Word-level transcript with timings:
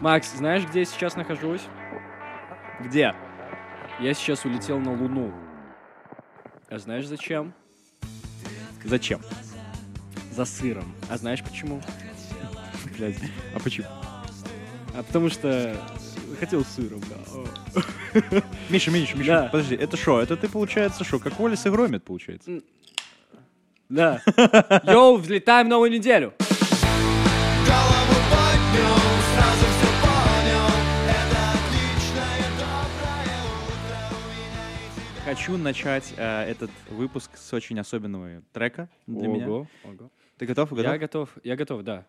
Макс, 0.00 0.32
знаешь, 0.32 0.64
где 0.64 0.80
я 0.80 0.84
сейчас 0.84 1.16
нахожусь? 1.16 1.62
Где? 2.80 3.14
Я 4.00 4.14
сейчас 4.14 4.44
улетел 4.44 4.78
на 4.78 4.92
Луну. 4.92 5.32
А 6.70 6.78
знаешь 6.78 7.06
зачем? 7.06 7.52
Зачем? 8.84 9.20
За 10.30 10.44
сыром. 10.44 10.94
А 11.10 11.16
знаешь 11.16 11.42
почему? 11.42 11.80
Блядь. 12.96 13.18
А 13.54 13.58
почему? 13.58 13.86
А 14.94 15.02
потому 15.02 15.28
что 15.30 15.76
хотел 16.38 16.64
сыром, 16.64 17.00
да. 17.08 18.42
Миша, 18.68 18.90
Миша, 18.90 19.16
Миша, 19.16 19.26
Да. 19.42 19.48
подожди, 19.50 19.74
это 19.74 19.96
что? 19.96 20.20
Это 20.20 20.36
ты, 20.36 20.48
получается, 20.48 21.02
что, 21.04 21.18
как 21.18 21.40
Уоллес 21.40 21.66
и 21.66 21.70
Громит, 21.70 22.04
получается? 22.04 22.60
Да. 23.88 24.20
Йоу, 24.84 25.16
взлетаем 25.16 25.66
в 25.66 25.70
новую 25.70 25.90
неделю. 25.90 26.34
Хочу 35.28 35.58
начать 35.58 36.14
э, 36.16 36.44
этот 36.44 36.70
выпуск 36.88 37.36
с 37.36 37.52
очень 37.52 37.78
особенного 37.78 38.40
трека 38.54 38.88
для 39.06 39.28
меня. 39.28 39.46
Ого, 39.46 39.66
ого. 39.84 40.10
Ты 40.38 40.46
готов? 40.46 40.70
Готов? 40.70 40.90
Я 40.90 40.96
готов, 40.96 41.30
я 41.44 41.54
готов, 41.54 41.82
да. 41.82 42.06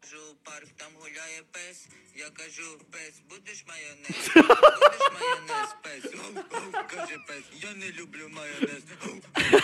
Кажу, 0.00 0.16
парк 0.44 0.68
там 0.78 0.92
пес, 1.52 1.88
я 2.16 2.28
кажу, 2.40 2.78
пес, 2.92 3.14
будеш 3.28 3.64
майонез, 3.68 4.30
будеш 4.34 5.04
майонез, 5.16 5.70
пес, 5.84 6.04
оу, 6.14 6.32
каже 6.88 7.16
пес, 7.28 7.44
я 7.62 7.72
не 7.74 7.90
люблю 7.98 8.28
майонез, 8.28 8.84
оу, 9.06 9.20
каже 9.32 9.58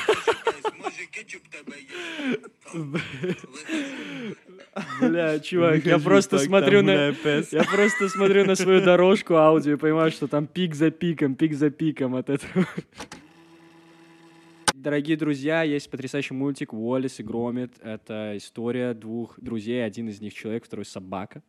пес, 0.44 0.64
може 0.84 1.06
кетчуп 1.10 1.42
в 1.44 1.48
тебе 1.48 1.76
є? 1.80 1.86
Бля, 5.00 5.40
чувак, 5.40 5.86
я 5.86 5.96
Выхожу, 5.96 6.04
просто 6.04 6.36
так, 6.36 6.46
смотрю 6.46 6.78
там 6.78 6.86
на... 6.86 7.12
пес. 7.12 7.52
Я 7.52 7.64
просто 7.64 8.08
смотрю 8.08 8.44
на 8.44 8.56
свою 8.56 8.80
дорожку 8.80 9.34
аудио 9.34 9.72
и 9.72 9.76
понимаю, 9.76 10.10
что 10.10 10.26
там 10.26 10.46
пик 10.46 10.74
за 10.74 10.90
пиком, 10.90 11.34
пик 11.34 11.54
за 11.54 11.70
пиком 11.70 12.14
от 12.14 12.30
этого. 12.30 12.66
Дорогие 14.86 15.16
друзья, 15.16 15.64
есть 15.64 15.90
потрясающий 15.90 16.32
мультик 16.32 16.72
«Уоллес 16.72 17.18
и 17.18 17.24
Громит». 17.24 17.74
Это 17.82 18.34
история 18.36 18.94
двух 18.94 19.34
друзей. 19.40 19.84
Один 19.84 20.08
из 20.08 20.20
них 20.20 20.32
человек, 20.32 20.64
второй 20.64 20.84
собака. 20.84 21.42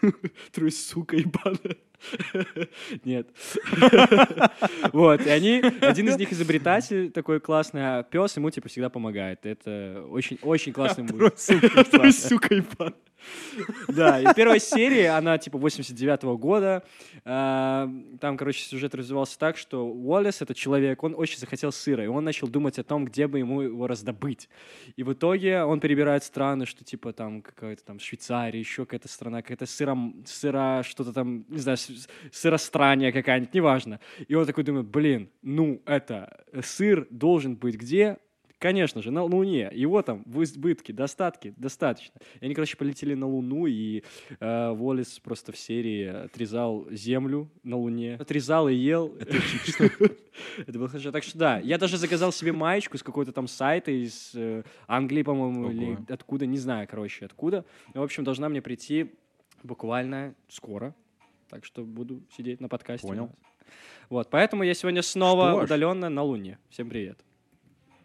Второй 0.46 0.72
сука 0.72 1.16
ебаная. 1.16 1.76
Нет. 3.04 3.28
Вот, 4.92 5.26
и 5.26 5.30
они, 5.30 5.62
один 5.80 6.08
из 6.08 6.16
них 6.16 6.32
изобретатель 6.32 7.10
такой 7.10 7.40
классный, 7.40 7.98
а 7.98 8.02
пес 8.02 8.36
ему 8.36 8.50
типа 8.50 8.68
всегда 8.68 8.88
помогает. 8.88 9.44
Это 9.46 10.04
очень, 10.10 10.38
очень 10.42 10.72
классный. 10.72 11.06
Второй 11.06 12.12
сука 12.12 12.54
ебаная. 12.54 12.94
Да, 13.88 14.20
и 14.20 14.34
первая 14.34 14.58
серия, 14.58 15.10
она 15.10 15.38
типа 15.38 15.56
89-го 15.56 16.36
года. 16.38 16.84
А, 17.24 17.90
Там, 18.20 18.36
короче, 18.36 18.62
сюжет 18.62 18.94
развивался 18.94 19.38
так, 19.38 19.56
что 19.56 19.86
Уоллес, 19.86 20.40
этот 20.42 20.56
человек, 20.56 21.02
он 21.02 21.14
очень 21.16 21.38
захотел 21.38 21.72
сыра, 21.72 22.04
и 22.04 22.06
он 22.06 22.24
начал 22.24 22.48
думать 22.48 22.78
о 22.78 22.84
том, 22.84 23.04
где 23.04 23.26
бы 23.26 23.38
ему 23.38 23.62
его 23.62 23.86
раздобыть. 23.86 24.48
И 24.96 25.02
в 25.02 25.12
итоге 25.12 25.62
он 25.62 25.80
перебирает 25.80 26.24
страны, 26.24 26.66
что 26.66 26.84
типа 26.84 27.12
там 27.12 27.42
какая-то 27.42 27.84
там 27.84 27.98
Швейцария, 27.98 28.58
еще 28.58 28.84
какая-то 28.84 29.08
страна, 29.08 29.42
какая-то 29.42 29.66
сыром, 29.66 30.22
сыра, 30.26 30.82
что-то 30.84 31.12
там, 31.12 31.44
не 31.48 31.58
знаю, 31.58 31.78
с- 31.88 32.08
сыространия 32.32 33.12
какая-нибудь, 33.12 33.54
неважно. 33.54 34.00
И 34.26 34.34
он 34.34 34.46
такой 34.46 34.64
думает, 34.64 34.86
блин, 34.86 35.30
ну 35.42 35.82
это, 35.86 36.44
э, 36.52 36.62
сыр 36.62 37.06
должен 37.10 37.56
быть 37.56 37.76
где? 37.76 38.18
Конечно 38.60 39.02
же, 39.02 39.12
на 39.12 39.22
Луне. 39.22 39.70
Его 39.72 40.02
там 40.02 40.24
в 40.26 40.42
избытке, 40.42 40.92
достатки, 40.92 41.54
достаточно. 41.56 42.20
И 42.40 42.44
они, 42.44 42.54
короче, 42.54 42.76
полетели 42.76 43.14
на 43.14 43.28
Луну, 43.28 43.66
и 43.66 44.02
э, 44.40 44.70
Уоллес 44.70 45.20
просто 45.20 45.52
в 45.52 45.56
серии 45.56 46.24
отрезал 46.24 46.88
землю 46.90 47.48
на 47.62 47.76
Луне. 47.76 48.16
Отрезал 48.16 48.68
и 48.68 48.74
ел. 48.74 49.14
Это 50.66 50.78
было 50.78 50.88
хорошо. 50.88 51.12
Так 51.12 51.22
что 51.22 51.38
да, 51.38 51.58
я 51.60 51.78
даже 51.78 51.96
заказал 51.96 52.32
себе 52.32 52.50
маечку 52.52 52.98
с 52.98 53.02
какой-то 53.04 53.30
там 53.30 53.46
сайта 53.46 53.92
из 53.92 54.32
э, 54.34 54.64
Англии, 54.88 55.22
по-моему, 55.22 55.70
или 55.70 55.96
откуда, 56.08 56.44
не 56.46 56.58
знаю, 56.58 56.88
короче, 56.90 57.26
откуда. 57.26 57.64
В 57.94 58.02
общем, 58.02 58.24
должна 58.24 58.48
мне 58.48 58.60
прийти 58.60 59.12
буквально 59.62 60.34
скоро. 60.48 60.96
Так 61.48 61.64
что 61.64 61.82
буду 61.84 62.22
сидеть 62.36 62.60
на 62.60 62.68
подкасте. 62.68 63.06
Понял. 63.06 63.30
Вот, 64.10 64.28
поэтому 64.30 64.62
я 64.62 64.74
сегодня 64.74 65.02
снова 65.02 65.50
Что 65.50 65.60
ж. 65.60 65.64
удаленно 65.64 66.08
на 66.08 66.22
Луне. 66.22 66.58
Всем 66.70 66.88
привет. 66.88 67.18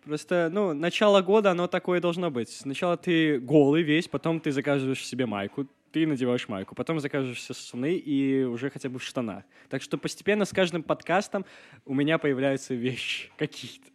Просто, 0.04 0.50
ну, 0.52 0.74
начало 0.74 1.22
года, 1.22 1.52
оно 1.52 1.68
такое 1.68 2.02
должно 2.02 2.30
быть. 2.30 2.50
Сначала 2.50 2.98
ты 2.98 3.40
голый 3.40 3.84
весь, 3.84 4.08
потом 4.10 4.42
ты 4.42 4.52
заказываешь 4.52 5.06
себе 5.06 5.26
майку, 5.26 5.66
ты 5.92 6.06
надеваешь 6.06 6.50
майку, 6.50 6.76
потом 6.76 7.00
заказываешь 7.00 7.42
себе 7.42 7.56
штаны 7.56 7.96
и 7.96 8.44
уже 8.44 8.70
хотя 8.70 8.90
бы 8.90 9.00
в 9.00 9.04
штанах. 9.04 9.44
Так 9.70 9.82
что 9.82 9.98
постепенно 9.98 10.44
с 10.44 10.52
каждым 10.52 10.84
подкастом 10.84 11.46
у 11.86 11.94
меня 11.94 12.18
появляются 12.18 12.74
вещи 12.74 13.30
какие-то. 13.38 13.88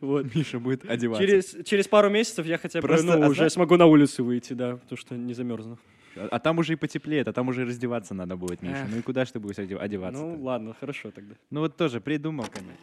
Вот. 0.00 0.32
Миша 0.34 0.60
будет 0.60 0.88
одеваться. 0.88 1.24
Через, 1.26 1.56
через 1.66 1.88
пару 1.88 2.08
месяцев 2.08 2.46
я 2.46 2.56
хотя 2.58 2.80
бы 2.80 2.86
Просто, 2.88 3.06
ну, 3.18 3.24
а 3.24 3.28
уже 3.28 3.40
зна- 3.42 3.50
смогу 3.50 3.76
на 3.76 3.86
улицу 3.86 4.24
выйти, 4.24 4.52
да, 4.52 4.76
потому 4.76 4.96
что 4.96 5.16
не 5.16 5.34
замерзну. 5.34 5.78
А, 6.16 6.28
а 6.30 6.38
там 6.38 6.58
уже 6.58 6.72
и 6.72 6.76
потеплеет, 6.76 7.28
а 7.28 7.32
там 7.32 7.48
уже 7.48 7.62
и 7.62 7.64
раздеваться 7.64 8.14
надо 8.14 8.36
будет, 8.36 8.62
Миша. 8.62 8.76
Эх. 8.82 8.88
Ну 8.90 8.98
и 8.98 9.02
куда 9.02 9.24
ж 9.24 9.30
ты 9.30 9.38
будешь 9.40 9.58
одев- 9.58 9.80
одеваться? 9.80 10.20
Ну, 10.22 10.42
ладно, 10.42 10.74
хорошо 10.78 11.10
тогда. 11.10 11.34
Ну 11.50 11.60
вот 11.60 11.76
тоже 11.76 12.00
придумал, 12.00 12.46
конечно. 12.52 12.74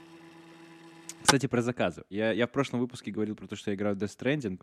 Кстати, 1.28 1.48
про 1.48 1.62
заказы. 1.62 2.06
Я, 2.10 2.32
я 2.32 2.48
в 2.48 2.52
прошлом 2.52 2.80
выпуске 2.80 3.12
говорил 3.12 3.36
про 3.36 3.48
то, 3.48 3.58
что 3.58 3.70
я 3.70 3.76
играю 3.76 3.98
в 3.98 4.00
Death 4.00 4.18
Stranding, 4.18 4.62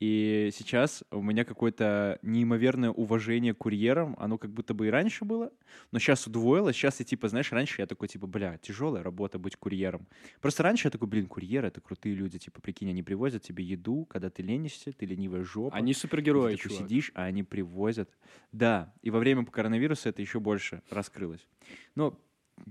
и 0.00 0.50
сейчас 0.52 1.04
у 1.12 1.22
меня 1.22 1.44
какое-то 1.44 2.18
неимоверное 2.22 2.90
уважение 2.90 3.54
к 3.54 3.58
курьерам. 3.58 4.16
Оно 4.18 4.36
как 4.36 4.50
будто 4.50 4.74
бы 4.74 4.88
и 4.88 4.90
раньше 4.90 5.24
было, 5.24 5.52
но 5.92 6.00
сейчас 6.00 6.26
удвоилось. 6.26 6.74
Сейчас 6.74 6.98
я 6.98 7.04
типа, 7.06 7.28
знаешь, 7.28 7.52
раньше 7.52 7.80
я 7.80 7.86
такой 7.86 8.08
типа, 8.08 8.26
бля, 8.26 8.58
тяжелая 8.58 9.04
работа 9.04 9.38
быть 9.38 9.54
курьером. 9.54 10.08
Просто 10.40 10.64
раньше 10.64 10.88
я 10.88 10.90
такой, 10.90 11.06
блин, 11.06 11.28
курьеры— 11.28 11.68
это 11.68 11.80
крутые 11.80 12.16
люди. 12.16 12.40
Типа, 12.40 12.60
прикинь, 12.60 12.90
они 12.90 13.04
привозят 13.04 13.44
тебе 13.44 13.62
еду, 13.62 14.04
когда 14.06 14.30
ты 14.30 14.42
ленишься, 14.42 14.90
ты 14.90 15.06
ленивая 15.06 15.44
жопа. 15.44 15.76
Они 15.76 15.94
супергерои, 15.94 16.56
ты 16.56 16.62
такой 16.62 16.70
чувак. 16.70 16.88
сидишь, 16.88 17.12
а 17.14 17.22
они 17.22 17.44
привозят. 17.44 18.10
Да, 18.50 18.92
и 19.00 19.10
во 19.10 19.20
время 19.20 19.46
коронавируса 19.46 20.08
это 20.08 20.22
еще 20.22 20.40
больше 20.40 20.82
раскрылось. 20.90 21.46
Но 21.94 22.18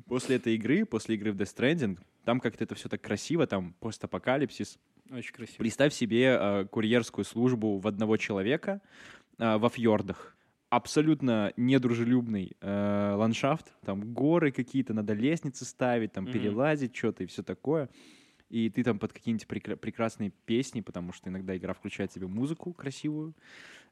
после 0.08 0.38
этой 0.38 0.56
игры, 0.56 0.86
после 0.86 1.16
игры 1.16 1.32
в 1.32 1.36
Death 1.38 1.56
Stranding, 1.56 2.00
там 2.26 2.40
как-то 2.40 2.64
это 2.64 2.76
все 2.76 2.90
так 2.90 3.02
красиво, 3.02 3.48
там 3.48 3.74
постапокалипсис. 3.80 4.80
Очень 5.12 5.34
красиво. 5.34 5.58
Представь 5.58 5.94
себе 5.94 6.38
э, 6.40 6.66
курьерскую 6.66 7.26
службу 7.26 7.78
в 7.78 7.88
одного 7.88 8.18
человека 8.18 8.82
э, 9.38 9.58
во 9.58 9.70
фьордах. 9.70 10.36
Абсолютно 10.70 11.54
недружелюбный 11.56 12.56
э, 12.60 13.14
ландшафт, 13.16 13.74
там 13.86 14.14
горы 14.14 14.52
какие-то, 14.52 14.94
надо 14.94 15.14
лестницы 15.14 15.66
ставить, 15.66 16.14
там 16.14 16.24
Мгм. 16.24 16.34
перелазить 16.34 16.96
что-то 16.96 17.24
и 17.24 17.28
все 17.28 17.44
такое. 17.44 17.90
И 18.50 18.70
ты 18.70 18.84
там 18.84 19.00
под 19.00 19.14
какие-нибудь 19.14 19.48
прекра- 19.48 19.76
прекрасные 19.76 20.32
песни, 20.46 20.82
потому 20.82 21.12
что 21.12 21.30
иногда 21.30 21.56
игра 21.58 21.74
включает 21.74 22.12
тебе 22.12 22.28
музыку 22.28 22.74
красивую. 22.74 23.34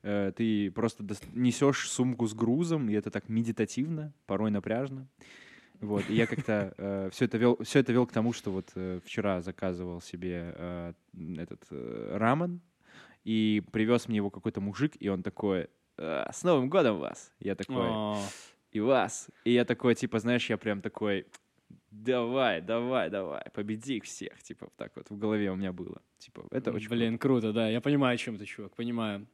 Э, 0.01 0.31
ты 0.35 0.71
просто 0.71 1.03
дос- 1.03 1.23
несешь 1.33 1.87
сумку 1.89 2.25
с 2.27 2.33
грузом, 2.33 2.89
и 2.89 2.93
это 2.93 3.11
так 3.11 3.27
медитативно, 3.29 4.13
порой 4.25 4.49
напряжно. 4.49 5.07
Вот, 5.81 6.09
и 6.09 6.13
я 6.13 6.27
как-то 6.27 7.09
все 7.11 7.25
это 7.25 7.37
вел, 7.37 7.57
все 7.63 7.79
это 7.79 7.91
вел 7.91 8.05
к 8.05 8.11
тому, 8.11 8.33
что 8.33 8.51
вот 8.51 8.71
э, 8.75 8.99
вчера 9.03 9.41
заказывал 9.41 9.99
себе 9.99 10.53
э, 10.55 10.93
этот 11.37 11.65
э, 11.71 12.17
рамен, 12.17 12.61
и 13.23 13.63
привез 13.71 14.07
мне 14.07 14.17
его 14.17 14.29
какой-то 14.29 14.61
мужик, 14.61 14.93
и 14.99 15.09
он 15.09 15.23
такой, 15.23 15.69
«Э, 15.97 16.25
с 16.31 16.43
Новым 16.43 16.69
годом 16.69 16.99
вас! 16.99 17.33
Я 17.39 17.55
такой, 17.55 17.87
О, 17.89 18.17
и 18.71 18.79
вас. 18.79 19.29
И 19.43 19.51
я 19.51 19.65
такой, 19.65 19.95
типа, 19.95 20.19
знаешь, 20.19 20.49
я 20.49 20.57
прям 20.57 20.81
такой, 20.81 21.27
давай, 21.91 22.61
давай, 22.61 23.09
давай, 23.09 23.43
победи 23.53 23.97
их 23.97 24.05
всех, 24.05 24.41
типа, 24.43 24.71
так 24.77 24.91
вот 24.95 25.09
в 25.09 25.17
голове 25.17 25.51
у 25.51 25.55
меня 25.55 25.73
было. 25.73 26.01
Типа, 26.17 26.47
это 26.51 26.71
очень 26.71 26.89
Блин, 26.89 27.17
круто, 27.17 27.53
да. 27.53 27.69
Я 27.69 27.81
понимаю, 27.81 28.15
о 28.15 28.17
чем 28.17 28.37
ты, 28.37 28.45
чувак, 28.45 28.75
понимаю. 28.75 29.27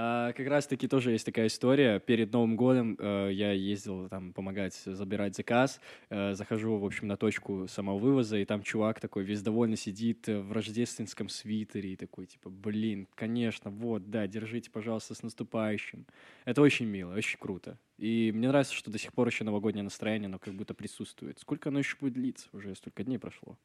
А, 0.00 0.32
как 0.32 0.46
раз-таки 0.46 0.86
тоже 0.86 1.10
есть 1.10 1.26
такая 1.26 1.48
история. 1.48 1.98
Перед 1.98 2.32
Новым 2.32 2.54
годом 2.54 2.96
э, 3.00 3.30
я 3.32 3.50
ездил 3.50 4.08
там 4.08 4.32
помогать 4.32 4.74
забирать 4.74 5.34
заказ. 5.34 5.80
Э, 6.08 6.34
захожу, 6.34 6.78
в 6.78 6.84
общем, 6.84 7.08
на 7.08 7.16
точку 7.16 7.66
самовывоза, 7.66 8.38
и 8.38 8.44
там 8.44 8.62
чувак 8.62 9.00
такой 9.00 9.24
весь 9.24 9.42
довольно 9.42 9.74
сидит 9.74 10.28
э, 10.28 10.38
в 10.38 10.52
рождественском 10.52 11.28
свитере 11.28 11.94
и 11.94 11.96
такой, 11.96 12.26
типа, 12.26 12.48
блин, 12.48 13.08
конечно, 13.16 13.72
вот, 13.72 14.08
да, 14.08 14.28
держите, 14.28 14.70
пожалуйста, 14.70 15.16
с 15.16 15.24
наступающим. 15.24 16.06
Это 16.44 16.62
очень 16.62 16.86
мило, 16.86 17.14
очень 17.14 17.40
круто. 17.40 17.76
И 17.96 18.30
мне 18.32 18.46
нравится, 18.46 18.74
что 18.74 18.92
до 18.92 18.98
сих 18.98 19.12
пор 19.12 19.26
еще 19.26 19.42
новогоднее 19.42 19.82
настроение, 19.82 20.28
оно 20.28 20.38
как 20.38 20.54
будто 20.54 20.74
присутствует. 20.74 21.40
Сколько 21.40 21.70
оно 21.70 21.80
еще 21.80 21.96
будет 22.00 22.12
длиться? 22.12 22.46
Уже 22.52 22.72
столько 22.76 23.02
дней 23.02 23.18
прошло. 23.18 23.58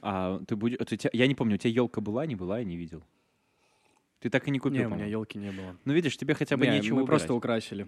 А 0.00 0.40
ты 0.48 0.56
будешь... 0.56 0.78
Я 1.12 1.26
не 1.26 1.34
помню, 1.34 1.56
у 1.56 1.58
тебя 1.58 1.74
елка 1.74 2.00
была, 2.00 2.24
не 2.24 2.34
была, 2.34 2.60
я 2.60 2.64
не 2.64 2.78
видел. 2.78 3.04
Ты 4.20 4.28
так 4.30 4.46
и 4.46 4.50
не 4.50 4.58
купил, 4.58 4.80
Не, 4.80 4.86
у 4.86 4.94
меня 4.94 5.06
елки 5.06 5.38
не 5.38 5.50
было. 5.50 5.76
Ну, 5.84 5.92
видишь, 5.92 6.16
тебе 6.16 6.34
хотя 6.34 6.56
бы 6.56 6.66
Не, 6.66 6.72
нечего 6.78 7.00
мы 7.00 7.06
просто 7.06 7.32
убирать. 7.32 7.38
украсили. 7.38 7.86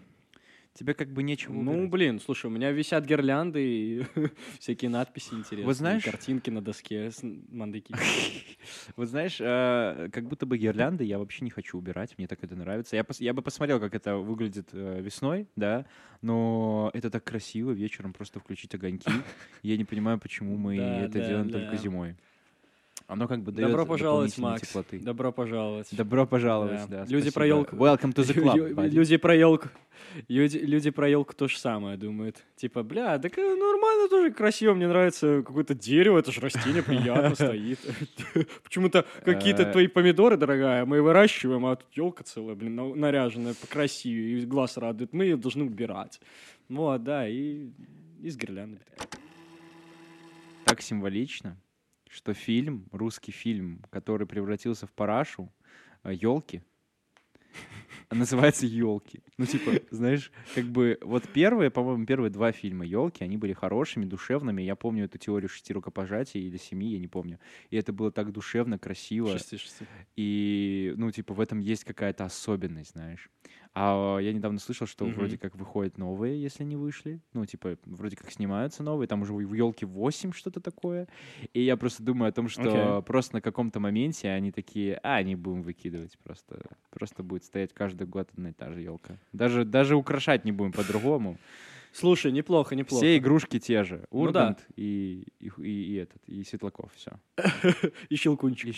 Тебе 0.74 0.94
как 0.94 1.12
бы 1.12 1.22
нечего 1.22 1.52
Ну, 1.52 1.72
убирать. 1.72 1.90
блин, 1.90 2.18
слушай, 2.20 2.46
у 2.46 2.48
меня 2.48 2.70
висят 2.70 3.04
гирлянды 3.04 3.62
и 3.62 4.02
всякие 4.58 4.88
надписи 4.90 5.34
интересные. 5.34 5.66
Вот 5.66 5.76
знаешь- 5.76 6.02
Картинки 6.04 6.48
на 6.48 6.62
доске 6.62 7.10
с 7.10 7.20
мандыки. 7.22 7.94
Вот 8.96 9.08
знаешь, 9.08 9.38
э, 9.40 10.08
как 10.12 10.28
будто 10.28 10.46
бы 10.46 10.56
гирлянды 10.56 11.02
я 11.04 11.18
вообще 11.18 11.44
не 11.44 11.50
хочу 11.50 11.76
убирать, 11.76 12.16
мне 12.16 12.26
так 12.28 12.42
это 12.44 12.54
нравится. 12.56 12.94
Я, 12.96 13.04
я 13.18 13.34
бы 13.34 13.42
посмотрел, 13.42 13.80
как 13.80 13.94
это 13.94 14.16
выглядит 14.16 14.68
э, 14.72 15.00
весной, 15.02 15.48
да, 15.56 15.84
но 16.22 16.90
это 16.94 17.10
так 17.10 17.24
красиво 17.24 17.72
вечером 17.72 18.12
просто 18.12 18.38
включить 18.40 18.74
огоньки. 18.74 19.10
Я 19.62 19.76
не 19.76 19.84
понимаю, 19.84 20.18
почему 20.20 20.56
мы 20.56 20.76
это 20.78 21.18
делаем 21.18 21.50
только 21.50 21.76
зимой. 21.76 22.14
Оно 23.06 23.28
как 23.28 23.42
бы 23.42 23.52
дает 23.52 23.68
Добро 23.68 23.84
пожаловать, 23.86 24.36
Макс. 24.38 24.66
теплоты. 24.68 24.98
Добро 25.00 25.32
пожаловать. 25.32 25.88
Добро 25.92 26.26
пожаловать, 26.26 26.80
Да. 26.88 26.98
да. 26.98 27.00
Люди 27.04 27.28
спасибо. 27.28 27.32
про 27.34 27.46
ёлку. 27.46 27.76
Welcome 27.76 28.14
to 28.14 28.22
the 28.22 28.34
club, 28.34 28.74
buddy. 28.74 28.88
Люди 28.90 29.16
про 29.16 29.34
елку. 29.34 29.68
Люди, 30.28 30.58
люди 30.58 30.90
про 30.90 31.08
елку 31.08 31.32
то 31.34 31.48
же 31.48 31.58
самое 31.58 31.96
думают. 31.96 32.42
Типа, 32.56 32.82
бля, 32.82 33.18
так 33.18 33.36
э, 33.38 33.42
нормально 33.42 34.08
тоже 34.08 34.30
красиво, 34.32 34.74
мне 34.74 34.86
нравится 34.88 35.42
какое-то 35.46 35.74
дерево, 35.74 36.18
это 36.18 36.32
же 36.32 36.40
растение 36.40 36.82
приятно 36.82 37.34
стоит. 37.34 37.78
Почему-то 38.64 39.06
какие-то 39.24 39.62
Э. 39.62 39.72
твои 39.72 39.86
помидоры, 39.86 40.36
дорогая, 40.36 40.84
мы 40.84 41.00
выращиваем, 41.02 41.64
а 41.66 41.76
тут 41.76 41.88
елка 41.92 42.24
целая, 42.24 42.54
блин, 42.54 42.74
на- 42.74 42.94
наряженная, 42.94 43.54
покрасивее, 43.54 44.42
и 44.42 44.46
глаз 44.46 44.76
радует. 44.76 45.12
Мы 45.12 45.24
ее 45.24 45.36
должны 45.36 45.64
убирать. 45.64 46.20
Вот, 46.68 47.02
да, 47.04 47.28
и 47.28 47.68
из 48.22 48.36
гирлянды. 48.36 48.80
так 50.64 50.80
символично, 50.82 51.56
что 52.12 52.34
фильм, 52.34 52.86
русский 52.92 53.32
фильм, 53.32 53.82
который 53.90 54.26
превратился 54.26 54.86
в 54.86 54.92
парашу, 54.92 55.50
елки, 56.04 56.62
называется 58.10 58.66
елки. 58.66 59.22
Ну, 59.38 59.46
типа, 59.46 59.72
знаешь, 59.90 60.30
как 60.54 60.66
бы 60.66 60.98
вот 61.00 61.26
первые, 61.28 61.70
по-моему, 61.70 62.04
первые 62.04 62.30
два 62.30 62.52
фильма 62.52 62.84
елки, 62.84 63.24
они 63.24 63.36
были 63.38 63.54
хорошими, 63.54 64.04
душевными. 64.04 64.62
Я 64.62 64.76
помню 64.76 65.06
эту 65.06 65.18
теорию 65.18 65.48
шести 65.48 65.72
рукопожатий 65.72 66.40
или 66.40 66.58
семи, 66.58 66.92
я 66.92 66.98
не 66.98 67.08
помню. 67.08 67.38
И 67.70 67.76
это 67.76 67.92
было 67.92 68.12
так 68.12 68.30
душевно, 68.32 68.78
красиво. 68.78 69.38
Шести, 69.38 69.56
шести. 69.56 69.86
И, 70.16 70.92
ну, 70.96 71.10
типа, 71.10 71.32
в 71.34 71.40
этом 71.40 71.60
есть 71.60 71.84
какая-то 71.84 72.24
особенность, 72.24 72.92
знаешь. 72.92 73.30
А 73.74 74.18
я 74.18 74.32
недавно 74.34 74.58
слышал, 74.58 74.86
что 74.86 75.06
Мгм. 75.06 75.14
вроде 75.14 75.38
как 75.38 75.56
выходят 75.56 75.96
новые, 75.96 76.40
если 76.42 76.62
не 76.62 76.76
вышли. 76.76 77.20
Ну, 77.32 77.46
типа, 77.46 77.78
вроде 77.86 78.16
как 78.16 78.30
снимаются 78.30 78.82
новые. 78.82 79.08
Там 79.08 79.22
уже 79.22 79.32
в 79.32 79.54
елке 79.54 79.86
8 79.86 80.32
что-то 80.32 80.60
такое. 80.60 81.08
И 81.54 81.62
я 81.62 81.76
просто 81.78 82.02
думаю 82.02 82.28
о 82.28 82.32
том, 82.32 82.48
что 82.48 82.60
Окей. 82.98 83.02
просто 83.06 83.36
на 83.36 83.40
каком-то 83.40 83.80
моменте 83.80 84.28
они 84.28 84.52
такие, 84.52 85.00
а, 85.02 85.22
не 85.22 85.36
будем 85.36 85.62
выкидывать. 85.62 86.18
Просто, 86.22 86.60
просто 86.90 87.22
будет 87.22 87.44
стоять 87.44 87.72
каждый 87.72 88.06
год 88.06 88.28
одна 88.34 88.50
и 88.50 88.52
та 88.52 88.70
же 88.72 88.82
елка. 88.82 89.16
Даже, 89.32 89.64
даже 89.64 89.96
украшать 89.96 90.44
не 90.44 90.52
будем 90.52 90.72
по-другому. 90.72 91.38
Слушай, 91.94 92.32
неплохо, 92.32 92.74
неплохо. 92.74 93.04
Все 93.04 93.18
игрушки 93.18 93.58
те 93.58 93.84
же. 93.84 94.06
Ну 94.10 94.30
да. 94.32 94.48
Ургант 94.48 94.66
и, 94.76 95.26
и, 95.40 95.50
и- 95.58 95.92
и 95.92 95.94
этот, 95.96 96.22
и 96.26 96.42
Светлаков. 96.42 96.90
Все. 96.94 97.12
И 98.08 98.16
щелкунчик. 98.16 98.74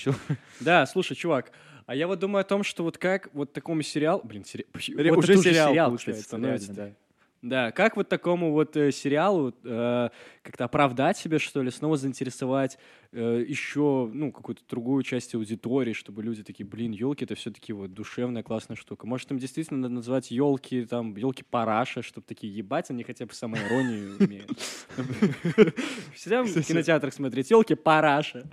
Да, 0.61 0.85
слушай, 0.87 1.15
чувак, 1.17 1.53
а 1.87 1.95
я 1.95 2.07
вот 2.07 2.19
думаю 2.19 2.41
о 2.43 2.45
том, 2.45 2.63
что 2.63 2.83
вот 2.83 2.99
как 2.99 3.29
вот 3.33 3.53
такому 3.53 3.83
сериалу... 3.83 4.23
Блин, 4.25 4.45
сери... 4.45 4.67
Ре- 4.97 5.11
вот 5.11 5.19
уже 5.19 5.37
сериал, 5.37 5.73
кстати, 5.73 5.89
получается, 5.89 6.23
становится, 6.25 6.73
реально, 6.73 6.91
да. 6.91 6.97
Да, 7.45 7.73
как 7.73 7.97
вот 7.97 8.09
такому 8.09 8.53
вот 8.53 8.75
э, 8.75 8.91
сериалу 8.91 9.55
э, 9.65 10.09
как-то 10.43 10.65
оправдать 10.65 11.19
себя, 11.19 11.39
что 11.39 11.63
ли, 11.63 11.71
снова 11.71 11.99
заинтересовать 11.99 12.79
э, 13.15 13.45
еще, 13.47 14.11
ну, 14.13 14.33
какую-то 14.33 14.63
другую 14.69 15.03
часть 15.03 15.35
аудитории, 15.35 15.93
чтобы 15.93 16.23
люди 16.23 16.43
такие, 16.43 16.67
блин, 16.67 16.93
елки 16.93 17.25
это 17.25 17.35
все-таки 17.35 17.73
вот 17.73 17.95
душевная 17.95 18.43
классная 18.43 18.77
штука. 18.77 19.07
Может, 19.07 19.31
им 19.31 19.39
действительно 19.39 19.81
надо 19.81 19.95
назвать 19.95 20.31
елки, 20.31 20.85
там, 20.85 21.17
елки 21.17 21.45
параша, 21.49 22.03
чтобы 22.03 22.27
такие 22.27 22.55
ебать, 22.55 22.91
они 22.91 23.05
хотя 23.05 23.27
бы 23.27 23.33
самоиронию 23.33 24.17
умеют. 24.19 24.51
Всегда 26.15 26.43
в 26.43 26.63
кинотеатрах 26.63 27.15
смотреть 27.15 27.51
елки 27.51 27.75
параша. 27.75 28.45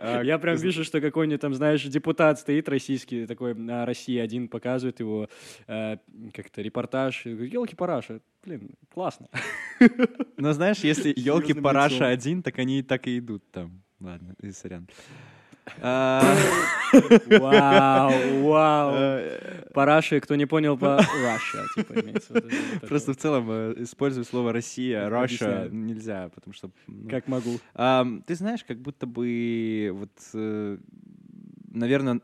А, 0.00 0.22
Я 0.22 0.38
прям 0.38 0.56
вижу, 0.56 0.84
что 0.84 1.00
какой-нибудь 1.00 1.40
там, 1.40 1.54
знаешь, 1.54 1.82
депутат 1.82 2.38
стоит 2.38 2.68
российский, 2.68 3.26
такой 3.26 3.54
на 3.54 3.84
России 3.84 4.18
один 4.18 4.48
показывает 4.48 5.00
его 5.00 5.28
э, 5.66 5.96
как-то 6.32 6.62
репортаж, 6.62 7.26
елки 7.26 7.74
параша. 7.74 8.20
Блин, 8.44 8.70
классно. 8.92 9.28
Но 10.36 10.52
знаешь, 10.52 10.78
если 10.78 11.12
елки 11.16 11.52
параша 11.54 12.08
один, 12.08 12.42
так 12.42 12.58
они 12.58 12.80
и 12.80 12.82
так 12.82 13.06
и 13.06 13.18
идут 13.18 13.50
там. 13.50 13.82
Ладно, 14.00 14.34
и 14.40 14.52
сорян. 14.52 14.88
А, 15.82 16.34
Вау, 17.26 18.42
вау. 18.42 18.94
э, 18.94 19.70
Параши, 19.74 20.18
кто 20.20 20.34
не 20.34 20.46
понял, 20.46 20.78
по 20.78 20.98
Russia, 20.98 21.66
типа, 21.74 22.00
имеется 22.00 22.42
Просто 22.86 23.12
в 23.12 23.16
целом 23.18 23.46
э, 23.50 23.74
использую 23.78 24.24
слово 24.24 24.54
Россия, 24.54 25.06
Russia 25.08 25.68
нельзя, 25.70 26.30
потому 26.34 26.54
что. 26.54 26.70
ну, 26.86 27.10
Как 27.10 27.28
могу. 27.28 27.58
Ты 27.74 28.34
знаешь, 28.34 28.64
как 28.64 28.78
будто 28.80 29.06
бы 29.06 29.90
вот, 29.92 30.10
наверное, 31.70 32.20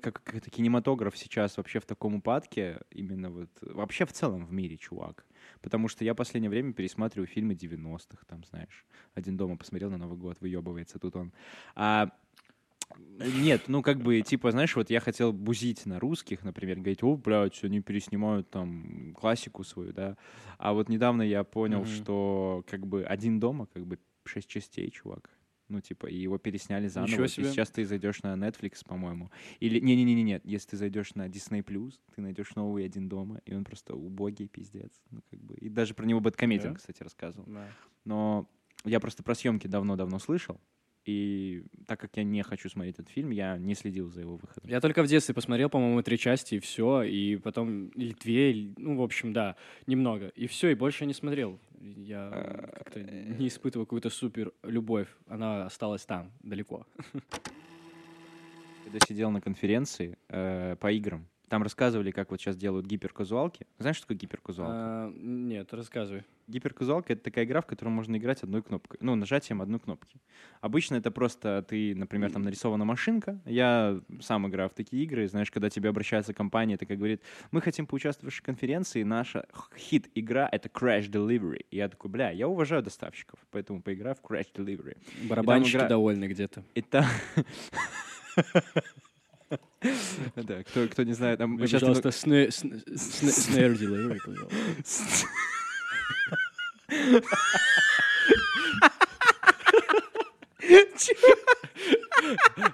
как, 0.00 0.22
как 0.24 0.34
это 0.34 0.50
кинематограф 0.50 1.16
сейчас 1.16 1.56
вообще 1.56 1.78
в 1.80 1.86
таком 1.86 2.16
упадке, 2.16 2.80
именно 2.90 3.30
вот 3.30 3.50
вообще 3.62 4.06
в 4.06 4.12
целом 4.12 4.44
в 4.44 4.52
мире, 4.52 4.76
чувак. 4.76 5.24
Потому 5.62 5.88
что 5.88 6.04
я 6.04 6.14
последнее 6.14 6.50
время 6.50 6.72
пересматриваю 6.72 7.26
фильмы 7.26 7.54
90-х, 7.54 8.24
там, 8.26 8.44
знаешь, 8.44 8.84
один 9.14 9.36
дома 9.36 9.56
посмотрел 9.56 9.90
на 9.90 9.98
Новый 9.98 10.18
год, 10.18 10.36
выебывается 10.40 10.98
тут 10.98 11.16
он. 11.16 11.32
А, 11.74 12.10
нет, 13.18 13.62
ну 13.68 13.82
как 13.82 13.98
бы, 13.98 14.20
типа, 14.22 14.50
знаешь, 14.52 14.76
вот 14.76 14.90
я 14.90 15.00
хотел 15.00 15.32
бузить 15.32 15.86
на 15.86 15.98
русских, 15.98 16.44
например, 16.44 16.76
говорить, 16.76 17.02
о, 17.02 17.16
блядь, 17.16 17.64
они 17.64 17.80
переснимают 17.80 18.50
там 18.50 19.14
классику 19.18 19.64
свою, 19.64 19.92
да. 19.92 20.16
А 20.58 20.72
вот 20.72 20.88
недавно 20.88 21.22
я 21.22 21.42
понял, 21.44 21.80
Мгм. 21.80 21.86
что 21.86 22.64
как 22.68 22.86
бы 22.86 23.04
один 23.04 23.40
дома, 23.40 23.66
как 23.66 23.86
бы 23.86 23.98
шесть 24.24 24.48
частей, 24.48 24.90
чувак. 24.90 25.30
Ну, 25.68 25.80
типа, 25.80 26.06
и 26.06 26.16
его 26.16 26.38
пересняли 26.38 26.86
заново. 26.86 27.10
Ничего 27.10 27.24
И 27.24 27.28
себе. 27.28 27.50
сейчас 27.50 27.70
ты 27.70 27.84
зайдешь 27.84 28.22
на 28.22 28.34
Netflix, 28.34 28.84
по-моему. 28.86 29.30
Или, 29.58 29.80
не-не-не, 29.80 30.22
нет, 30.22 30.42
если 30.44 30.70
ты 30.70 30.76
зайдешь 30.76 31.14
на 31.16 31.26
Disney+, 31.26 31.62
ты 32.14 32.20
найдешь 32.20 32.54
новый 32.54 32.84
«Один 32.84 33.08
дома», 33.08 33.40
и 33.44 33.52
он 33.54 33.64
просто 33.64 33.94
убогий, 33.96 34.46
пиздец. 34.46 34.92
Ну, 35.10 35.22
как 35.28 35.40
бы. 35.40 35.56
И 35.56 35.68
даже 35.68 35.94
про 35.94 36.06
него 36.06 36.20
Бэткомедиан, 36.20 36.74
Да? 36.74 36.78
кстати, 36.78 37.02
рассказывал. 37.02 37.46
Да. 37.48 37.68
Но 38.04 38.48
я 38.84 39.00
просто 39.00 39.24
про 39.24 39.34
съемки 39.34 39.66
давно-давно 39.66 40.20
слышал, 40.20 40.60
и 41.06 41.62
так 41.86 42.00
как 42.00 42.16
я 42.16 42.24
не 42.24 42.42
хочу 42.42 42.68
смотреть 42.68 42.96
этот 42.96 43.08
фильм, 43.08 43.30
я 43.30 43.56
не 43.58 43.74
следил 43.74 44.10
за 44.10 44.20
его 44.22 44.36
выходом. 44.36 44.68
Я 44.68 44.80
только 44.80 45.02
в 45.02 45.06
детстве 45.06 45.34
посмотрел, 45.34 45.70
по-моему, 45.70 46.02
три 46.02 46.18
части, 46.18 46.56
и 46.56 46.58
все, 46.58 47.02
и 47.02 47.36
потом 47.36 47.88
или 47.88 48.12
две, 48.12 48.50
или- 48.50 48.74
ну, 48.76 48.96
в 48.96 49.02
общем, 49.02 49.32
да, 49.32 49.56
немного. 49.86 50.28
И 50.28 50.46
все, 50.46 50.68
и 50.70 50.74
больше 50.74 51.06
не 51.06 51.14
смотрел. 51.14 51.58
Я 51.80 52.30
как-то 52.76 53.00
не 53.02 53.46
испытываю 53.48 53.86
какую-то 53.86 54.10
супер 54.10 54.52
любовь. 54.64 55.08
Она 55.28 55.66
осталась 55.66 56.04
там, 56.04 56.32
далеко. 56.42 56.86
Когда 58.84 58.98
сидел 59.06 59.30
на 59.30 59.40
конференции 59.40 60.16
э, 60.28 60.76
по 60.80 60.90
играм, 60.92 61.26
там 61.48 61.62
рассказывали, 61.62 62.10
как 62.10 62.30
вот 62.30 62.40
сейчас 62.40 62.56
делают 62.56 62.86
гиперказуалки. 62.86 63.66
Знаешь, 63.78 63.96
что 63.96 64.06
такое 64.06 64.18
гиперказуалка? 64.18 64.74
А, 64.76 65.12
Нет, 65.16 65.72
рассказывай. 65.72 66.24
Гиперказуалка— 66.48 67.12
это 67.14 67.22
такая 67.22 67.44
игра, 67.44 67.60
в 67.60 67.66
которой 67.66 67.88
можно 67.88 68.16
играть 68.16 68.42
одной 68.42 68.62
кнопкой, 68.62 68.98
ну, 69.02 69.14
нажатием 69.16 69.60
одной 69.62 69.80
кнопки. 69.80 70.20
Обычно 70.60 70.94
это 70.96 71.10
просто 71.10 71.64
ты, 71.68 71.94
например, 71.94 72.30
там 72.32 72.42
нарисована 72.42 72.84
машинка. 72.84 73.40
Я 73.44 74.00
сам 74.20 74.46
играю 74.48 74.68
в 74.70 74.74
такие 74.74 75.02
игры. 75.04 75.26
Знаешь, 75.28 75.50
когда 75.50 75.70
тебе 75.70 75.88
обращается 75.88 76.32
компания, 76.34 76.76
такая 76.76 76.96
говорит, 76.96 77.20
мы 77.50 77.60
хотим 77.60 77.86
поучаствовать 77.86 78.32
в 78.32 78.36
вашей 78.36 78.44
конференции, 78.44 79.02
наша 79.02 79.46
хит-игра— 79.76 80.48
это 80.52 80.68
Crash 80.68 81.10
Delivery. 81.10 81.64
И 81.70 81.76
я 81.76 81.88
такой, 81.88 82.10
бля, 82.10 82.30
я 82.30 82.46
уважаю 82.48 82.82
доставщиков, 82.82 83.38
поэтому 83.50 83.82
поиграю 83.82 84.14
в 84.16 84.20
Crash 84.22 84.52
Delivery. 84.54 84.96
Барабанщики 85.28 85.76
игра- 85.76 85.88
довольны 85.88 86.26
где-то. 86.26 86.64
И 86.74 86.82
та- 86.82 87.06
Да, 90.36 90.62
кто, 90.64 90.86
кто 90.88 91.02
не 91.02 91.12
знает, 91.14 91.38
там 91.38 91.58
пожалуйста, 91.58 92.08
сне- 92.10 92.48
сне- 92.48 92.82
сне- 92.86 93.30
snare 93.30 93.74
delivery, 93.78 94.18
пожалуйста. 94.24 95.26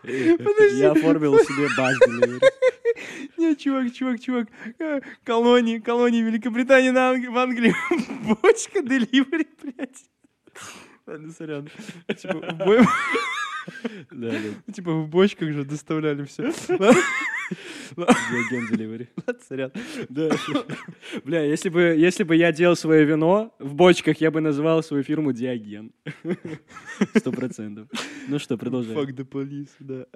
Я 0.05 0.93
оформил 0.93 1.39
себе 1.39 1.69
бас 1.77 1.97
delivery. 2.07 2.41
Не, 3.37 3.55
чувак, 3.57 3.93
чувак, 3.93 4.21
чувак. 4.21 4.49
э, 4.79 5.01
Колонии, 5.25 5.79
колонии 5.79 6.23
Великобритании 6.23 6.91
на 6.91 7.13
в 7.13 7.39
Англии. 7.39 7.75
Бочка 8.25 8.83
деливери, 8.83 9.47
блядь. 9.63 10.05
Ладно, 11.07 11.33
сорян. 11.33 11.69
Типа. 12.17 12.87
Типа 14.73 14.93
в 14.93 15.09
бочках 15.09 15.53
же 15.53 15.65
доставляли 15.65 16.25
все. 16.25 16.53
Диоген 17.97 18.69
delivery. 18.71 19.09
Ладно, 19.27 19.43
сорян. 19.49 19.73
Да. 20.09 20.31
Бля, 21.25 21.45
если 21.45 21.69
бы, 21.69 21.81
если 21.81 22.25
бы 22.25 22.37
я 22.37 22.53
делал 22.53 22.77
свое 22.77 23.05
вино 23.05 23.55
в 23.59 23.75
бочках, 23.75 24.21
я 24.21 24.31
бы 24.31 24.41
назвал 24.41 24.83
свою 24.83 25.03
фирму 25.03 25.33
Диоген. 25.33 25.93
Сто 27.17 27.33
процентов. 27.33 27.89
Ну 28.29 28.39
что, 28.39 28.57
продолжай. 28.57 28.95
Fuck 28.95 29.15
the 29.15 29.29
police, 29.29 29.71
да. 29.79 30.07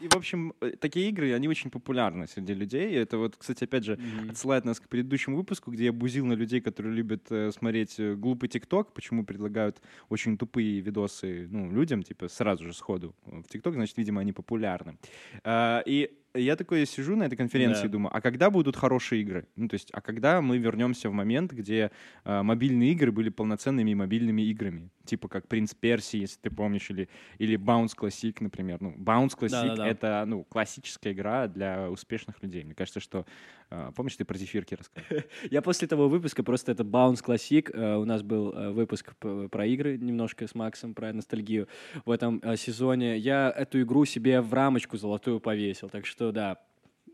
И, 0.00 0.08
в 0.08 0.16
общем, 0.16 0.52
э, 0.60 0.72
такие 0.80 1.08
игры, 1.08 1.32
они 1.34 1.48
очень 1.48 1.70
популярны 1.70 2.26
среди 2.26 2.54
людей. 2.54 2.94
Это 2.94 3.18
вот, 3.18 3.36
кстати, 3.36 3.64
опять 3.64 3.84
же, 3.84 3.98
отсылает 4.30 4.64
нас 4.64 4.80
к 4.80 4.88
предыдущему 4.88 5.36
выпуску, 5.36 5.70
где 5.70 5.86
я 5.86 5.92
бузил 5.92 6.26
на 6.26 6.34
людей, 6.34 6.60
которые 6.60 6.94
любят 6.94 7.30
э, 7.30 7.50
смотреть 7.52 7.98
э, 7.98 8.14
глупый 8.14 8.48
ТикТок, 8.48 8.92
почему 8.92 9.24
предлагают 9.24 9.80
очень 10.08 10.36
тупые 10.38 10.80
видосы 10.80 11.48
ну, 11.50 11.70
людям, 11.70 12.02
типа, 12.02 12.28
сразу 12.28 12.64
же 12.64 12.72
сходу 12.72 13.14
в 13.24 13.44
ТикТок, 13.48 13.74
значит, 13.74 13.96
видимо, 13.96 14.20
они 14.20 14.32
популярны. 14.32 14.98
А, 15.44 15.82
И 15.86 16.10
я 16.34 16.56
такой 16.56 16.84
сижу 16.86 17.16
на 17.16 17.24
этой 17.24 17.36
конференции 17.36 17.84
и 17.84 17.88
Да. 17.88 17.92
думаю, 17.92 18.14
а 18.16 18.20
когда 18.20 18.50
будут 18.50 18.76
хорошие 18.76 19.22
игры? 19.22 19.46
Ну, 19.56 19.68
то 19.68 19.74
есть, 19.74 19.88
а 19.92 20.00
когда 20.00 20.40
мы 20.40 20.58
вернемся 20.58 21.08
в 21.10 21.12
момент, 21.12 21.52
где 21.52 21.90
а, 22.24 22.42
мобильные 22.42 22.92
игры 22.92 23.12
были 23.12 23.28
полноценными 23.30 23.94
мобильными 23.94 24.42
играми? 24.42 24.90
Типа 25.04 25.28
как 25.28 25.48
«Принц 25.48 25.72
Перси», 25.74 26.16
если 26.18 26.38
ты 26.38 26.50
помнишь, 26.50 26.90
или, 26.90 27.08
или 27.38 27.56
«Bounce 27.58 27.92
Classic», 27.98 28.36
например. 28.40 28.78
Ну, 28.80 28.94
«Bounce 28.98 29.38
Classic» 29.38 29.68
Да-да-да. 29.68 29.88
это, 29.88 30.24
ну, 30.26 30.44
классическая 30.44 31.12
игра 31.12 31.46
для 31.48 31.90
успешных 31.90 32.42
людей. 32.42 32.62
Мне 32.64 32.74
кажется, 32.74 33.00
что... 33.00 33.24
а, 33.70 33.90
помнишь, 33.92 34.16
ты 34.16 34.24
про 34.26 34.36
зефирки 34.36 34.74
рассказывал? 34.74 35.22
Я 35.50 35.62
после 35.62 35.88
того 35.88 36.08
выпуска 36.10 36.42
просто 36.42 36.72
это 36.72 36.82
Bounce 36.82 37.24
Classic. 37.24 37.70
э, 37.72 37.96
У 37.96 38.04
нас 38.04 38.22
был 38.22 38.52
э, 38.52 38.70
выпуск 38.70 39.14
про 39.16 39.66
игры 39.66 39.96
немножко 39.96 40.46
с 40.46 40.54
Максом, 40.54 40.92
про 40.92 41.12
ностальгию 41.14 41.68
в 42.04 42.10
этом 42.10 42.40
э, 42.42 42.56
сезоне. 42.56 43.16
Я 43.16 43.50
эту 43.56 43.80
игру 43.80 44.04
себе 44.04 44.42
в 44.42 44.52
рамочку 44.52 44.98
золотую 44.98 45.40
повесил. 45.40 45.88
Так 45.88 46.04
что 46.04 46.27
да, 46.32 46.58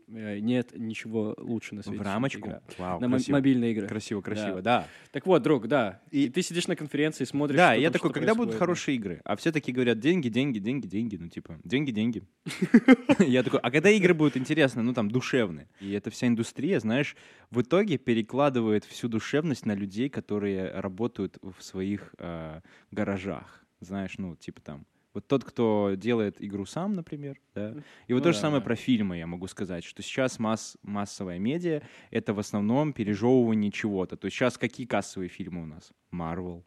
э, 0.07 0.39
нет 0.39 0.71
ничего 0.77 1.33
лучше 1.37 1.75
на 1.75 1.81
свете. 1.83 1.97
В 1.97 2.01
рамочку? 2.01 2.47
игра. 2.47 2.61
Вау, 2.77 2.99
На 2.99 3.09
красиво. 3.09 3.35
мобильные 3.37 3.71
игры. 3.71 3.87
Красиво, 3.87 4.21
красиво, 4.21 4.61
Да. 4.61 4.81
да. 4.81 4.87
Так 5.11 5.25
вот, 5.25 5.41
друг, 5.41 5.67
да. 5.67 6.01
И 6.11 6.29
ты 6.29 6.41
сидишь 6.41 6.67
на 6.67 6.75
конференции, 6.75 7.23
смотришь. 7.23 7.57
Да, 7.57 7.75
и 7.75 7.81
я 7.81 7.89
там, 7.89 7.93
такой, 7.93 8.13
когда 8.13 8.33
будут 8.35 8.49
происходит. 8.51 8.59
хорошие 8.59 8.95
игры? 8.97 9.21
А 9.23 9.35
все 9.35 9.51
такие 9.51 9.73
говорят, 9.73 9.99
деньги, 9.99 10.29
деньги, 10.29 10.59
деньги, 10.59 10.87
деньги. 10.87 11.15
Ну, 11.17 11.29
типа, 11.29 11.59
деньги, 11.63 11.91
деньги. 11.91 12.23
Я 13.19 13.43
такой, 13.43 13.59
а 13.61 13.71
когда 13.71 13.89
игры 13.89 14.13
будут 14.13 14.37
интересны, 14.37 14.81
ну, 14.83 14.93
там, 14.93 15.09
душевные? 15.09 15.67
И 15.79 15.91
эта 15.91 16.09
вся 16.11 16.27
индустрия, 16.27 16.79
знаешь, 16.79 17.15
в 17.49 17.61
итоге 17.61 17.97
перекладывает 17.97 18.85
всю 18.85 19.07
душевность 19.07 19.65
на 19.65 19.73
людей, 19.73 20.09
которые 20.09 20.71
работают 20.79 21.37
в 21.41 21.61
своих 21.63 22.13
э, 22.19 22.61
гаражах. 22.91 23.65
Знаешь, 23.79 24.17
ну, 24.17 24.35
типа 24.35 24.61
там, 24.61 24.85
вот 25.15 25.27
тот, 25.27 25.43
кто 25.43 25.93
делает 25.95 26.43
игру 26.43 26.65
сам, 26.65 26.93
например, 26.93 27.39
да. 27.55 27.73
И 28.07 28.13
вот 28.13 28.19
Ну 28.19 28.23
то 28.23 28.31
же 28.33 28.37
да, 28.37 28.41
самое 28.41 28.61
про 28.61 28.75
фильмы 28.75 29.17
я 29.17 29.25
могу 29.25 29.47
сказать, 29.47 29.83
что 29.83 30.03
сейчас 30.03 30.37
масс, 30.39 30.77
массовая 30.83 31.39
медиа— 31.39 31.81
это 32.11 32.33
в 32.33 32.39
основном 32.39 32.93
пережевывание 32.93 33.71
чего-то. 33.71 34.17
То 34.17 34.25
есть 34.25 34.37
сейчас 34.37 34.57
какие 34.57 34.85
кассовые 34.85 35.29
фильмы 35.29 35.63
у 35.63 35.65
нас? 35.65 35.91
Marvel. 36.13 36.63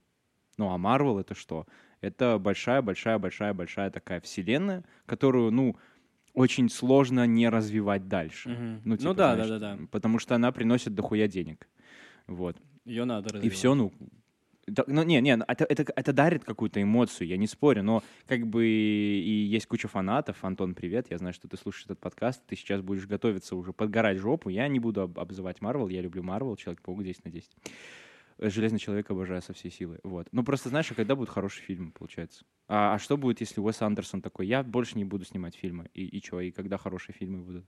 Ну, 0.57 0.71
а 0.73 0.79
Marvel— 0.79 1.21
это 1.21 1.35
что? 1.35 1.67
Это 2.01 2.39
большая-большая-большая-большая 2.39 3.91
такая 3.91 4.21
вселенная, 4.21 4.85
которую, 5.07 5.51
ну, 5.53 5.77
очень 6.35 6.69
сложно 6.69 7.27
не 7.27 7.49
развивать 7.49 8.09
дальше. 8.09 8.49
Мгм. 8.49 8.75
Ну, 8.77 8.81
Ну 8.85 8.97
типа, 8.97 9.15
да, 9.15 9.35
знаешь, 9.35 9.51
да, 9.51 9.59
да, 9.59 9.77
да. 9.77 9.87
Потому 9.91 10.19
что 10.19 10.35
она 10.35 10.53
приносит 10.53 10.95
дохуя 10.95 11.29
денег. 11.29 11.69
Вот. 12.27 12.57
Ее 12.85 13.05
надо 13.05 13.29
И 13.29 13.33
развивать. 13.33 13.57
все, 13.57 13.75
ну, 13.75 13.93
ну, 14.87 15.03
не, 15.03 15.21
не, 15.21 15.39
это, 15.47 15.65
это, 15.65 15.93
это 15.95 16.13
дарит 16.13 16.45
какую-то 16.45 16.83
эмоцию, 16.83 17.29
я 17.29 17.37
не 17.37 17.47
спорю, 17.47 17.83
но 17.83 18.03
как 18.27 18.47
бы 18.47 18.67
и 18.67 19.47
есть 19.49 19.67
куча 19.67 19.89
фанатов. 19.89 20.45
Антон, 20.45 20.75
привет, 20.75 21.11
я 21.11 21.19
знаю, 21.19 21.35
что 21.35 21.49
ты 21.49 21.57
слушаешь 21.57 21.87
этот 21.87 22.01
подкаст, 22.01 22.43
ты 22.47 22.57
сейчас 22.57 22.81
будешь 22.83 23.07
готовиться 23.07 23.57
уже 23.57 23.73
подгорать 23.73 24.19
жопу. 24.19 24.49
Я 24.49 24.69
не 24.69 24.79
буду 24.81 25.03
об- 25.03 25.19
обзывать 25.19 25.61
Марвел, 25.61 25.89
я 25.89 26.01
люблю 26.01 26.23
Марвел, 26.23 26.57
Человек-паук 26.57 27.03
10 27.03 27.25
на 27.25 27.31
10. 27.31 27.51
Э, 28.39 28.51
Железный 28.51 28.79
человек 28.79 29.11
обожаю 29.11 29.43
со 29.43 29.53
всей 29.53 29.71
силы. 29.71 29.99
Вот. 30.05 30.29
Ну, 30.33 30.45
просто 30.45 30.69
знаешь, 30.69 30.91
а 30.91 30.95
когда 30.95 31.15
будут 31.17 31.31
хорошие 31.31 31.65
фильмы, 31.65 31.91
получается? 31.91 32.45
А, 32.69 32.95
а 32.95 32.99
что 32.99 33.17
будет, 33.17 33.41
если 33.41 33.61
Уэс 33.61 33.83
Андерсон 33.83 34.23
такой, 34.23 34.47
я 34.47 34.63
больше 34.63 34.97
не 34.97 35.05
буду 35.05 35.25
снимать 35.25 35.57
фильмы? 35.57 35.91
И, 35.95 36.05
и 36.07 36.25
что, 36.25 36.41
и 36.41 36.51
когда 36.51 36.79
хорошие 36.79 37.15
фильмы 37.15 37.39
будут? 37.39 37.67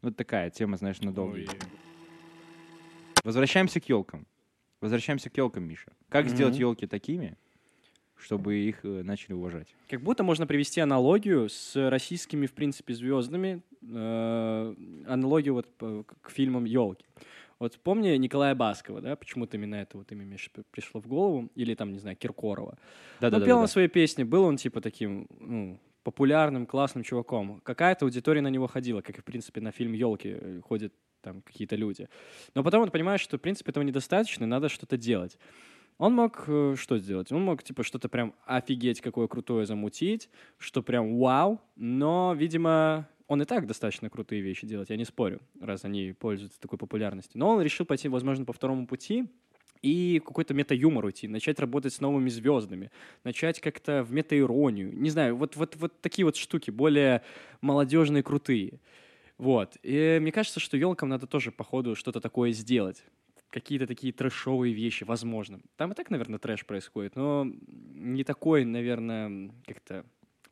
Ну, 0.00 0.08
это 0.08 0.18
такая 0.18 0.50
тема, 0.50 0.76
знаешь, 0.76 1.00
надолго. 1.00 1.34
Ой. 1.34 1.48
Возвращаемся 3.24 3.80
к 3.80 3.88
елкам. 3.88 4.26
Возвращаемся 4.80 5.30
к 5.30 5.36
елкам, 5.36 5.64
Миша. 5.64 5.92
Как 6.08 6.28
сделать 6.28 6.54
Мгм. 6.54 6.60
елки 6.60 6.86
такими, 6.86 7.36
чтобы 8.16 8.56
их 8.56 8.84
э, 8.84 9.02
начали 9.02 9.32
уважать? 9.32 9.74
Как 9.88 10.00
будто 10.02 10.22
можно 10.22 10.46
привести 10.46 10.80
аналогию 10.80 11.48
с 11.48 11.74
российскими, 11.90 12.46
в 12.46 12.52
принципе, 12.52 12.94
звездами. 12.94 13.62
э, 13.80 14.74
аналогию 15.06 15.54
вот 15.54 15.72
по- 15.76 16.02
к 16.20 16.30
фильмам 16.30 16.64
«Елки». 16.64 17.04
Вот 17.60 17.78
помни 17.78 18.08
Николая 18.16 18.54
Баскова, 18.56 19.00
да? 19.00 19.14
Почему-то 19.14 19.56
именно 19.56 19.76
это 19.76 19.98
вот 19.98 20.10
имя 20.12 20.24
Миша 20.24 20.50
пришло 20.72 21.00
в 21.00 21.06
голову. 21.06 21.48
Или 21.54 21.74
там, 21.74 21.92
не 21.92 21.98
знаю, 22.00 22.16
Киркорова. 22.16 22.76
Да, 23.20 23.30
ну, 23.30 23.44
пел 23.44 23.58
он 23.60 23.68
свои 23.68 23.86
песни, 23.88 24.24
был 24.24 24.42
он 24.42 24.56
типа 24.56 24.80
таким 24.80 25.26
ну, 25.38 25.78
популярным, 26.02 26.66
классным 26.66 27.04
чуваком. 27.04 27.60
Какая-то 27.62 28.04
аудитория 28.04 28.40
на 28.40 28.48
него 28.48 28.66
ходила, 28.66 29.00
как 29.00 29.18
и, 29.18 29.20
в 29.20 29.24
принципе, 29.24 29.60
на 29.60 29.70
фильм 29.70 29.92
«Елки» 29.92 30.60
ходят 30.62 30.92
там 31.20 31.42
какие-то 31.42 31.76
люди. 31.76 32.08
Но 32.54 32.62
потом 32.62 32.82
он 32.82 32.90
понимает, 32.90 33.20
что, 33.20 33.38
в 33.38 33.40
принципе, 33.40 33.70
этого 33.70 33.84
недостаточно, 33.84 34.44
и 34.44 34.46
надо 34.46 34.68
что-то 34.68 34.96
делать. 34.96 35.38
Он 35.98 36.14
мог 36.14 36.44
э, 36.46 36.76
что 36.78 36.98
сделать? 36.98 37.32
Он 37.32 37.42
мог, 37.42 37.62
типа, 37.62 37.82
что-то 37.82 38.08
прям 38.08 38.34
офигеть 38.46 39.00
какое 39.00 39.26
крутое 39.26 39.66
замутить, 39.66 40.30
что 40.56 40.82
прям 40.82 41.18
вау, 41.18 41.60
но, 41.76 42.34
видимо, 42.36 43.08
он 43.26 43.42
и 43.42 43.44
так 43.44 43.66
достаточно 43.66 44.08
крутые 44.08 44.40
вещи 44.40 44.66
делает, 44.66 44.90
я 44.90 44.96
не 44.96 45.04
спорю, 45.04 45.40
раз 45.60 45.84
они 45.84 46.12
пользуются 46.12 46.60
такой 46.60 46.78
популярностью. 46.78 47.38
Но 47.38 47.50
он 47.50 47.62
решил 47.62 47.84
пойти, 47.84 48.08
возможно, 48.08 48.44
по 48.44 48.52
второму 48.52 48.86
пути, 48.86 49.26
и 49.82 50.20
какой-то 50.24 50.54
мета-юмор 50.54 51.04
уйти, 51.04 51.28
начать 51.28 51.60
работать 51.60 51.92
с 51.92 52.00
новыми 52.00 52.28
звездами, 52.30 52.90
начать 53.24 53.60
как-то 53.60 54.02
в 54.02 54.12
мета-иронию. 54.12 54.92
Не 54.92 55.10
знаю, 55.10 55.36
вот, 55.36 55.56
вот, 55.56 55.76
вот 55.76 56.00
такие 56.00 56.24
вот 56.24 56.36
штуки, 56.36 56.70
более 56.70 57.22
молодежные, 57.60 58.22
крутые. 58.22 58.80
Вот. 59.38 59.76
И 59.82 60.18
мне 60.20 60.32
кажется, 60.32 60.60
что 60.60 60.76
елкам 60.76 61.08
надо 61.08 61.26
тоже, 61.26 61.52
походу, 61.52 61.94
что-то 61.94 62.20
такое 62.20 62.52
сделать. 62.52 63.04
Какие-то 63.50 63.86
такие 63.86 64.12
трэшовые 64.12 64.74
вещи, 64.74 65.04
возможно. 65.04 65.60
Там 65.76 65.92
и 65.92 65.94
так, 65.94 66.10
наверное, 66.10 66.38
трэш 66.38 66.66
происходит, 66.66 67.16
но 67.16 67.46
не 67.66 68.24
такой, 68.24 68.64
наверное, 68.64 69.50
как-то 69.66 70.04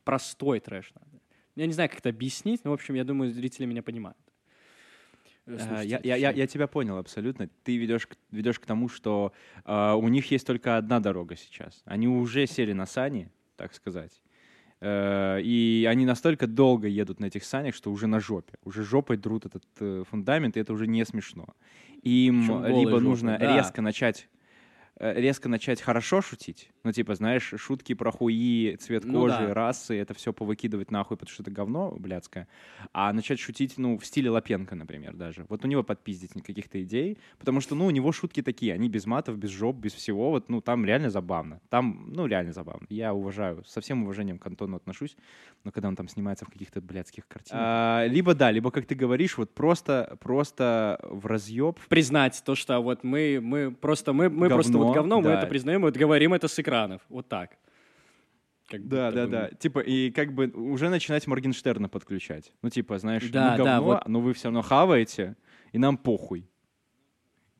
простой 0.03 0.59
трэш 0.59 0.93
надо. 0.95 1.21
Я 1.55 1.65
не 1.67 1.73
знаю, 1.73 1.89
как 1.89 1.99
это 1.99 2.09
объяснить, 2.09 2.63
но, 2.63 2.71
в 2.71 2.73
общем, 2.73 2.95
я 2.95 3.03
думаю, 3.03 3.31
зрители 3.31 3.65
меня 3.65 3.83
понимают. 3.83 4.17
Э, 5.47 5.57
слушатели, 5.57 5.89
Я, 5.89 5.99
я, 6.03 6.15
я, 6.15 6.31
я 6.31 6.47
тебя 6.47 6.67
понял 6.67 6.97
абсолютно. 6.97 7.49
Ты 7.63 7.77
ведешь, 7.77 8.07
ведешь 8.31 8.59
к 8.59 8.65
тому, 8.65 8.89
что 8.89 9.33
а, 9.63 9.95
у 9.95 10.07
них 10.07 10.29
есть 10.31 10.45
только 10.45 10.77
одна 10.77 10.99
дорога 10.99 11.35
сейчас. 11.35 11.81
Они 11.85 12.07
уже 12.07 12.47
сели 12.47 12.73
на 12.73 12.85
сани, 12.85 13.31
так 13.55 13.73
сказать. 13.73 14.21
Э, 14.79 15.39
и 15.41 15.87
они 15.89 16.05
настолько 16.05 16.47
долго 16.47 16.87
едут 16.87 17.19
на 17.19 17.25
этих 17.25 17.43
санях, 17.43 17.75
что 17.75 17.91
уже 17.91 18.07
на 18.07 18.19
жопе. 18.19 18.53
Уже 18.63 18.83
жопой 18.83 19.17
друт 19.17 19.45
этот 19.45 19.63
э, 19.79 20.03
фундамент, 20.09 20.57
и 20.57 20.59
это 20.59 20.73
уже 20.73 20.87
не 20.87 21.05
смешно. 21.05 21.47
Им 22.03 22.41
либо 22.65 22.91
жопой, 22.91 23.01
нужно 23.01 23.37
да. 23.39 23.55
резко 23.55 23.81
начать 23.81 24.29
резко 24.99 25.49
начать 25.49 25.81
хорошо 25.81 26.21
шутить, 26.21 26.71
ну, 26.83 26.91
типа, 26.91 27.15
знаешь, 27.15 27.53
шутки 27.57 27.93
про 27.93 28.11
хуи, 28.11 28.75
цвет 28.79 29.05
Ну 29.05 29.13
кожи, 29.13 29.47
да. 29.47 29.53
расы, 29.53 29.95
это 29.95 30.13
все 30.13 30.33
повыкидывать 30.33 30.91
нахуй, 30.91 31.17
потому 31.17 31.31
что 31.31 31.43
это 31.43 31.51
говно 31.51 31.91
блядское, 31.97 32.47
а 32.93 33.13
начать 33.13 33.39
шутить, 33.39 33.77
ну, 33.77 33.97
в 33.97 34.05
стиле 34.05 34.29
Лапенко, 34.29 34.75
например, 34.75 35.15
даже. 35.15 35.45
Вот 35.49 35.63
у 35.65 35.67
него 35.67 35.83
подпиздить 35.83 36.31
каких-то 36.33 36.81
идей, 36.81 37.17
потому 37.37 37.61
что, 37.61 37.75
ну, 37.75 37.85
у 37.85 37.91
него 37.91 38.11
шутки 38.11 38.41
такие, 38.41 38.73
они 38.73 38.89
без 38.89 39.05
матов, 39.05 39.37
без 39.37 39.49
жоп, 39.49 39.77
без 39.77 39.93
всего, 39.93 40.31
вот, 40.31 40.49
ну, 40.49 40.61
там 40.61 40.85
реально 40.85 41.09
забавно. 41.09 41.61
Там, 41.69 42.09
ну, 42.11 42.25
реально 42.25 42.53
забавно. 42.53 42.87
Я 42.89 43.13
уважаю, 43.13 43.63
со 43.65 43.81
всем 43.81 44.03
уважением 44.03 44.39
к 44.39 44.47
Антону 44.47 44.77
отношусь, 44.77 45.15
но 45.63 45.71
когда 45.71 45.89
он 45.89 45.95
там 45.95 46.07
снимается 46.07 46.45
в 46.45 46.49
каких-то 46.49 46.81
блядских 46.81 47.27
картинах. 47.27 47.61
А, 47.63 48.05
либо, 48.07 48.33
да, 48.33 48.51
либо, 48.51 48.71
как 48.71 48.85
ты 48.85 48.95
говоришь, 48.95 49.37
вот 49.37 49.53
просто, 49.53 50.17
просто 50.21 50.99
в 51.03 51.25
разъеб, 51.25 51.79
признать 51.87 52.41
то, 52.43 52.55
что 52.55 52.79
вот 52.79 53.03
мы, 53.03 53.39
мы 53.41 53.71
просто 53.71 54.13
мы, 54.13 54.29
мы 54.29 54.49
просто 54.49 54.86
Говно, 54.93 55.15
вот 55.15 55.23
говно, 55.23 55.29
мы 55.29 55.35
да. 55.35 55.37
это 55.39 55.47
признаем, 55.47 55.81
вот 55.81 55.95
говорим 55.97 56.33
это 56.33 56.47
с 56.47 56.57
экранов, 56.59 57.01
вот 57.09 57.27
так. 57.27 57.57
Как 58.69 58.85
Да, 58.87 59.07
будто 59.09 59.15
да, 59.15 59.25
бы 59.25 59.31
да. 59.31 59.49
Типа, 59.57 59.79
и 59.79 60.11
как 60.11 60.33
бы 60.33 60.47
уже 60.47 60.89
начинать 60.89 61.25
Моргенштерна 61.27 61.87
подключать. 61.89 62.51
Ну, 62.61 62.69
типа, 62.69 62.97
знаешь, 62.99 63.23
Да, 63.29 63.51
мы 63.51 63.57
да, 63.57 63.63
говно, 63.63 63.83
вот. 63.85 64.07
но 64.07 64.19
вы 64.19 64.33
все 64.33 64.45
равно 64.45 64.61
хаваете, 64.61 65.35
и 65.71 65.77
нам 65.77 65.97
похуй. 65.97 66.49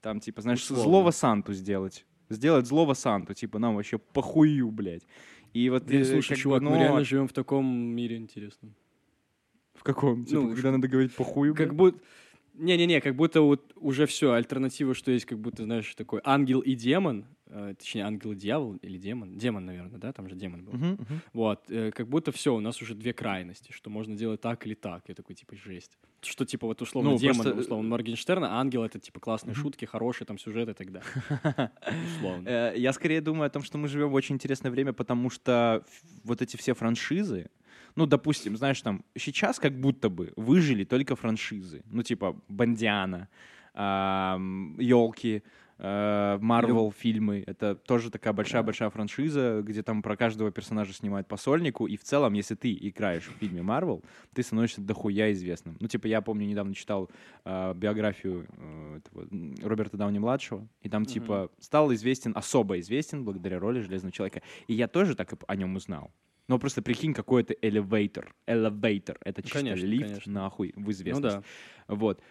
Там, 0.02 0.20
типа, 0.20 0.42
знаешь, 0.42 0.62
Условно. 0.62 0.84
злого 0.84 1.12
Санту 1.12 1.54
сделать. 1.54 2.06
Сделать 2.30 2.66
злого 2.68 2.94
Санту, 2.94 3.34
типа, 3.34 3.58
нам 3.58 3.76
вообще 3.76 3.98
похую, 3.98 4.70
блядь. 4.72 5.04
И 5.54 5.70
вот, 5.70 5.84
Блин, 5.86 6.02
э, 6.02 6.06
слушай, 6.06 6.30
как 6.30 6.38
бы, 6.38 6.42
чувак, 6.42 6.62
мы 6.62 6.70
но- 6.72 6.78
реально 6.78 7.04
живем 7.06 7.28
в 7.30 7.34
таком 7.34 7.66
мире 7.66 8.18
интересном. 8.18 8.76
В 9.74 9.84
каком? 9.84 10.26
Типа, 10.26 10.42
Ну, 10.42 10.54
когда 10.54 10.72
надо 10.72 10.88
говорить 10.90 11.16
похую, 11.16 11.56
Как 11.56 11.74
будто... 11.74 12.00
Не-не-не, 12.58 13.02
как 13.02 13.16
будто 13.16 13.42
вот 13.42 13.72
уже 13.76 14.06
все, 14.06 14.34
альтернатива, 14.34 14.94
что 14.94 15.12
есть, 15.12 15.26
как 15.26 15.40
будто, 15.40 15.64
знаешь, 15.64 15.94
такой 15.96 16.22
ангел 16.24 16.60
и 16.62 16.74
демон, 16.74 17.26
э, 17.46 17.76
точнее, 17.78 18.04
ангел 18.04 18.32
и 18.32 18.36
дьявол 18.36 18.76
или 18.78 18.98
демон, 18.98 19.38
демон, 19.38 19.66
наверное, 19.66 20.00
да, 20.00 20.12
там 20.12 20.28
же 20.28 20.36
демон 20.36 20.64
был. 20.66 20.74
Мгм, 20.74 20.88
мгм. 20.94 21.22
Вот, 21.34 21.66
э, 21.70 21.92
как 21.92 22.08
будто 22.08 22.32
все, 22.32 22.56
у 22.56 22.60
нас 22.60 22.82
уже 22.82 22.96
две 22.96 23.14
крайности, 23.14 23.72
что 23.72 23.90
можно 23.90 24.16
делать 24.16 24.42
так 24.42 24.66
или 24.66 24.74
так. 24.74 25.04
Я 25.08 25.14
такой, 25.16 25.36
типа, 25.36 25.56
жесть. 25.56 25.98
Что, 26.22 26.46
типа, 26.46 26.66
вот 26.68 26.82
условно 26.82 27.12
Ну, 27.12 27.18
демон, 27.18 27.36
просто, 27.36 27.52
э, 27.52 27.62
условно 27.62 27.90
Моргенштерн, 27.90 28.44
а 28.44 28.60
ангел— 28.60 28.84
это, 28.86 29.00
типа, 29.00 29.20
классные 29.20 29.54
шутки, 29.54 29.86
хорошие 29.86 30.26
там 30.26 30.38
сюжеты 30.40 30.72
и 30.72 30.74
так 30.74 30.92
далее. 30.92 31.10
Условно. 32.18 32.48
Э, 32.48 32.74
Я 32.76 32.92
скорее 32.94 33.22
думаю 33.22 33.48
о 33.48 33.50
том, 33.50 33.62
что 33.62 33.78
мы 33.78 33.88
живем 33.88 34.10
в 34.10 34.14
очень 34.16 34.36
интересное 34.36 34.72
время, 34.72 34.94
потому 34.94 35.30
что 35.30 35.84
вот 36.24 36.42
эти 36.42 36.58
все 36.58 36.74
франшизы, 36.74 37.50
ну, 37.98 38.06
допустим, 38.06 38.56
знаешь, 38.56 38.80
там, 38.82 39.04
сейчас 39.18 39.60
как 39.60 39.74
будто 39.74 40.10
бы 40.10 40.32
выжили 40.36 40.84
только 40.84 41.16
франшизы. 41.16 41.82
Ну, 41.86 42.04
типа, 42.04 42.40
Бандиана, 42.48 43.28
Елки, 43.74 45.42
Марвел 45.80 46.92
фильмы. 46.92 47.44
Это 47.48 47.74
тоже 47.76 48.12
такая 48.12 48.34
большая-большая 48.34 48.92
франшиза, 48.92 49.62
где 49.64 49.82
там 49.82 50.04
про 50.04 50.16
каждого 50.16 50.52
персонажа 50.52 50.94
снимают 50.94 51.28
по 51.28 51.38
сольнику. 51.38 51.88
И 51.88 51.98
в 51.98 52.04
целом, 52.04 52.34
если 52.34 52.54
ты 52.54 52.72
играешь 52.72 53.26
в 53.26 53.40
фильме 53.40 53.64
Марвел, 53.64 54.04
ты 54.34 54.44
становишься 54.44 54.82
дохуя 54.82 55.32
известным. 55.32 55.76
Ну, 55.80 55.88
типа, 55.88 56.06
я 56.06 56.22
помню, 56.22 56.46
недавно 56.46 56.76
читал 56.76 57.10
э, 57.46 57.74
биографию 57.76 58.46
э, 58.58 59.00
этого, 59.00 59.28
Роберта 59.68 59.98
Дауни-младшего, 59.98 60.68
и 60.82 60.90
там, 60.90 61.06
типа, 61.06 61.50
стал 61.60 61.92
известен, 61.94 62.34
особо 62.36 62.80
известен 62.80 63.24
благодаря 63.24 63.58
роли 63.58 63.82
Железного 63.82 64.12
Человека. 64.12 64.44
И 64.68 64.76
я 64.76 64.88
тоже 64.88 65.16
так 65.16 65.34
о 65.48 65.56
нем 65.56 65.76
узнал. 65.76 66.12
Но 66.48 66.60
просто 66.60 66.82
прикинь, 66.82 67.14
какой 67.14 67.42
это 67.42 67.54
элевейтор. 67.62 68.34
Элевейтор. 68.46 69.18
Это 69.24 69.42
чисто 69.42 69.60
Конечно, 69.60 69.86
лифт, 69.86 70.08
конечно. 70.08 70.32
нахуй, 70.34 70.74
в 70.76 70.80
Ну 70.86 70.92
известность. 70.92 71.36
да. 71.36 71.44
Вот. 71.88 72.22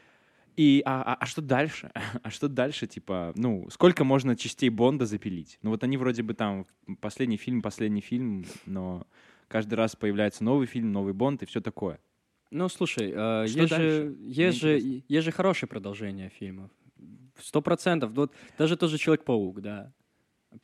И, 0.57 0.83
а, 0.87 1.03
а- 1.03 1.15
а 1.21 1.27
что 1.27 1.43
дальше? 1.43 1.91
А 2.23 2.31
что 2.31 2.49
дальше, 2.49 2.87
типа, 2.87 3.33
ну, 3.37 3.69
сколько 3.71 4.05
можно 4.05 4.35
частей 4.37 4.71
Бонда 4.71 5.05
запилить? 5.05 5.59
Ну, 5.63 5.71
вот 5.71 5.85
они 5.85 5.99
вроде 5.99 6.23
бы 6.23 6.33
там, 6.33 6.65
последний 7.01 7.37
фильм, 7.37 7.61
последний 7.61 8.01
фильм, 8.01 8.47
но 8.65 9.07
каждый 9.49 9.75
раз 9.75 9.97
появляется 9.97 10.45
новый 10.45 10.67
фильм, 10.67 10.93
новый 10.93 11.13
Бонд 11.13 11.43
и 11.43 11.47
все 11.47 11.61
такое. 11.61 12.01
Ну, 12.51 12.69
слушай, 12.71 13.13
э, 13.15 13.45
есть, 13.49 13.75
же, 13.77 14.17
есть, 14.21 14.59
же, 14.59 14.79
есть 15.09 15.25
же 15.25 15.31
хорошее 15.33 15.69
продолжение 15.69 16.31
фильмов. 16.31 16.71
Сто 17.39 17.61
процентов. 17.61 18.13
Вот 18.13 18.33
даже 18.57 18.77
тот 18.79 18.89
же 18.91 18.97
Человек-паук, 18.97 19.61
да, 19.61 19.93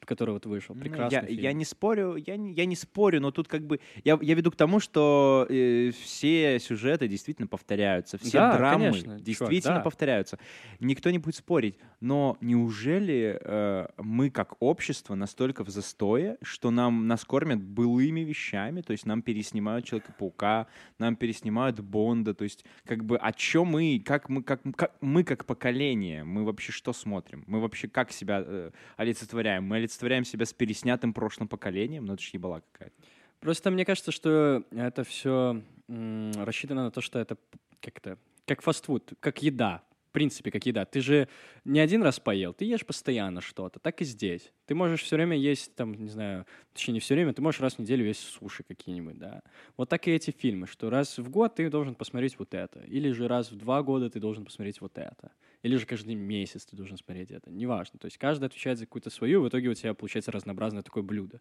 который 0.00 0.30
вот 0.32 0.46
вышел. 0.46 0.74
Ну, 0.74 0.80
Прекрасный 0.82 1.20
я, 1.20 1.26
фильм. 1.26 1.40
я 1.40 1.52
не 1.52 1.64
спорю, 1.64 2.16
я 2.16 2.36
не, 2.36 2.52
я 2.52 2.66
не 2.66 2.76
спорю, 2.76 3.20
но 3.20 3.30
тут 3.30 3.48
как 3.48 3.66
бы 3.66 3.80
я, 4.04 4.18
я 4.20 4.34
веду 4.34 4.50
к 4.50 4.56
тому, 4.56 4.80
что 4.80 5.46
э, 5.48 5.90
все 6.02 6.58
сюжеты 6.58 7.08
действительно 7.08 7.48
повторяются, 7.48 8.18
все 8.18 8.38
Да, 8.38 8.56
драмы 8.56 8.84
конечно, 8.86 9.02
чувак, 9.02 9.22
действительно 9.22 9.76
да. 9.76 9.80
повторяются. 9.82 10.38
Никто 10.80 11.10
не 11.10 11.18
будет 11.18 11.36
спорить, 11.36 11.76
но 12.00 12.36
неужели 12.40 13.38
э, 13.40 13.86
мы 13.98 14.30
как 14.30 14.54
общество 14.60 15.14
настолько 15.14 15.64
в 15.64 15.68
застое, 15.68 16.38
что 16.42 16.70
нам 16.70 17.06
нас 17.06 17.24
кормят 17.24 17.62
былыми 17.62 18.20
вещами, 18.20 18.80
то 18.82 18.92
есть 18.92 19.06
нам 19.06 19.22
переснимают 19.22 19.84
Человека-паука, 19.84 20.66
нам 20.98 21.16
переснимают 21.16 21.80
Бонда, 21.80 22.34
то 22.34 22.44
есть 22.44 22.64
как 22.84 23.04
бы 23.04 23.16
о 23.16 23.32
чем 23.32 23.68
мы, 23.68 24.02
как 24.04 24.28
мы, 24.28 24.42
как, 24.42 24.62
как 24.76 24.94
мы 25.00 25.24
как 25.24 25.44
поколение, 25.44 26.24
мы 26.24 26.44
вообще 26.44 26.72
что 26.72 26.92
смотрим, 26.92 27.44
мы 27.46 27.60
вообще 27.60 27.88
как 27.88 28.12
себя 28.12 28.42
э, 28.44 28.70
олицетворяем, 28.96 29.64
мы 29.64 29.76
олицетворяем 29.82 30.24
себя 30.24 30.46
с 30.46 30.52
переснятым 30.52 31.12
прошлым 31.12 31.48
поколением, 31.48 32.06
ну 32.06 32.14
это 32.14 32.22
ж 32.22 32.28
ебала 32.28 32.62
какая-то. 32.72 32.96
Просто 33.40 33.70
мне 33.70 33.84
кажется, 33.84 34.12
что 34.12 34.64
это 34.70 35.04
все 35.04 35.62
рассчитано 35.88 36.84
на 36.84 36.90
то, 36.90 37.00
что 37.00 37.18
это 37.18 37.36
как-то 37.80 38.16
как 38.46 38.62
фастфуд, 38.62 39.12
как 39.20 39.42
еда. 39.42 39.82
В 40.08 40.12
принципе, 40.12 40.50
как 40.50 40.66
еда. 40.66 40.84
Ты 40.84 41.00
же 41.00 41.26
не 41.64 41.80
один 41.80 42.02
раз 42.02 42.20
поел, 42.20 42.52
ты 42.52 42.66
ешь 42.66 42.84
постоянно 42.84 43.40
что-то. 43.40 43.80
Так 43.80 44.02
и 44.02 44.04
здесь. 44.04 44.52
Ты 44.66 44.74
можешь 44.74 45.02
все 45.02 45.16
время 45.16 45.38
есть, 45.38 45.74
там, 45.74 45.94
не 45.94 46.10
знаю, 46.10 46.44
точнее, 46.74 46.94
не 46.94 47.00
все 47.00 47.14
время, 47.14 47.32
ты 47.32 47.40
можешь 47.40 47.62
раз 47.62 47.76
в 47.76 47.78
неделю 47.78 48.04
есть 48.04 48.20
суши 48.20 48.62
какие-нибудь, 48.62 49.18
да. 49.18 49.42
Вот 49.78 49.88
так 49.88 50.06
и 50.06 50.10
эти 50.10 50.30
фильмы, 50.30 50.66
что 50.66 50.90
раз 50.90 51.16
в 51.16 51.30
год 51.30 51.54
ты 51.54 51.70
должен 51.70 51.94
посмотреть 51.94 52.38
вот 52.38 52.52
это. 52.52 52.80
Или 52.80 53.10
же 53.10 53.26
раз 53.26 53.50
в 53.50 53.56
два 53.56 53.82
года 53.82 54.10
ты 54.10 54.20
должен 54.20 54.44
посмотреть 54.44 54.82
вот 54.82 54.98
это. 54.98 55.32
Или 55.62 55.76
же 55.76 55.86
каждый 55.86 56.14
месяц 56.14 56.66
ты 56.66 56.76
должен 56.76 56.96
смотреть 56.96 57.30
это. 57.30 57.50
Неважно. 57.50 57.98
То 57.98 58.06
есть 58.06 58.18
каждый 58.18 58.46
отвечает 58.46 58.78
за 58.78 58.86
какую-то 58.86 59.10
свою, 59.10 59.40
и 59.40 59.44
в 59.44 59.48
итоге 59.48 59.68
у 59.68 59.74
тебя 59.74 59.94
получается 59.94 60.32
разнообразное 60.32 60.82
такое 60.82 61.02
блюдо. 61.02 61.40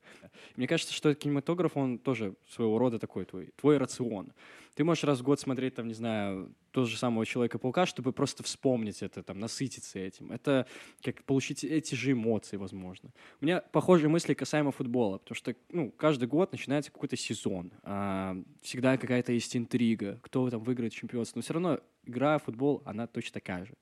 Мне 0.56 0.68
кажется, 0.68 0.94
что 0.94 1.14
кинематограф, 1.16 1.76
он 1.76 1.98
тоже 1.98 2.36
своего 2.48 2.78
рода 2.78 3.00
такой 3.00 3.26
твой, 3.26 3.52
твой 3.56 3.78
рацион. 3.78 4.34
Ты 4.76 4.84
можешь 4.84 5.04
раз 5.04 5.20
в 5.20 5.24
год 5.24 5.40
смотреть, 5.40 5.76
там, 5.76 5.88
не 5.88 5.94
знаю, 5.94 6.56
того 6.72 6.86
же 6.86 6.98
самого 6.98 7.26
Человека-паука, 7.26 7.86
чтобы 7.86 8.14
просто 8.14 8.44
вспомнить 8.44 9.02
это, 9.02 9.22
там, 9.24 9.40
насытиться 9.40 10.00
этим. 10.00 10.32
Это 10.32 10.66
как 11.04 11.24
получить 11.24 11.64
эти 11.64 11.96
же 11.96 12.14
эмоции, 12.14 12.58
возможно. 12.58 13.12
У 13.42 13.46
меня 13.46 13.62
похожие 13.62 14.08
мысли 14.08 14.34
касаемо 14.34 14.72
футбола, 14.72 15.18
потому 15.18 15.36
что, 15.36 15.56
ну, 15.70 15.92
каждый 15.92 16.28
год 16.28 16.52
начинается 16.52 16.92
какой-то 16.92 17.18
сезон. 17.18 17.74
а, 17.84 18.38
всегда 18.62 18.98
какая-то 18.98 19.34
есть 19.34 19.58
интрига, 19.58 20.20
кто 20.22 20.50
там 20.50 20.64
выиграет 20.64 20.94
чемпионство. 20.94 21.40
Но 21.40 21.42
все 21.42 21.54
равно 21.54 21.80
игра 22.06 22.38
в 22.38 22.44
футбол, 22.44 22.82
она 22.86 23.08
точно 23.08 23.34
такая 23.34 23.66
же. 23.66 23.74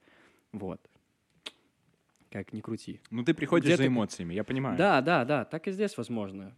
Вот. 0.52 0.82
Как 2.32 2.54
ни 2.54 2.62
крути. 2.62 3.02
Ну 3.10 3.24
ты 3.24 3.34
приходишь 3.34 3.68
Где 3.70 3.78
за 3.78 3.84
ты- 3.84 3.88
эмоциями, 3.88 4.34
я 4.34 4.44
понимаю. 4.44 4.78
Да, 4.78 5.02
да, 5.02 5.26
да, 5.26 5.46
так 5.46 5.68
и 5.68 5.72
здесь 5.72 5.98
возможно. 5.98 6.56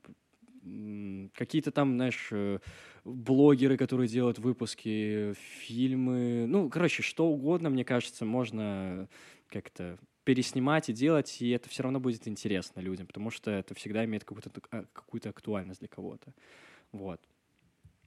Какие-то 1.34 1.72
там, 1.72 1.96
знаешь, 1.96 2.28
э, 2.32 2.60
блогеры, 3.04 3.78
которые 3.78 4.08
делают 4.08 4.38
выпуски, 4.38 5.34
фильмы, 5.34 6.46
ну, 6.48 6.70
короче, 6.70 7.02
что 7.02 7.28
угодно, 7.28 7.70
мне 7.70 7.84
кажется, 7.84 8.26
можно 8.26 9.08
как-то 9.48 9.98
переснимать 10.24 10.90
и 10.90 10.94
делать, 10.94 11.42
и 11.42 11.50
это 11.50 11.68
все 11.68 11.82
равно 11.84 12.00
будет 12.00 12.28
интересно 12.28 12.80
людям, 12.80 13.08
потому 13.08 13.32
что 13.32 13.50
это 13.50 13.74
всегда 13.74 14.06
имеет 14.06 14.24
какую-то, 14.24 14.52
а, 14.70 14.86
какую-то 14.94 15.30
актуальность 15.30 15.80
для 15.80 15.90
кого-то. 15.90 16.32
Вот. 16.92 17.20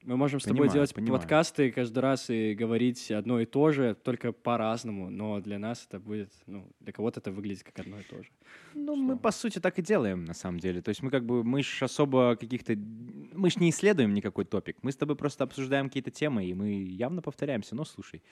Мы 0.04 0.18
можем 0.18 0.38
с 0.38 0.44
тобой 0.44 0.58
Понимаю, 0.58 0.72
делать 0.74 0.94
понимаю. 0.94 1.18
подкасты 1.18 1.70
каждый 1.72 1.98
раз 2.00 2.28
и 2.28 2.54
говорить 2.54 3.10
одно 3.10 3.40
и 3.40 3.46
то 3.46 3.72
же, 3.72 3.94
только 3.94 4.32
по-разному, 4.32 5.08
но 5.08 5.40
для 5.40 5.58
нас 5.58 5.86
это 5.88 5.98
будет, 5.98 6.30
ну, 6.46 6.68
для 6.80 6.92
кого-то 6.92 7.20
это 7.20 7.32
выглядит 7.32 7.62
как 7.62 7.78
одно 7.78 7.98
и 7.98 8.02
то 8.02 8.22
же. 8.22 8.28
Ну, 8.74 8.96
мы 8.96 9.14
Что? 9.14 9.22
по 9.22 9.30
сути 9.30 9.60
так 9.60 9.78
и 9.78 9.82
делаем, 9.82 10.26
на 10.26 10.34
самом 10.34 10.60
деле. 10.60 10.82
То 10.82 10.90
есть 10.90 11.02
мы 11.02 11.10
как 11.10 11.24
бы, 11.24 11.42
мы 11.42 11.62
ж 11.62 11.82
особо 11.82 12.36
каких-то, 12.36 12.76
мы 12.76 13.48
ж 13.48 13.56
не 13.56 13.70
исследуем 13.70 14.12
никакой 14.12 14.44
топик. 14.44 14.76
Мы 14.82 14.92
с 14.92 14.96
тобой 14.96 15.16
просто 15.16 15.44
обсуждаем 15.44 15.88
какие-то 15.88 16.10
темы, 16.10 16.44
и 16.44 16.52
мы 16.52 16.84
явно 16.84 17.22
повторяемся. 17.22 17.74
Но 17.74 17.86
слушай, 17.86 18.22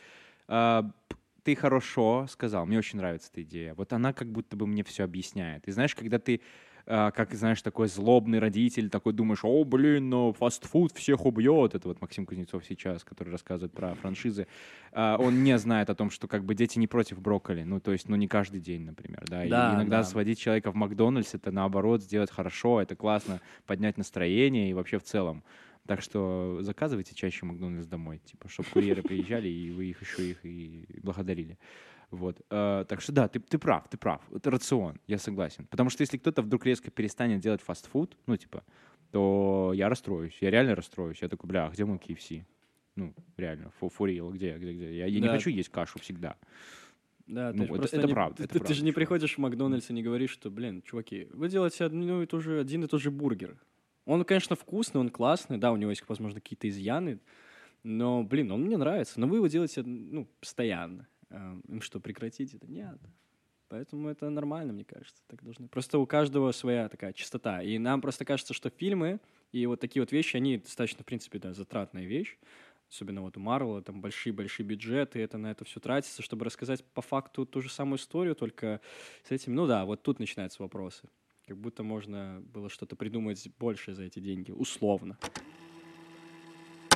а, 0.48 0.90
ты 1.42 1.56
хорошо 1.56 2.26
сказал, 2.30 2.66
мне 2.66 2.76
очень 2.76 2.98
нравится 2.98 3.30
эта 3.32 3.42
идея. 3.44 3.72
Вот 3.74 3.94
она 3.94 4.12
как 4.12 4.30
будто 4.30 4.56
бы 4.56 4.66
мне 4.66 4.84
все 4.84 5.04
объясняет. 5.04 5.66
И 5.68 5.72
знаешь, 5.72 5.94
когда 5.94 6.18
ты 6.18 6.42
как, 6.84 7.32
знаешь, 7.34 7.62
такой 7.62 7.88
злобный 7.88 8.38
родитель, 8.38 8.90
такой 8.90 9.12
думаешь, 9.12 9.40
о, 9.44 9.64
блин, 9.64 10.10
ну, 10.10 10.32
фастфуд 10.32 10.92
всех 10.92 11.26
убьет. 11.26 11.74
Это 11.74 11.88
вот 11.88 12.00
Максим 12.00 12.26
Кузнецов 12.26 12.64
сейчас, 12.64 13.04
который 13.04 13.30
рассказывает 13.30 13.72
про 13.72 13.94
франшизы. 13.94 14.46
А, 14.92 15.16
он 15.18 15.42
не 15.44 15.56
знает 15.58 15.90
о 15.90 15.94
том, 15.94 16.10
что 16.10 16.28
как 16.28 16.44
бы 16.44 16.54
дети 16.54 16.78
не 16.78 16.86
против 16.86 17.20
брокколи. 17.20 17.62
Ну, 17.62 17.80
то 17.80 17.92
есть, 17.92 18.08
ну, 18.08 18.16
не 18.16 18.28
каждый 18.28 18.60
день, 18.60 18.82
например, 18.82 19.24
да. 19.28 19.44
И 19.44 19.48
Да, 19.48 19.74
иногда 19.74 19.98
да. 19.98 20.04
сводить 20.04 20.38
человека 20.38 20.70
в 20.70 20.74
Макдональдс, 20.74 21.34
это 21.34 21.50
наоборот 21.50 22.02
сделать 22.02 22.30
хорошо, 22.30 22.80
это 22.80 22.96
классно 22.96 23.40
поднять 23.66 23.96
настроение 23.98 24.70
и 24.70 24.74
вообще 24.74 24.98
в 24.98 25.04
целом. 25.04 25.42
Так 25.86 26.00
что 26.00 26.58
заказывайте 26.60 27.12
чаще 27.14 27.44
Макдональдс 27.44 27.88
домой, 27.88 28.20
типа, 28.24 28.48
чтобы 28.48 28.68
курьеры 28.70 29.02
приезжали, 29.02 29.48
и 29.48 29.70
вы 29.72 29.86
их 29.86 30.00
еще 30.00 30.30
их 30.30 30.44
и 30.44 30.86
благодарили. 31.02 31.58
Вот. 32.12 32.40
Э, 32.50 32.84
так 32.86 33.00
что 33.00 33.10
да, 33.12 33.26
ты, 33.26 33.40
ты 33.40 33.58
прав, 33.58 33.88
ты 33.88 33.96
прав. 33.96 34.20
Это 34.32 34.50
рацион, 34.50 35.00
я 35.08 35.18
согласен. 35.18 35.66
Потому 35.66 35.90
что 35.90 36.02
если 36.02 36.18
кто-то 36.18 36.42
вдруг 36.42 36.64
резко 36.66 36.90
перестанет 36.90 37.40
делать 37.40 37.60
фастфуд, 37.62 38.16
ну, 38.26 38.36
типа, 38.36 38.62
то 39.10 39.72
я 39.74 39.88
расстроюсь. 39.88 40.36
Я 40.40 40.50
реально 40.50 40.74
расстроюсь. 40.74 41.20
Я 41.22 41.28
такой, 41.28 41.48
бля, 41.48 41.66
а 41.66 41.70
где 41.70 41.84
мой 41.84 41.96
KFC? 41.98 42.44
Ну, 42.96 43.14
реально, 43.38 43.72
for, 43.80 43.90
for 43.90 44.06
real, 44.06 44.30
где, 44.30 44.56
где, 44.58 44.72
где? 44.74 44.96
Я, 44.98 45.06
я 45.06 45.20
не 45.20 45.26
Да. 45.26 45.32
хочу 45.32 45.48
есть 45.50 45.70
кашу 45.70 45.98
всегда. 45.98 46.36
Да, 47.26 47.52
Ну, 47.54 47.64
это- 47.76 47.96
это 47.96 48.06
не- 48.06 48.12
правда, 48.12 48.36
Ты, 48.36 48.42
это 48.44 48.52
ты 48.52 48.58
правда, 48.58 48.74
же 48.74 48.84
не 48.84 48.92
приходишь 48.92 49.34
в 49.36 49.38
Макдональдс 49.38 49.88
и 49.88 49.94
не 49.94 50.02
говоришь, 50.02 50.30
что, 50.30 50.50
блин, 50.50 50.82
чуваки, 50.82 51.28
вы 51.32 51.48
делаете 51.48 51.84
одну 51.84 52.20
и 52.22 52.26
ту 52.26 52.40
же, 52.40 52.60
один 52.60 52.84
и 52.84 52.88
тот 52.88 53.00
же 53.00 53.10
бургер. 53.10 53.56
Он, 54.04 54.22
конечно, 54.24 54.54
вкусный, 54.56 55.00
он 55.00 55.08
классный, 55.08 55.56
да, 55.56 55.72
у 55.72 55.76
него 55.76 55.90
есть, 55.90 56.04
возможно, 56.08 56.40
какие-то 56.40 56.68
изъяны, 56.68 57.20
но, 57.84 58.22
блин, 58.24 58.50
он 58.52 58.62
мне 58.64 58.76
нравится. 58.76 59.18
Но 59.20 59.26
вы 59.28 59.36
его 59.36 59.46
делаете, 59.46 59.82
ну, 59.82 60.26
постоянно. 60.40 61.06
А, 61.32 61.58
Им 61.68 61.80
что, 61.80 62.00
прекратить 62.00 62.54
это? 62.54 62.70
Нет. 62.70 62.98
Поэтому 63.68 64.08
это 64.08 64.28
нормально, 64.28 64.72
мне 64.72 64.84
кажется. 64.84 65.22
Так 65.28 65.42
должны. 65.42 65.66
Просто 65.68 65.98
у 65.98 66.06
каждого 66.06 66.52
своя 66.52 66.88
такая 66.88 67.14
чистота. 67.14 67.62
И 67.62 67.78
нам 67.78 68.02
просто 68.02 68.24
кажется, 68.24 68.52
что 68.52 68.68
фильмы 68.68 69.18
и 69.50 69.64
вот 69.66 69.80
такие 69.80 70.02
вот 70.02 70.12
вещи, 70.12 70.36
они 70.36 70.58
достаточно, 70.58 71.02
в 71.02 71.06
принципе, 71.06 71.38
да, 71.38 71.54
затратная 71.54 72.04
вещь. 72.04 72.38
Особенно 72.90 73.22
вот 73.22 73.38
у 73.38 73.40
Марвела, 73.40 73.80
там 73.80 74.02
большие-большие 74.02 74.66
бюджеты, 74.66 75.20
это 75.20 75.38
на 75.38 75.50
это 75.50 75.64
все 75.64 75.80
тратится, 75.80 76.20
чтобы 76.20 76.44
рассказать 76.44 76.84
по 76.84 77.00
факту 77.00 77.46
ту 77.46 77.62
же 77.62 77.70
самую 77.70 77.98
историю, 77.98 78.34
только 78.34 78.82
с 79.24 79.30
этим, 79.30 79.54
ну 79.54 79.66
да, 79.66 79.86
вот 79.86 80.02
тут 80.02 80.18
начинаются 80.18 80.62
вопросы. 80.62 81.08
Как 81.46 81.56
будто 81.56 81.82
можно 81.82 82.42
было 82.52 82.68
что-то 82.68 82.94
придумать 82.94 83.48
больше 83.58 83.94
за 83.94 84.02
эти 84.04 84.20
деньги, 84.20 84.50
условно. 84.50 85.16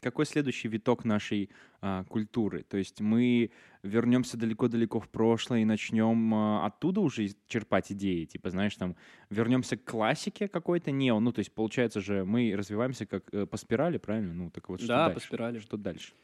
Какой 0.00 0.26
следующий 0.26 0.68
виток 0.68 1.04
нашей 1.04 1.50
а, 1.80 2.04
культуры? 2.04 2.62
То 2.62 2.76
есть 2.76 3.00
мы 3.00 3.50
вернемся 3.82 4.36
далеко-далеко 4.36 5.00
в 5.00 5.08
прошлое 5.08 5.60
и 5.60 5.64
начнем 5.64 6.34
а, 6.34 6.66
оттуда 6.66 7.00
уже 7.00 7.28
черпать 7.48 7.92
идеи, 7.92 8.24
типа, 8.24 8.50
знаешь, 8.50 8.76
там, 8.76 8.96
вернемся 9.30 9.76
к 9.76 9.84
классике 9.84 10.48
какой-то, 10.48 10.90
не, 10.90 11.12
ну, 11.18 11.32
то 11.32 11.40
есть, 11.40 11.54
получается 11.54 12.00
же, 12.00 12.24
мы 12.24 12.54
развиваемся 12.56 13.06
как 13.06 13.32
э, 13.32 13.46
по 13.46 13.56
спирали, 13.56 13.98
правильно? 13.98 14.34
Ну, 14.34 14.50
так 14.50 14.68
вот, 14.68 14.80
что 14.82 14.88
Да, 14.88 15.10
по 15.10 15.20
дальше? 15.20 15.20
спирали. 15.20 15.58
Что 15.58 15.76
дальше? 15.76 16.14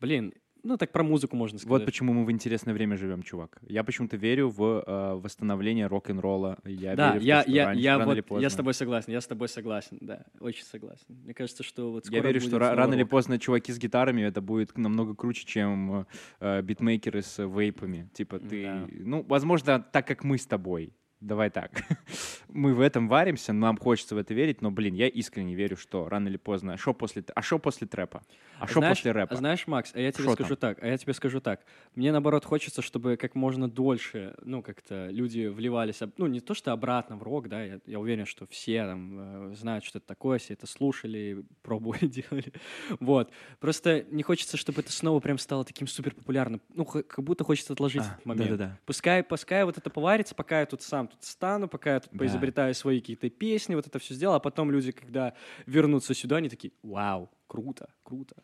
Блин, 0.00 0.34
ну, 0.64 0.76
так 0.76 0.90
про 0.92 1.02
музыку 1.02 1.36
можно 1.36 1.58
сказать. 1.58 1.70
Вот 1.70 1.84
почему 1.84 2.12
мы 2.12 2.24
в 2.24 2.30
интересное 2.30 2.72
время 2.74 2.96
живем, 2.96 3.22
чувак. 3.22 3.58
Я 3.68 3.84
почему-то 3.84 4.16
верю 4.16 4.48
в 4.48 4.82
э, 4.86 5.14
восстановление 5.14 5.86
рок-н-ролла. 5.86 6.58
Я 6.64 6.96
да, 6.96 7.12
верю 7.12 7.20
в 7.20 7.22
то, 7.22 7.26
я, 7.26 7.42
что 7.42 7.50
я, 7.50 7.72
я, 7.72 7.98
рано 7.98 8.12
или 8.12 8.24
вот, 8.28 8.40
я 8.40 8.50
с 8.50 8.54
тобой 8.54 8.74
согласен, 8.74 9.12
я 9.12 9.20
с 9.20 9.26
тобой 9.26 9.48
согласен, 9.48 9.98
да, 10.00 10.24
очень 10.40 10.64
согласен. 10.64 11.04
Мне 11.08 11.34
кажется, 11.34 11.62
что 11.62 11.92
вот 11.92 12.06
Я 12.06 12.18
скоро 12.18 12.26
верю, 12.28 12.40
будет 12.40 12.48
что 12.48 12.58
рано 12.58 12.94
или 12.94 13.02
рок. 13.02 13.10
поздно 13.10 13.38
чуваки 13.38 13.72
с 13.72 13.78
гитарами 13.78 14.22
это 14.22 14.40
будет 14.40 14.76
намного 14.78 15.14
круче, 15.14 15.44
чем 15.46 16.06
э, 16.40 16.62
битмейкеры 16.62 17.22
с 17.22 17.38
вейпами. 17.44 18.08
Типа 18.14 18.38
ты, 18.38 18.62
Да. 18.64 18.86
ну, 18.90 19.22
возможно, 19.22 19.80
так 19.92 20.06
как 20.06 20.24
мы 20.24 20.38
с 20.38 20.46
тобой. 20.46 20.94
Давай 21.24 21.48
так. 21.48 21.70
Мы 22.48 22.74
в 22.74 22.80
этом 22.80 23.08
варимся, 23.08 23.54
нам 23.54 23.78
хочется 23.78 24.14
в 24.14 24.18
это 24.18 24.34
верить, 24.34 24.60
но, 24.60 24.70
блин, 24.70 24.94
я 24.94 25.08
искренне 25.08 25.54
верю, 25.54 25.76
что 25.76 26.06
рано 26.08 26.28
или 26.28 26.36
поздно. 26.36 26.74
А 26.74 26.76
что 26.76 26.92
после, 26.92 27.24
а 27.34 27.40
шо 27.40 27.58
после 27.58 27.86
трэпа? 27.86 28.22
А 28.58 28.66
что 28.66 28.82
после 28.82 29.10
рэпа? 29.10 29.34
Знаешь, 29.34 29.66
Макс, 29.66 29.90
а 29.94 30.00
я 30.00 30.12
тебе 30.12 30.24
Шо 30.24 30.34
скажу 30.34 30.54
так, 30.56 30.82
а 30.82 30.86
я 30.86 30.98
тебе 30.98 31.14
скажу 31.14 31.40
так. 31.40 31.64
Мне 31.94 32.12
наоборот 32.12 32.44
хочется, 32.44 32.82
чтобы 32.82 33.16
как 33.16 33.34
можно 33.34 33.68
дольше, 33.70 34.34
ну 34.42 34.62
как-то 34.62 35.08
люди 35.08 35.46
вливались, 35.46 36.00
ну 36.18 36.26
не 36.26 36.40
то 36.40 36.52
что 36.52 36.72
обратно 36.72 37.16
в 37.16 37.22
рок, 37.22 37.48
да, 37.48 37.62
я, 37.64 37.80
я 37.86 37.98
уверен, 37.98 38.26
что 38.26 38.46
все 38.46 38.84
там 38.84 39.50
э, 39.50 39.54
знают, 39.54 39.84
что 39.84 39.98
это 39.98 40.06
такое, 40.06 40.38
все 40.38 40.52
это 40.52 40.66
слушали, 40.66 41.44
пробовали, 41.62 42.06
делали, 42.06 42.52
вот. 43.00 43.32
Просто 43.60 44.04
не 44.10 44.22
хочется, 44.22 44.56
чтобы 44.58 44.82
это 44.82 44.92
снова 44.92 45.20
прям 45.20 45.38
стало 45.38 45.64
таким 45.64 45.86
супер 45.86 46.14
популярным, 46.14 46.60
ну 46.74 46.84
как 46.84 47.18
будто 47.24 47.44
хочется 47.44 47.72
отложить 47.72 48.02
А, 48.02 48.12
этот 48.12 48.26
момент. 48.26 48.50
да-да-да. 48.50 48.78
Пускай, 48.84 49.24
пускай 49.24 49.64
вот 49.64 49.78
это 49.78 49.88
поварится, 49.88 50.34
пока 50.34 50.60
я 50.60 50.66
тут 50.66 50.82
сам 50.82 51.08
стану, 51.20 51.68
пока 51.68 51.94
я 51.94 52.00
тут 52.00 52.12
Да. 52.12 52.18
поизобретаю 52.18 52.74
свои 52.74 53.00
какие-то 53.00 53.30
песни, 53.30 53.74
вот 53.74 53.86
это 53.86 53.98
все 53.98 54.14
сделал, 54.14 54.34
а 54.34 54.40
потом 54.40 54.70
люди, 54.70 54.92
когда 54.92 55.34
вернутся 55.66 56.14
сюда, 56.14 56.36
они 56.36 56.48
такие, 56.48 56.72
вау, 56.82 57.30
круто, 57.46 57.88
круто. 58.02 58.36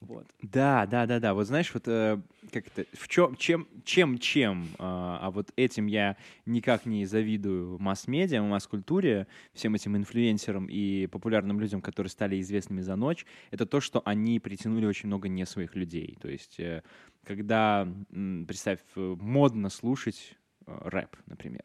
Вот. 0.00 0.26
Да, 0.42 0.86
да, 0.86 1.06
да, 1.06 1.18
да. 1.20 1.32
Вот 1.32 1.46
знаешь, 1.46 1.72
вот 1.72 1.84
э, 1.88 2.20
как 2.52 2.66
это, 2.66 2.84
в 2.92 3.08
чем, 3.08 3.34
чем, 3.36 3.66
чем, 3.84 4.18
чем, 4.18 4.68
а, 4.78 5.18
а 5.22 5.30
вот 5.30 5.50
этим 5.56 5.86
я 5.86 6.18
никак 6.44 6.84
не 6.84 7.06
завидую 7.06 7.78
масс-медиа, 7.78 8.42
масс-культуре, 8.42 9.26
всем 9.54 9.74
этим 9.74 9.96
инфлюенсерам 9.96 10.66
и 10.66 11.06
популярным 11.06 11.58
людям, 11.60 11.80
которые 11.80 12.10
стали 12.10 12.38
известными 12.40 12.82
за 12.82 12.94
ночь, 12.94 13.24
это 13.50 13.64
то, 13.64 13.80
что 13.80 14.02
они 14.04 14.38
притянули 14.38 14.84
очень 14.84 15.06
много 15.06 15.28
не 15.28 15.46
своих 15.46 15.74
людей. 15.74 16.18
То 16.20 16.28
есть, 16.28 16.60
э, 16.60 16.82
когда, 17.24 17.88
представь, 18.46 18.80
э, 18.96 19.16
модно 19.18 19.70
слушать 19.70 20.36
э, 20.66 20.78
рэп, 20.84 21.16
например. 21.26 21.64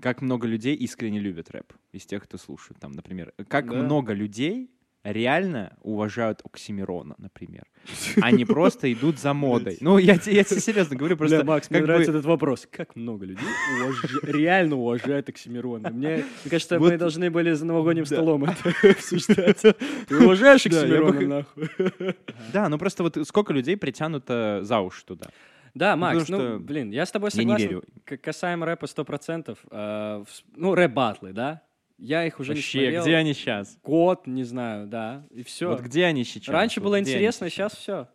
Как 0.00 0.20
много 0.22 0.46
людей 0.46 0.74
искренне 0.74 1.18
любят 1.20 1.50
рэп 1.50 1.72
из 1.92 2.04
тех, 2.06 2.22
кто 2.24 2.38
слушает 2.38 2.78
там, 2.80 2.92
например. 2.92 3.32
Как 3.48 3.66
Да. 3.70 3.74
много 3.76 4.12
людей 4.12 4.70
реально 5.04 5.76
уважают 5.82 6.40
Оксимирона, 6.44 7.14
например. 7.18 7.62
Они 8.20 8.44
просто 8.44 8.92
идут 8.92 9.20
за 9.20 9.32
модой. 9.34 9.78
Ну, 9.80 9.98
я, 9.98 10.14
я 10.26 10.42
тебе 10.44 10.60
серьезно 10.60 10.96
говорю, 10.96 11.16
просто... 11.16 11.36
Бля, 11.36 11.44
Макс, 11.46 11.70
мне 11.70 11.78
как 11.78 11.86
нравится 11.86 12.10
бы- 12.12 12.18
этот 12.18 12.26
вопрос. 12.28 12.66
Как 12.70 12.96
много 12.96 13.24
людей 13.24 13.46
уважа- 13.80 14.20
реально 14.32 14.74
уважают 14.76 15.28
Оксимирона? 15.28 15.90
Мне, 15.90 16.16
мне 16.42 16.50
кажется, 16.50 16.78
Вот- 16.80 16.90
мы 16.90 16.98
должны 16.98 17.30
были 17.30 17.52
за 17.52 17.64
новогодним 17.64 18.02
Да. 18.04 18.16
столом 18.16 18.44
это 18.44 18.74
обсуждать. 18.90 19.60
Ты 20.08 20.18
уважаешь 20.24 20.64
Да, 20.64 20.80
Оксимирона, 20.80 21.20
бы- 21.20 21.26
нахуй? 21.26 22.14
Да, 22.52 22.68
ну 22.68 22.76
просто 22.76 23.04
вот 23.04 23.16
сколько 23.28 23.52
людей 23.52 23.76
притянуто 23.76 24.60
за 24.62 24.80
уши 24.80 25.04
туда. 25.06 25.26
Да, 25.76 25.94
Макс, 25.94 26.20
Потому 26.20 26.42
ну, 26.42 26.48
что 26.56 26.58
блин, 26.64 26.90
я 26.90 27.04
с 27.04 27.12
тобой 27.12 27.28
я 27.34 27.38
не 27.44 27.50
согласен. 27.50 27.68
верю. 27.68 27.84
К- 28.04 28.16
Касаемо 28.16 28.64
рэпа 28.64 28.86
100%. 28.86 29.58
э, 29.70 30.24
Ну, 30.56 30.74
рэп-батлы, 30.74 31.32
да? 31.34 31.60
Я 31.98 32.24
их 32.24 32.40
уже 32.40 32.52
не 32.52 32.56
Вообще, 32.60 32.78
смотрел. 32.80 33.02
где 33.02 33.14
они 33.16 33.34
сейчас? 33.34 33.78
Год, 33.82 34.26
не 34.26 34.44
знаю, 34.44 34.86
да. 34.86 35.26
И 35.30 35.42
все. 35.42 35.68
Вот 35.68 35.80
где 35.80 36.04
они 36.06 36.24
сейчас? 36.24 36.48
Раньше 36.48 36.80
Вот 36.80 36.86
было 36.86 37.00
интересно, 37.00 37.50
сейчас 37.50 37.74
все. 37.74 38.08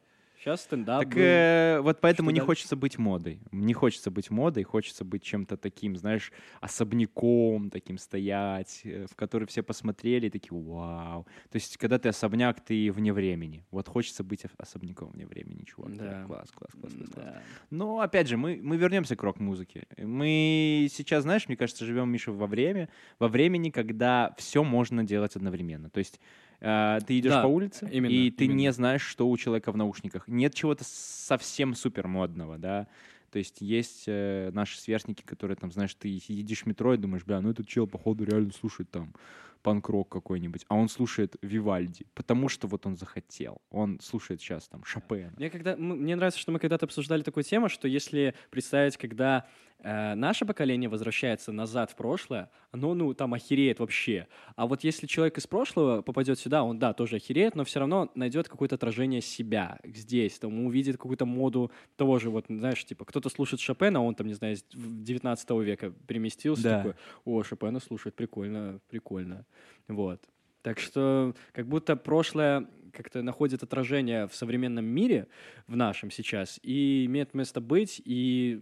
Сейчас 0.44 0.62
стендап. 0.62 1.04
Так 1.04 1.14
был. 1.14 1.22
э, 1.22 1.80
вот 1.82 2.02
поэтому 2.02 2.30
Что 2.30 2.34
не 2.34 2.40
дальше? 2.40 2.48
хочется 2.48 2.76
быть 2.76 2.98
модой. 2.98 3.40
Не 3.52 3.74
хочется 3.74 4.10
быть 4.10 4.32
модой, 4.32 4.64
хочется 4.64 5.06
быть 5.06 5.22
чем-то 5.22 5.56
таким, 5.56 5.96
знаешь, 5.96 6.32
особняком 6.62 7.70
таким 7.70 8.00
стоять, 8.00 8.82
э, 8.84 9.06
в 9.08 9.16
который 9.16 9.48
все 9.48 9.62
посмотрели 9.62 10.28
и 10.28 10.30
такие, 10.32 10.60
вау. 10.60 11.26
То 11.52 11.58
есть, 11.58 11.78
когда 11.78 12.00
ты 12.00 12.10
особняк, 12.10 12.60
ты 12.62 12.92
вне 12.92 13.14
времени. 13.14 13.64
Вот 13.70 13.88
хочется 13.88 14.24
быть 14.24 14.44
ос- 14.46 14.52
особняком 14.58 15.12
вне 15.12 15.28
времени, 15.28 15.64
чувак. 15.64 15.96
Да, 15.96 16.04
Да. 16.06 16.24
Класс, 16.26 16.50
класс, 16.52 16.72
класс, 16.80 16.94
класс, 16.94 17.10
класс. 17.14 17.26
Да. 17.26 17.42
Но 17.70 18.00
опять 18.00 18.28
же, 18.28 18.36
мы, 18.38 18.60
мы 18.64 18.78
вернемся 18.78 19.16
к 19.16 19.22
рок-музыке. 19.24 19.86
Мы 19.98 20.88
сейчас, 20.92 21.22
знаешь, 21.24 21.48
мне 21.48 21.56
кажется, 21.58 21.86
живем, 21.86 22.10
Миша, 22.10 22.32
во 22.32 22.48
время, 22.48 22.90
во 23.20 23.28
времени, 23.28 23.70
когда 23.70 24.34
все 24.38 24.64
можно 24.64 25.04
делать 25.04 25.36
одновременно. 25.36 25.92
То 25.92 26.00
есть 26.00 26.20
ты 26.62 27.20
идешь 27.20 27.32
Да, 27.32 27.44
по 27.44 27.48
улице, 27.48 27.90
именно, 27.92 28.12
и 28.12 28.32
ты 28.32 28.46
именно. 28.46 28.58
не 28.58 28.72
знаешь, 28.72 29.02
что 29.02 29.28
у 29.30 29.36
человека 29.38 29.72
в 29.72 29.78
наушниках. 29.78 30.28
Нет 30.28 30.54
чего-то 30.54 30.84
совсем 30.86 31.74
супер 31.76 32.08
модного, 32.08 32.58
да. 32.58 32.88
То 33.32 33.40
есть 33.40 33.62
есть 33.62 34.04
э, 34.08 34.52
наши 34.54 34.78
сверстники, 34.80 35.24
которые 35.24 35.56
там, 35.56 35.72
знаешь, 35.72 35.96
ты 35.96 36.08
едешь 36.28 36.64
в 36.64 36.66
метро 36.66 36.94
и 36.94 36.98
думаешь, 36.98 37.24
бля, 37.24 37.40
ну 37.42 37.50
этот 37.50 37.68
чел, 37.68 37.88
походу, 37.88 38.26
реально 38.26 38.52
слушает 38.52 38.92
там 38.92 39.14
панк-рок 39.62 40.10
какой-нибудь, 40.10 40.66
а 40.68 40.76
он 40.76 40.90
слушает 40.90 41.36
Вивальди, 41.42 42.06
потому 42.14 42.50
что 42.50 42.68
вот 42.68 42.86
он 42.86 42.98
захотел. 42.98 43.62
Он 43.70 44.00
слушает 44.02 44.42
сейчас 44.42 44.68
там 44.68 44.84
Шопена. 44.84 45.32
Мне, 45.38 45.50
когда, 45.50 45.76
мне 45.78 46.16
нравится, 46.16 46.40
что 46.40 46.52
мы 46.52 46.60
когда-то 46.60 46.86
обсуждали 46.86 47.22
такую 47.22 47.44
тему, 47.44 47.70
что 47.70 47.88
если 47.88 48.34
представить, 48.50 48.98
когда 48.98 49.46
э, 49.84 50.16
наше 50.16 50.46
поколение 50.46 50.90
возвращается 50.90 51.52
назад 51.52 51.92
в 51.92 51.96
прошлое, 51.96 52.50
оно, 52.72 52.94
ну, 52.94 53.14
там 53.14 53.34
охереет 53.34 53.80
вообще. 53.80 54.28
А 54.56 54.66
вот 54.68 54.84
если 54.84 55.08
человек 55.08 55.38
из 55.38 55.48
прошлого 55.48 56.02
попадет 56.02 56.40
сюда, 56.40 56.64
он, 56.64 56.80
да, 56.80 56.94
тоже 56.94 57.18
охереет, 57.18 57.56
но 57.56 57.64
все 57.64 57.80
равно 57.80 58.12
найдет 58.16 58.48
какое-то 58.50 58.76
отражение 58.76 59.22
себя 59.22 59.80
здесь, 59.84 60.40
там, 60.40 60.66
увидит 60.66 60.98
какую-то 60.98 61.26
моду 61.26 61.72
того 61.98 62.20
же, 62.20 62.30
вот, 62.30 62.46
знаешь, 62.50 62.84
типа, 62.86 63.06
кто-то 63.06 63.30
слушает 63.30 63.60
Шопена, 63.60 64.02
он 64.04 64.16
там, 64.16 64.28
не 64.28 64.34
знаю, 64.34 64.56
из 64.56 64.64
19 64.72 65.50
века 65.62 65.92
переместился, 66.08 66.64
Да. 66.64 66.78
такой, 66.78 66.94
о, 67.26 67.44
Шопена 67.44 67.80
слушает, 67.80 68.16
прикольно, 68.16 68.80
прикольно. 68.90 69.46
Вот. 69.88 70.24
Так 70.62 70.80
что 70.80 71.34
как 71.54 71.68
будто 71.68 71.96
прошлое 71.96 72.68
как-то 72.94 73.22
находит 73.22 73.64
отражение 73.64 74.28
в 74.28 74.36
современном 74.36 74.86
мире, 74.86 75.28
в 75.68 75.76
нашем 75.76 76.12
сейчас, 76.12 76.60
и 76.62 77.06
имеет 77.06 77.34
место 77.34 77.62
быть, 77.62 78.02
и 78.04 78.60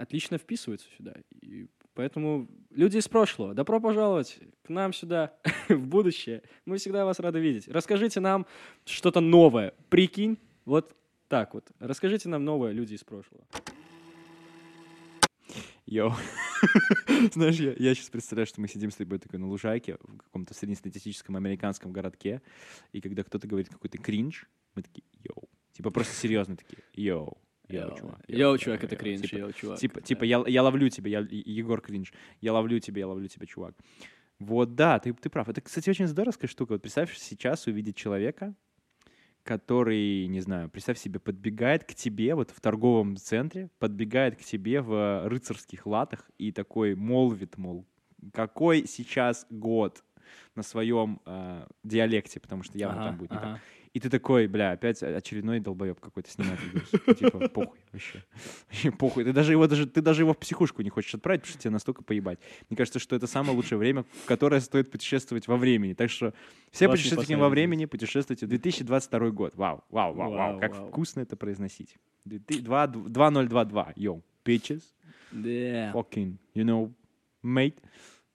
отлично 0.00 0.38
вписывается 0.38 0.86
сюда. 0.96 1.14
И 1.42 1.66
поэтому 1.94 2.48
люди 2.70 2.98
из 2.98 3.08
прошлого, 3.08 3.54
добро 3.54 3.80
пожаловать 3.80 4.38
к 4.62 4.68
нам 4.68 4.92
сюда, 4.92 5.34
в 5.68 5.86
будущее. 5.86 6.42
Мы 6.64 6.78
всегда 6.78 7.04
вас 7.04 7.20
рады 7.20 7.40
видеть. 7.40 7.68
Расскажите 7.68 8.20
нам 8.20 8.46
что-то 8.84 9.20
новое. 9.20 9.74
Прикинь, 9.88 10.38
вот 10.64 10.96
так 11.28 11.54
вот. 11.54 11.70
Расскажите 11.78 12.28
нам 12.28 12.44
новое, 12.44 12.72
люди 12.72 12.94
из 12.94 13.04
прошлого. 13.04 13.44
Йоу. 15.86 16.12
Знаешь, 17.32 17.56
я, 17.56 17.72
я 17.76 17.94
сейчас 17.94 18.10
представляю, 18.10 18.46
что 18.46 18.60
мы 18.60 18.68
сидим 18.68 18.90
с 18.90 18.96
тобой 18.96 19.18
такой 19.18 19.40
на 19.40 19.48
лужайке 19.48 19.96
в 20.02 20.18
каком-то 20.18 20.54
среднестатистическом 20.54 21.36
американском 21.36 21.92
городке, 21.92 22.42
и 22.92 23.00
когда 23.00 23.24
кто-то 23.24 23.48
говорит 23.48 23.68
какой-то 23.68 23.98
кринж, 23.98 24.48
мы 24.76 24.82
такие, 24.82 25.02
yo. 25.24 25.48
Типа 25.72 25.90
просто 25.90 26.14
серьезно 26.14 26.56
такие, 26.56 26.82
yo. 26.94 27.38
Yo, 27.72 27.98
чувак. 27.98 28.20
Yo, 28.28 28.58
чувак, 28.58 28.84
это 28.84 28.94
yo». 28.94 29.00
кринж, 29.00 29.20
Типа, 29.20 29.36
yo, 29.36 29.52
чувак. 29.52 29.78
Типа, 29.78 30.00
да. 30.00 30.06
типа 30.06 30.24
я, 30.24 30.44
я 30.46 30.62
ловлю 30.62 30.88
тебя, 30.88 31.10
я, 31.10 31.26
Егор 31.30 31.80
Кринж, 31.80 32.12
я 32.40 32.52
ловлю 32.52 32.80
тебя, 32.80 33.00
я 33.00 33.06
ловлю 33.06 33.28
тебя, 33.28 33.46
чувак. 33.46 33.74
Вот, 34.38 34.74
да, 34.74 34.98
ты, 34.98 35.12
ты 35.12 35.28
прав. 35.28 35.48
Это, 35.48 35.60
кстати, 35.60 35.90
очень 35.90 36.06
здоровская 36.06 36.48
штука. 36.48 36.72
Вот 36.72 36.82
представь 36.82 37.16
сейчас 37.16 37.66
увидеть 37.66 37.96
человека, 37.96 38.54
который, 39.42 40.26
не 40.26 40.40
знаю, 40.40 40.68
представь 40.70 40.98
себе, 40.98 41.18
подбегает 41.18 41.84
к 41.84 41.94
тебе 41.94 42.34
вот 42.34 42.50
в 42.50 42.60
торговом 42.60 43.16
центре, 43.16 43.68
подбегает 43.78 44.36
к 44.36 44.42
тебе 44.42 44.80
в 44.80 45.28
рыцарских 45.28 45.86
латах 45.86 46.30
и 46.38 46.52
такой 46.52 46.94
молвит, 46.94 47.58
мол, 47.58 47.86
какой 48.32 48.86
сейчас 48.86 49.46
год 49.50 50.02
на 50.54 50.62
своем 50.62 51.20
э, 51.26 51.66
диалекте, 51.84 52.40
потому 52.40 52.62
что 52.62 52.78
явно 52.78 53.00
Ага, 53.00 53.08
там 53.08 53.18
будет 53.18 53.30
не 53.30 53.38
так. 53.38 53.60
И 53.92 53.98
ты 53.98 54.08
такой, 54.08 54.46
бля, 54.46 54.70
опять 54.70 55.02
очередной 55.02 55.58
долбоеб 55.58 55.98
какой-то. 55.98 56.30
Ну, 56.38 57.14
Типа, 57.14 57.48
похуй 57.48 57.78
вообще. 57.90 58.22
Вообще 58.68 58.90
похуй. 58.92 59.24
Ты 59.24 59.32
даже 59.32 59.52
его 59.52 59.66
даже, 59.66 59.86
ты 59.86 60.00
даже 60.00 60.22
его 60.22 60.32
в 60.32 60.38
психушку 60.38 60.82
не 60.82 60.90
хочешь 60.90 61.12
отправить, 61.14 61.40
потому 61.40 61.52
что 61.52 61.62
тебе 61.62 61.72
настолько 61.72 62.04
поебать. 62.04 62.38
Мне 62.68 62.76
кажется, 62.76 63.00
что 63.00 63.16
это 63.16 63.26
самое 63.26 63.56
лучшее 63.56 63.78
время, 63.78 64.04
в 64.22 64.26
которое 64.26 64.60
стоит 64.60 64.92
путешествовать 64.92 65.48
во 65.48 65.56
времени. 65.56 65.94
Так 65.94 66.08
что 66.08 66.34
все 66.70 66.88
путешественники 66.88 67.32
во 67.32 67.48
времени, 67.48 67.86
путешествуйте. 67.86 68.46
2022 68.46 69.30
год. 69.30 69.56
Вау, 69.56 69.82
вау, 69.90 70.14
вау, 70.14 70.32
вау. 70.32 70.60
Как 70.60 70.72
вкусно 70.74 71.20
это 71.20 71.36
произносить. 71.36 71.96
2 72.24 72.86
2022. 72.86 73.92
Йоу, 73.96 74.22
bitches. 74.44 74.82
Да. 75.32 75.90
Fucking, 75.92 76.36
you 76.54 76.64
know, 76.64 76.92
mate. 77.42 77.78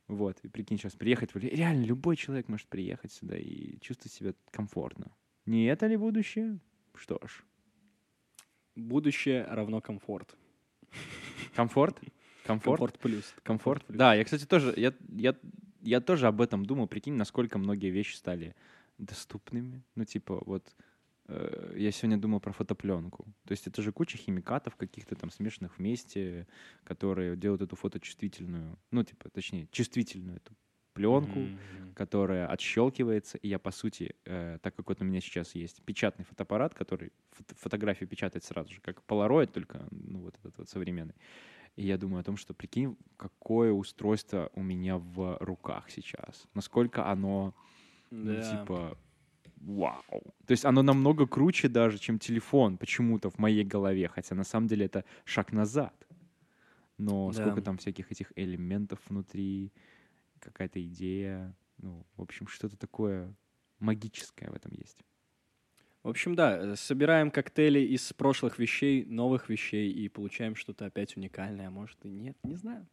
Вот, 0.07 0.37
и 0.43 0.49
прикинь, 0.49 0.77
сейчас 0.77 0.93
приехать, 0.93 1.35
реально 1.35 1.85
любой 1.85 2.15
человек 2.15 2.47
может 2.47 2.67
приехать 2.67 3.11
сюда 3.11 3.37
и 3.37 3.79
чувствовать 3.79 4.13
себя 4.13 4.33
комфортно. 4.51 5.11
Не 5.45 5.65
это 5.65 5.87
ли 5.87 5.97
будущее? 5.97 6.59
Что 6.95 7.19
ж, 7.25 7.43
Будущее 8.75 9.45
равно 9.45 9.79
комфорт. 9.79 10.35
комфорт? 11.55 11.97
Комфорт? 12.45 12.79
Комфорт 12.79 12.99
плюс. 12.99 13.33
Комфорт? 13.43 13.85
плюс. 13.85 13.97
Да, 13.97 14.13
я, 14.13 14.23
кстати, 14.23 14.45
тоже, 14.45 14.73
я, 14.75 14.93
я, 15.09 15.35
я 15.81 16.01
тоже 16.01 16.27
об 16.27 16.41
этом 16.41 16.65
думал. 16.65 16.87
Прикинь, 16.87 17.13
насколько 17.13 17.57
многие 17.57 17.89
вещи 17.89 18.15
стали 18.15 18.55
доступными. 18.97 19.81
Ну, 19.95 20.03
типа, 20.03 20.43
вот 20.45 20.75
э, 21.27 21.75
я 21.77 21.91
сегодня 21.91 22.17
думал 22.17 22.41
про 22.41 22.51
фотопленку. 22.51 23.25
То 23.45 23.51
есть 23.51 23.65
это 23.65 23.81
же 23.81 23.93
куча 23.93 24.17
химикатов 24.17 24.75
каких-то 24.75 25.15
там 25.15 25.31
смешанных 25.31 25.77
вместе, 25.79 26.47
которые 26.83 27.37
делают 27.37 27.61
эту 27.61 27.77
фоточувствительную, 27.77 28.77
ну, 28.91 29.03
типа, 29.03 29.29
точнее, 29.29 29.67
чувствительную 29.71 30.37
эту 30.37 30.53
пленку, 30.95 31.53
Мгм. 31.71 31.95
которая 31.95 32.47
отщелкивается, 32.47 33.37
и 33.37 33.49
я, 33.49 33.59
по 33.59 33.71
сути, 33.71 34.15
э, 34.25 34.57
так 34.61 34.75
как 34.75 34.89
вот 34.89 35.01
у 35.01 35.05
меня 35.05 35.21
сейчас 35.21 35.55
есть 35.55 35.83
печатный 35.85 36.25
фотоаппарат, 36.25 36.73
который 36.73 37.11
фото- 37.31 37.55
фотографию 37.55 38.09
печатает 38.09 38.43
сразу 38.45 38.73
же, 38.73 38.81
как 38.81 39.03
Polaroid, 39.07 39.47
только, 39.47 39.87
ну, 39.91 40.19
вот 40.21 40.35
этот 40.39 40.57
вот 40.57 40.69
современный. 40.69 41.15
И 41.77 41.85
я 41.87 41.97
думаю 41.97 42.21
о 42.21 42.23
том, 42.23 42.37
что, 42.37 42.53
прикинь, 42.53 42.97
какое 43.17 43.71
устройство 43.73 44.49
у 44.55 44.63
меня 44.63 44.97
в 44.97 45.37
руках 45.41 45.89
сейчас. 45.91 46.47
Насколько 46.55 47.11
оно, 47.11 47.53
ну, 48.11 48.35
Да. 48.35 48.41
типа, 48.41 48.97
вау. 49.57 50.35
То 50.47 50.51
есть 50.53 50.65
оно 50.65 50.83
намного 50.83 51.27
круче 51.27 51.69
даже, 51.69 51.97
чем 51.99 52.19
телефон 52.19 52.77
почему-то 52.77 53.29
в 53.29 53.39
моей 53.39 53.65
голове, 53.65 54.07
хотя 54.09 54.35
на 54.35 54.43
самом 54.45 54.67
деле 54.67 54.85
это 54.85 55.03
шаг 55.25 55.53
назад. 55.53 56.07
Но 56.97 57.31
Да. 57.31 57.33
сколько 57.33 57.61
там 57.61 57.77
всяких 57.77 58.11
этих 58.11 58.31
элементов 58.37 58.99
внутри, 59.09 59.73
какая-то 60.45 60.81
идея, 60.83 61.55
ну, 61.77 62.05
в 62.15 62.21
общем, 62.21 62.47
что-то 62.47 62.77
такое 62.77 63.35
магическое 63.79 64.49
в 64.49 64.53
этом 64.53 64.71
есть. 64.73 65.03
В 66.03 66.09
общем, 66.09 66.35
да, 66.35 66.55
э, 66.55 66.75
собираем 66.75 67.31
коктейли 67.31 67.79
из 67.79 68.13
прошлых 68.13 68.59
вещей, 68.59 69.03
новых 69.05 69.49
вещей 69.49 69.91
и 69.91 70.07
получаем 70.07 70.55
что-то 70.55 70.85
опять 70.85 71.17
уникальное, 71.17 71.67
а 71.67 71.71
может 71.71 71.97
и 72.05 72.09
нет, 72.09 72.37
не 72.43 72.55
знаю. 72.55 72.87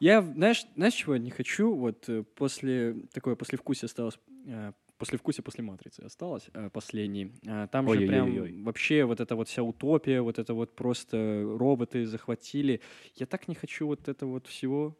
Я, 0.00 0.22
знаешь, 0.22 0.66
знаешь, 0.76 0.94
чего 0.94 1.14
я 1.14 1.20
не 1.20 1.30
хочу? 1.30 1.74
Вот 1.74 2.08
э, 2.08 2.22
после 2.22 2.94
такое 3.12 3.36
послевкусие 3.36 3.86
осталось, 3.86 4.18
э, 4.46 4.72
послевкусие 4.96 5.44
после 5.44 5.62
матрицы 5.62 6.00
осталось 6.00 6.48
последний. 6.72 7.34
Там 7.70 7.86
же 7.92 8.06
прям 8.06 8.28
Ой-ой-ой-ой. 8.28 8.62
вообще 8.62 9.04
вот 9.04 9.20
эта 9.20 9.36
вот 9.36 9.48
вся 9.48 9.62
утопия, 9.62 10.22
вот 10.22 10.38
это 10.38 10.54
вот 10.54 10.74
просто 10.74 11.42
роботы 11.58 12.06
захватили. 12.06 12.80
Я 13.14 13.26
так 13.26 13.46
не 13.46 13.54
хочу 13.54 13.86
вот 13.86 14.08
это 14.08 14.24
вот 14.24 14.46
всего 14.46 14.96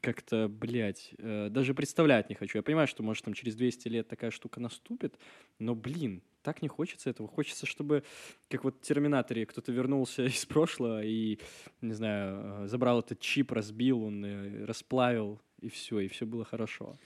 как-то, 0.00 0.48
блядь, 0.48 1.10
э, 1.18 1.48
даже 1.50 1.74
представлять 1.74 2.28
не 2.28 2.34
хочу. 2.34 2.58
Я 2.58 2.62
понимаю, 2.62 2.86
что, 2.88 3.02
может, 3.02 3.24
там 3.24 3.34
через 3.34 3.54
200 3.56 3.88
лет 3.88 4.08
такая 4.08 4.30
штука 4.30 4.60
наступит, 4.60 5.18
но, 5.58 5.74
блин, 5.74 6.22
так 6.42 6.62
не 6.62 6.68
хочется 6.68 7.10
этого. 7.10 7.28
Хочется, 7.28 7.66
чтобы, 7.66 8.04
как 8.48 8.64
вот 8.64 8.76
в 8.76 8.80
«Терминаторе», 8.80 9.44
кто-то 9.46 9.72
вернулся 9.72 10.24
из 10.26 10.46
прошлого 10.46 11.02
и, 11.04 11.38
не 11.80 11.92
знаю, 11.94 12.64
э, 12.64 12.68
забрал 12.68 13.00
этот 13.00 13.20
чип, 13.20 13.52
разбил, 13.52 14.02
он 14.02 14.24
э, 14.24 14.64
расплавил, 14.64 15.40
и 15.60 15.68
все, 15.68 16.00
и 16.00 16.08
все 16.08 16.24
было 16.26 16.44
хорошо. 16.44 16.98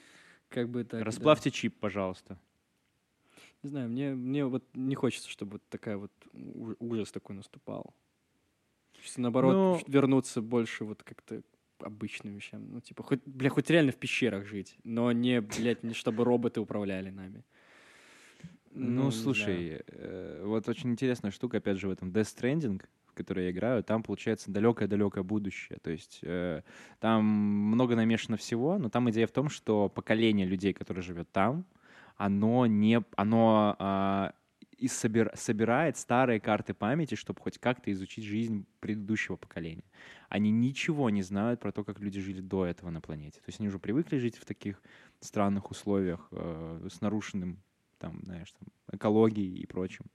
Как 0.49 0.69
бы 0.69 0.85
так, 0.85 1.01
да. 1.01 1.05
Расплавьте 1.05 1.51
чип, 1.51 1.79
пожалуйста. 1.81 2.39
Не 3.63 3.69
знаю, 3.71 3.89
мне, 3.89 4.15
мне 4.15 4.45
вот 4.45 4.65
не 4.75 4.95
хочется, 4.95 5.29
чтобы 5.31 5.53
вот 5.53 5.63
такая 5.69 5.97
вот 5.97 6.13
ужас 6.81 7.13
такой 7.13 7.37
наступал. 7.37 7.95
Наоборот, 9.17 9.55
Ну- 9.55 9.79
ш- 9.79 9.85
вернуться 9.89 10.43
больше 10.43 10.85
вот 10.85 11.03
как-то 11.03 11.43
обычным 11.83 12.35
вещам. 12.35 12.67
Ну, 12.71 12.81
типа, 12.81 13.03
хоть, 13.03 13.21
бля, 13.27 13.51
хоть 13.51 13.71
реально 13.71 13.93
в 13.93 13.97
пещерах 13.97 14.47
жить, 14.47 14.77
но 14.85 15.13
не, 15.13 15.41
блядь, 15.41 15.83
не 15.83 15.95
чтобы 15.95 16.25
роботы 16.25 16.61
управляли 16.61 17.11
нами. 17.11 17.45
Ну, 18.75 19.07
не 19.07 19.13
слушай, 19.13 19.83
э, 19.87 20.43
вот 20.45 20.69
очень 20.69 20.91
интересная 20.91 21.31
штука, 21.31 21.59
опять 21.59 21.79
же, 21.79 21.89
в 21.89 21.91
этом 21.91 22.11
Death 22.11 22.35
Stranding, 22.37 22.83
в 23.07 23.13
который 23.15 23.45
я 23.45 23.51
играю, 23.51 23.85
там 23.85 24.03
получается 24.03 24.51
далекое-далекое 24.51 25.23
будущее. 25.23 25.79
То 25.83 25.91
есть 25.91 26.21
э, 26.23 26.63
там 26.99 27.25
много 27.25 27.95
намешано 27.97 28.37
всего, 28.37 28.79
но 28.79 28.89
там 28.89 29.11
идея 29.11 29.27
в 29.27 29.33
том, 29.33 29.51
что 29.51 29.89
поколение 29.91 30.47
людей, 30.47 30.73
которое 30.73 31.03
живет 31.03 31.31
там, 31.31 31.67
оно 32.17 32.67
не, 32.67 33.03
оно 33.17 33.77
а, 33.79 34.33
и 34.83 34.89
собир- 34.89 35.37
собирает 35.37 35.97
старые 35.97 36.41
карты 36.41 36.75
памяти, 36.75 37.15
чтобы 37.15 37.41
хоть 37.41 37.59
как-то 37.59 37.93
изучить 37.93 38.25
жизнь 38.25 38.67
предыдущего 38.81 39.37
поколения. 39.37 39.85
Они 40.29 40.51
ничего 40.51 41.09
не 41.11 41.23
знают 41.23 41.61
про 41.61 41.71
то, 41.71 41.85
как 41.85 42.01
люди 42.01 42.21
жили 42.21 42.41
до 42.41 42.67
этого 42.67 42.91
на 42.91 43.01
планете. 43.01 43.39
То 43.39 43.49
есть 43.49 43.61
они 43.61 43.69
уже 43.69 43.79
привыкли 43.79 44.19
жить 44.19 44.37
в 44.37 44.45
таких 44.45 44.83
странных 45.21 45.71
условиях 45.71 46.29
э, 46.33 46.89
с 46.91 47.01
нарушенным 47.01 47.63
там, 47.99 48.21
знаешь, 48.25 48.53
там, 48.53 48.69
экологией 48.91 49.55
и 49.63 49.67
прочим. 49.67 50.07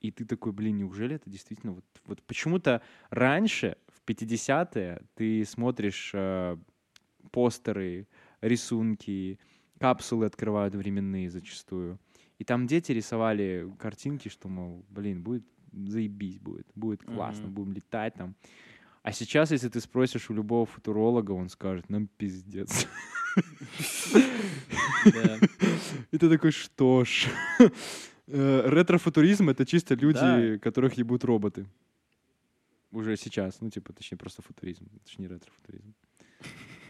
И 0.00 0.10
ты 0.10 0.26
такой, 0.26 0.52
блин, 0.52 0.76
неужели 0.76 1.16
это 1.16 1.30
действительно 1.30 1.72
вот, 1.72 1.84
вот 2.04 2.22
почему-то 2.24 2.82
раньше, 3.08 3.76
в 3.88 4.06
50-е, 4.06 5.00
ты 5.14 5.44
смотришь 5.46 6.10
э, 6.12 6.58
постеры, 7.30 8.06
рисунки, 8.42 9.38
капсулы 9.78 10.26
открывают 10.26 10.74
временные 10.74 11.30
зачастую. 11.30 11.98
И 12.42 12.44
там 12.44 12.66
дети 12.66 12.90
рисовали 12.90 13.72
картинки, 13.78 14.28
что, 14.28 14.48
мол, 14.48 14.84
блин, 14.90 15.22
будет 15.22 15.44
заебись 15.72 16.40
будет, 16.40 16.66
будет 16.74 17.04
классно, 17.04 17.44
Мгм. 17.44 17.54
будем 17.54 17.72
летать 17.72 18.14
там. 18.14 18.34
А 19.04 19.12
сейчас, 19.12 19.52
если 19.52 19.68
ты 19.68 19.80
спросишь 19.80 20.28
у 20.28 20.34
любого 20.34 20.66
футуролога, 20.66 21.30
он 21.30 21.48
скажет, 21.48 21.88
нам 21.88 22.08
пиздец. 22.08 22.88
И 26.10 26.18
ты 26.18 26.28
такой, 26.28 26.50
что 26.50 27.04
ж. 27.04 27.28
Э, 28.26 28.62
Ретрофутуризм— 28.70 29.48
это 29.50 29.64
чисто 29.64 29.94
люди, 29.94 30.58
которых 30.58 30.94
ебут 30.98 31.24
роботы. 31.24 31.66
Уже 32.90 33.16
сейчас. 33.16 33.60
Ну, 33.60 33.70
типа, 33.70 33.92
точнее, 33.92 34.18
просто 34.18 34.42
футуризм. 34.42 34.88
Не 35.18 35.28
ретрофутуризм. 35.28 35.94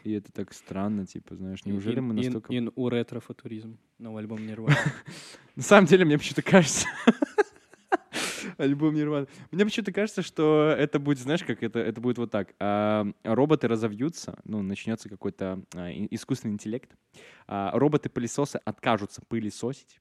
И 0.04 0.12
это 0.12 0.32
так 0.32 0.52
странно, 0.52 1.06
типа, 1.06 1.36
знаешь, 1.36 1.64
неужели 1.64 2.00
мы 2.00 2.14
настолько... 2.14 2.52
Ин 2.56 2.72
у 2.74 2.88
ретро-футуризм. 2.88 3.78
Новый 3.98 4.22
альбом 4.22 4.44
Нирвана. 4.46 4.76
На 5.56 5.62
самом 5.62 5.86
деле, 5.86 6.04
мне 6.04 6.18
почему-то 6.18 6.42
кажется... 6.42 6.86
Альбом 8.58 8.94
Нирвана. 8.94 9.28
Мне 9.50 9.64
почему-то 9.64 9.92
кажется, 9.92 10.22
что 10.22 10.74
это 10.76 10.98
будет, 10.98 11.18
знаешь, 11.18 11.44
как 11.44 11.62
это, 11.62 11.78
это 11.78 12.00
будет 12.00 12.18
вот 12.18 12.30
так. 12.30 12.54
А, 12.58 13.06
роботы 13.22 13.68
разовьются, 13.68 14.38
ну, 14.44 14.62
начнется 14.62 15.08
какой-то 15.08 15.62
а, 15.74 15.90
искусственный 16.10 16.54
интеллект. 16.54 16.90
А, 17.46 17.70
роботы-пылесосы 17.78 18.60
откажутся 18.64 19.22
пылесосить. 19.28 20.00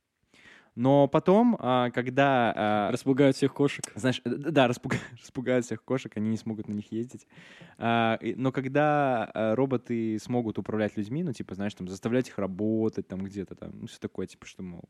Но 0.76 1.08
потом, 1.08 1.58
а, 1.60 1.92
когда 1.92 2.54
а, 2.56 2.92
Распугают 2.92 3.36
всех 3.36 3.54
кошек. 3.54 3.84
знаешь, 3.96 4.22
э, 4.24 4.30
да, 4.30 4.68
распуга- 4.68 4.98
распугают 5.22 5.66
всех 5.66 5.84
кошек, 5.84 6.12
они 6.16 6.30
не 6.30 6.38
смогут 6.38 6.68
на 6.68 6.74
них 6.74 6.92
ездить. 6.92 7.28
А, 7.78 8.18
но 8.36 8.52
когда 8.52 9.32
роботы 9.34 10.18
смогут 10.20 10.58
управлять 10.58 10.96
людьми, 10.98 11.24
ну, 11.24 11.34
типа, 11.34 11.56
знаешь, 11.56 11.74
там, 11.74 11.88
заставлять 11.88 12.30
их 12.30 12.38
работать 12.38 13.08
там 13.08 13.24
где-то 13.24 13.56
там, 13.56 13.72
ну, 13.74 13.88
все 13.88 14.00
такое, 14.00 14.28
типа, 14.28 14.46
что, 14.46 14.64
мол, 14.64 14.84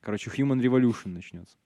короче, 0.00 0.30
human 0.30 0.60
revolution 0.60 1.08
начнется. 1.08 1.56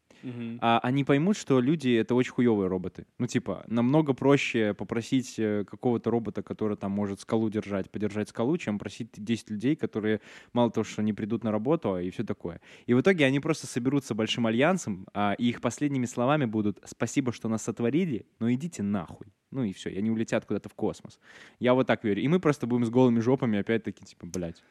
А 0.61 0.79
они 0.83 1.05
поймут, 1.05 1.37
что 1.37 1.61
люди— 1.61 1.89
это 2.01 2.15
очень 2.15 2.33
хуевые 2.33 2.69
роботы. 2.69 3.07
Ну, 3.19 3.27
типа, 3.27 3.65
намного 3.67 4.15
проще 4.15 4.75
попросить 4.75 5.39
э, 5.39 5.65
какого-то 5.65 6.11
робота, 6.11 6.43
который 6.43 6.77
там 6.77 6.93
может 6.93 7.21
скалу 7.21 7.49
держать, 7.51 7.91
подержать 7.91 8.29
скалу, 8.29 8.57
чем 8.59 8.79
просить 8.79 9.11
10 9.13 9.51
людей, 9.51 9.77
которые 9.77 10.21
мало 10.53 10.71
того, 10.71 10.85
что 10.85 11.03
не 11.03 11.13
придут 11.13 11.45
на 11.45 11.53
работу, 11.53 11.95
а 11.95 12.03
и 12.03 12.11
все 12.11 12.25
такое. 12.25 12.61
И 12.87 12.95
в 12.95 13.01
итоге 13.01 13.25
они 13.25 13.41
просто 13.41 13.67
соберутся 13.67 14.15
большим 14.15 14.47
альянсом, 14.47 15.07
а, 15.15 15.35
и 15.39 15.49
их 15.49 15.61
последними 15.61 16.07
словами 16.07 16.45
будут 16.45 16.79
«спасибо, 16.85 17.33
что 17.33 17.49
нас 17.49 17.63
сотворили, 17.63 18.27
но 18.41 18.53
идите 18.53 18.83
нахуй». 18.83 19.29
Ну 19.51 19.65
и 19.65 19.73
все, 19.73 19.89
и 19.91 19.99
они 19.99 20.11
улетят 20.11 20.45
куда-то 20.45 20.69
в 20.69 20.75
космос. 20.75 21.19
Я 21.59 21.73
вот 21.73 21.87
так 21.87 22.05
верю. 22.05 22.23
И 22.23 22.29
мы 22.29 22.39
просто 22.39 22.67
будем 22.67 22.85
с 22.85 22.91
голыми 22.91 23.21
жопами 23.21 23.59
опять-таки, 23.59 24.05
типа, 24.05 24.27
блядь, 24.27 24.63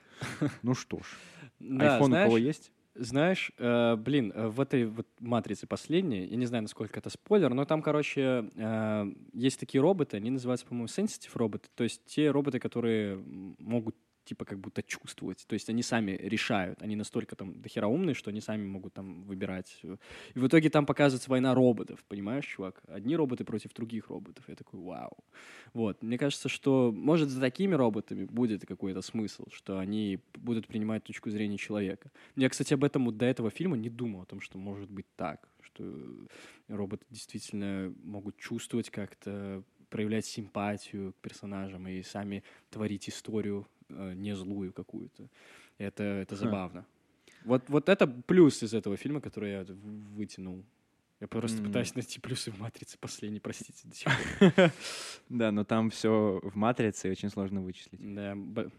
ну 0.62 0.75
что 0.75 0.99
ж. 0.99 1.17
Айфон 1.79 2.13
у 2.13 2.15
кого 2.15 2.38
есть? 2.38 2.71
Знаешь, 2.99 3.51
э, 3.60 3.95
блин, 3.95 4.31
э, 4.33 4.47
в 4.47 4.60
этой 4.60 4.86
вот 4.86 5.07
матрице 5.19 5.67
последней, 5.67 6.25
я 6.25 6.36
не 6.36 6.45
знаю, 6.47 6.63
насколько 6.63 6.99
это 6.99 7.10
спойлер, 7.10 7.53
но 7.53 7.65
там, 7.65 7.81
короче, 7.81 8.49
э, 8.55 9.05
есть 9.33 9.60
такие 9.60 9.81
роботы, 9.81 10.17
они 10.17 10.31
называются, 10.31 10.65
по-моему, 10.65 10.88
sensitive 10.88 11.31
роботы, 11.36 11.69
то 11.75 11.83
есть 11.83 12.03
те 12.05 12.31
роботы, 12.31 12.60
которые 12.60 13.17
могут 13.60 13.95
типа 14.28 14.46
как 14.46 14.60
будто 14.60 14.84
чувствовать, 14.84 15.46
то 15.48 15.54
есть 15.54 15.70
они 15.70 15.82
сами 15.84 16.12
решают, 16.12 16.82
они 16.82 16.96
настолько 16.96 17.36
там 17.36 17.62
дохера 17.62 17.88
умные, 17.88 18.13
что 18.13 18.30
они 18.30 18.42
сами 18.42 18.66
могут 18.66 18.94
там 18.94 19.24
выбирать. 19.24 19.80
И 20.36 20.40
в 20.40 20.48
итоге 20.48 20.70
там 20.70 20.86
показывается 20.86 21.30
война 21.30 21.54
роботов, 21.54 22.04
понимаешь, 22.08 22.46
чувак? 22.46 22.82
Одни 22.88 23.16
роботы 23.16 23.44
против 23.46 23.74
других 23.74 24.10
роботов. 24.10 24.44
Я 24.48 24.56
такой, 24.56 24.80
вау. 24.80 25.18
Вот, 25.74 26.04
мне 26.04 26.18
кажется, 26.18 26.50
что, 26.50 26.92
может, 26.92 27.30
за 27.30 27.40
такими 27.42 27.74
роботами 27.74 28.26
будет 28.26 28.66
какой-то 28.66 29.02
смысл, 29.02 29.46
что 29.52 29.80
они 29.80 30.20
будут 30.36 30.68
принимать 30.68 31.04
точку 31.04 31.30
зрения 31.30 31.58
человека. 31.58 32.12
Я, 32.36 32.50
кстати, 32.50 32.74
об 32.74 32.84
этом 32.84 33.06
вот 33.06 33.18
до 33.18 33.26
этого 33.26 33.50
фильма 33.50 33.78
не 33.78 33.90
думал, 33.90 34.22
о 34.22 34.26
том, 34.26 34.42
что 34.42 34.58
может 34.58 34.90
быть 34.90 35.08
так, 35.16 35.48
что 35.62 35.84
роботы 36.68 37.06
действительно 37.10 37.94
могут 38.04 38.38
чувствовать 38.38 38.90
как-то, 38.90 39.63
проявлять 39.90 40.26
симпатию 40.26 41.13
к 41.13 41.16
персонажам 41.18 41.88
и 41.88 42.04
сами 42.04 42.44
творить 42.70 43.08
историю 43.08 43.66
не 43.89 44.36
злую 44.36 44.73
какую-то. 44.73 45.30
Это, 45.78 46.04
это 46.04 46.36
забавно. 46.36 46.86
Вот, 47.45 47.69
вот 47.69 47.89
это 47.89 48.08
плюс 48.08 48.63
из 48.63 48.73
этого 48.73 48.97
фильма, 48.97 49.21
который 49.21 49.52
я 49.52 49.65
вытянул. 50.15 50.65
Я 51.19 51.28
просто 51.28 51.63
пытаюсь 51.63 51.95
найти 51.95 52.19
плюсы 52.19 52.52
в 52.52 52.60
«Матрице» 52.60 52.97
последней, 53.00 53.39
простите, 53.39 53.88
до 53.88 53.95
сих 53.95 54.12
пор. 54.39 54.71
Да, 55.30 55.52
но 55.52 55.63
там 55.63 55.89
все 55.89 56.39
в 56.43 56.56
матрице 56.56 57.08
и 57.08 57.12
очень 57.12 57.30
сложно 57.30 57.62
вычислить. 57.62 58.00
Да, 58.13 58.38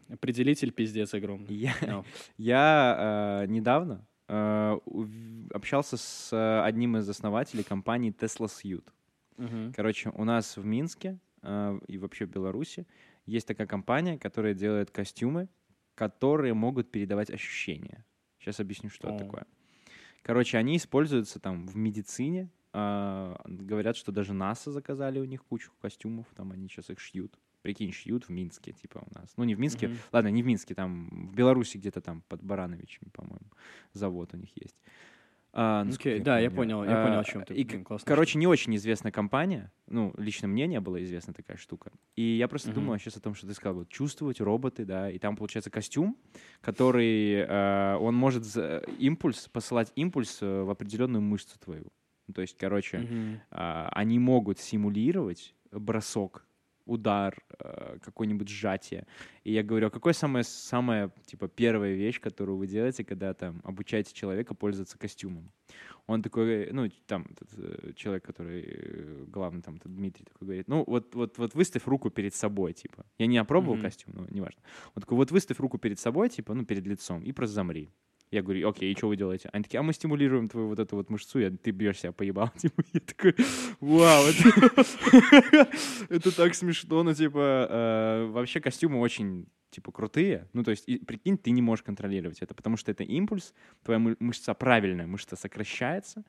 определитель 0.08 0.70
пиздец 0.70 1.14
огромный. 1.14 1.54
Я, 1.54 2.04
я 2.36 3.42
э, 3.42 3.46
недавно, 3.48 4.06
э, 4.28 4.78
общался 5.52 5.96
с 5.96 6.32
э, 6.32 6.62
одним 6.62 6.96
из 6.98 7.08
основателей 7.08 7.64
компании 7.64 8.14
Tesla 8.16 8.46
Suit. 8.46 8.84
Короче, 9.74 10.10
у 10.10 10.24
нас 10.24 10.56
в 10.56 10.64
Минске 10.64 11.18
э, 11.42 11.80
и 11.88 11.98
вообще 11.98 12.26
в 12.26 12.30
Беларуси 12.30 12.86
есть 13.28 13.46
такая 13.46 13.66
компания, 13.66 14.18
которая 14.18 14.54
делает 14.54 14.90
костюмы, 14.90 15.48
которые 15.94 16.54
могут 16.54 16.90
передавать 16.90 17.30
ощущения. 17.30 18.04
Сейчас 18.38 18.60
объясню, 18.60 18.90
что 18.90 19.08
это 19.08 19.24
такое. 19.24 19.46
Короче, 20.22 20.58
они 20.58 20.76
используются 20.76 21.38
там 21.38 21.66
в 21.66 21.76
медицине. 21.76 22.50
а, 22.74 23.40
говорят, 23.46 23.96
что 23.96 24.12
даже 24.12 24.34
НАСА 24.34 24.70
заказали 24.70 25.18
у 25.18 25.24
них 25.24 25.42
кучу 25.42 25.72
костюмов, 25.80 26.26
там 26.36 26.52
они 26.52 26.68
сейчас 26.68 26.90
их 26.90 27.00
шьют. 27.00 27.38
Прикинь, 27.62 27.92
шьют 27.92 28.24
в 28.24 28.28
Минске, 28.28 28.72
типа 28.72 29.02
у 29.04 29.18
нас. 29.18 29.32
Ну, 29.38 29.44
не 29.44 29.54
в 29.54 29.58
Минске, 29.58 29.88
Мгм. 29.88 29.96
ладно, 30.12 30.28
не 30.28 30.42
в 30.42 30.46
Минске, 30.46 30.74
там 30.74 31.28
в 31.30 31.34
Беларуси 31.34 31.78
где-то 31.78 32.00
там 32.02 32.22
под 32.28 32.42
Барановичами, 32.42 33.08
по-моему, 33.10 33.50
завод 33.94 34.34
у 34.34 34.36
них 34.36 34.50
есть. 34.54 34.76
А, 35.60 35.82
насколько 35.82 36.10
Окей, 36.10 36.20
да, 36.20 36.38
я 36.38 36.52
понял, 36.52 36.84
я 36.84 37.02
понял, 37.02 37.18
о 37.18 37.24
чем 37.24 37.44
ты. 37.44 37.52
и 37.52 37.64
Блин, 37.64 37.84
Короче, 38.04 38.38
не 38.38 38.46
очень 38.46 38.76
известная 38.76 39.10
компания. 39.10 39.72
Ну, 39.88 40.14
лично 40.16 40.46
мне 40.46 40.68
не 40.68 40.78
была 40.78 41.02
известна 41.02 41.34
такая 41.34 41.56
штука. 41.56 41.90
И 42.14 42.22
я 42.22 42.46
просто 42.46 42.68
Мгм. 42.68 42.74
думал 42.76 42.98
сейчас 42.98 43.16
о 43.16 43.20
том, 43.20 43.34
что 43.34 43.48
ты 43.48 43.54
сказал, 43.54 43.78
вот 43.78 43.88
чувствовать 43.88 44.40
роботы, 44.40 44.84
да, 44.84 45.10
и 45.10 45.18
там 45.18 45.34
получается 45.36 45.68
костюм, 45.68 46.16
который, 46.60 47.32
э, 47.44 47.96
он 47.96 48.14
может 48.14 48.44
за- 48.44 48.84
импульс, 49.00 49.48
посылать 49.48 49.90
импульс 49.96 50.38
э, 50.42 50.62
в 50.62 50.70
определенную 50.70 51.22
мышцу 51.22 51.58
твою. 51.58 51.86
Ну, 52.28 52.34
То 52.34 52.42
есть, 52.42 52.56
короче, 52.56 52.98
Мгм. 52.98 53.40
а, 53.50 53.88
они 53.94 54.20
могут 54.20 54.60
симулировать 54.60 55.56
бросок, 55.72 56.46
удар, 56.88 57.36
э, 57.60 57.98
какое-нибудь 58.02 58.48
сжатие. 58.48 59.06
И 59.44 59.52
я 59.52 59.62
говорю, 59.62 59.86
а 59.86 59.90
какое 59.90 60.12
самое, 60.12 60.44
самая, 60.44 61.10
типа, 61.26 61.48
первая 61.48 61.94
вещь, 61.94 62.20
которую 62.20 62.58
вы 62.58 62.66
делаете, 62.66 63.04
когда 63.04 63.34
там 63.34 63.60
обучаете 63.64 64.14
человека 64.14 64.54
пользоваться 64.54 64.98
костюмом? 64.98 65.50
Он 66.06 66.22
такой, 66.22 66.72
ну, 66.72 66.88
там, 67.06 67.26
этот, 67.30 67.48
э, 67.58 67.92
человек, 67.94 68.24
который 68.24 68.64
э, 68.66 69.24
главный, 69.28 69.62
там, 69.62 69.76
этот 69.76 69.94
Дмитрий 69.94 70.24
такой 70.24 70.46
говорит, 70.46 70.68
ну, 70.68 70.84
вот, 70.86 71.14
вот, 71.14 71.38
вот 71.38 71.54
выставь 71.54 71.86
руку 71.86 72.10
перед 72.10 72.34
собой, 72.34 72.72
типа. 72.72 73.04
Я 73.18 73.26
не 73.26 73.36
опробовал 73.38 73.74
Мгм. 73.74 73.82
костюм, 73.82 74.14
но 74.16 74.26
неважно. 74.30 74.60
Он 74.94 75.02
такой, 75.02 75.16
вот 75.16 75.30
выставь 75.30 75.60
руку 75.60 75.78
перед 75.78 75.98
собой, 75.98 76.30
типа, 76.30 76.54
ну, 76.54 76.64
перед 76.64 76.86
лицом, 76.86 77.22
и 77.22 77.32
просто 77.32 77.54
замри. 77.54 77.90
Я 78.30 78.42
говорю, 78.42 78.68
окей, 78.68 78.92
и 78.92 78.96
что 78.96 79.08
вы 79.08 79.16
делаете? 79.16 79.48
Они 79.52 79.64
такие, 79.64 79.78
а 79.78 79.82
мы 79.82 79.92
стимулируем 79.92 80.48
твою 80.48 80.68
вот 80.68 80.78
эту 80.78 80.96
вот 80.96 81.08
мышцу, 81.10 81.38
и 81.40 81.50
ты 81.50 81.70
бьешь 81.70 81.98
себя 82.00 82.12
поебал. 82.12 82.50
Типа, 82.56 82.82
я 82.92 83.00
такой, 83.00 83.34
вау, 83.80 84.24
это, 86.08 86.36
так 86.36 86.54
смешно, 86.54 87.02
ну, 87.02 87.14
типа, 87.14 87.66
э, 87.70 88.26
вообще 88.30 88.60
костюмы 88.60 88.98
очень, 89.00 89.46
типа, 89.70 89.92
крутые. 89.92 90.46
Ну, 90.52 90.62
то 90.62 90.70
есть, 90.70 90.84
и, 90.88 90.98
прикинь, 90.98 91.38
ты 91.38 91.50
не 91.50 91.62
можешь 91.62 91.82
контролировать 91.82 92.38
это, 92.42 92.54
потому 92.54 92.76
что 92.76 92.90
это 92.90 93.02
импульс, 93.04 93.54
твоя 93.82 93.98
мы- 93.98 94.16
мышца 94.20 94.54
правильная, 94.54 95.06
мышца 95.06 95.36
сокращается, 95.36 96.24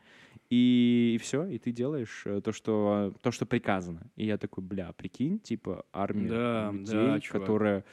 и, 0.50 1.20
все, 1.22 1.46
и 1.48 1.58
ты 1.60 1.72
делаешь 1.72 2.24
э, 2.26 2.42
то, 2.42 2.52
что, 2.52 3.14
то, 3.22 3.32
что 3.32 3.46
приказано. 3.46 4.10
И 4.16 4.26
я 4.26 4.38
такой, 4.38 4.64
бля, 4.64 4.92
прикинь, 4.94 5.40
типа, 5.40 5.86
армия 5.94 6.30
Да, 6.30 6.72
людей, 6.72 6.86
да, 6.94 7.20
чувак. 7.20 7.42
которая... 7.42 7.86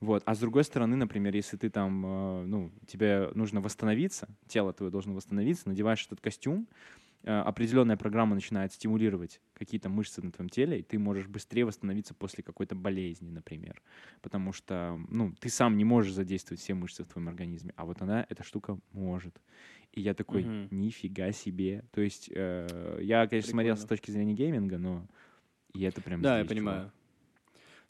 Вот. 0.00 0.22
А 0.24 0.34
с 0.34 0.40
другой 0.40 0.64
стороны, 0.64 0.96
например, 0.96 1.34
если 1.34 1.56
ты 1.58 1.68
там, 1.70 2.04
э, 2.06 2.44
ну, 2.46 2.72
тебе 2.86 3.30
нужно 3.34 3.60
восстановиться, 3.60 4.28
тело 4.48 4.72
твое 4.72 4.90
должно 4.90 5.14
восстановиться, 5.14 5.68
надеваешь 5.68 6.06
этот 6.06 6.20
костюм, 6.22 6.68
э, 7.24 7.30
определенная 7.32 7.96
программа 7.98 8.34
начинает 8.34 8.72
стимулировать 8.72 9.40
какие-то 9.54 9.90
мышцы 9.90 10.22
на 10.22 10.32
твоем 10.32 10.48
теле, 10.50 10.80
и 10.80 10.82
ты 10.82 10.98
можешь 10.98 11.28
быстрее 11.28 11.64
восстановиться 11.66 12.14
после 12.14 12.44
какой-то 12.44 12.74
болезни, 12.74 13.30
например. 13.30 13.82
Потому 14.22 14.52
что, 14.52 14.98
ну, 15.08 15.34
ты 15.40 15.50
сам 15.50 15.76
не 15.76 15.84
можешь 15.84 16.14
задействовать 16.14 16.60
все 16.62 16.74
мышцы 16.74 17.04
в 17.04 17.08
твоем 17.08 17.28
организме, 17.28 17.72
а 17.76 17.84
вот 17.84 18.02
она, 18.02 18.26
эта 18.28 18.42
штука 18.44 18.78
может. 18.92 19.40
И 19.92 20.00
я 20.00 20.14
такой, 20.14 20.50
Мгм. 20.50 20.70
нифига 20.70 21.32
себе. 21.32 21.84
То 21.92 22.00
есть 22.00 22.30
э, 22.34 22.98
я, 23.02 23.26
конечно, 23.26 23.50
смотрел 23.50 23.76
с 23.76 23.84
Прикольно. 23.84 23.86
точки 23.86 24.10
зрения 24.10 24.34
гейминга, 24.34 24.78
но 24.78 25.08
и 25.74 25.82
это 25.82 26.02
прям 26.02 26.24
Да, 26.24 26.38
я 26.38 26.44
здесь, 26.44 26.54
чувак. 26.54 26.94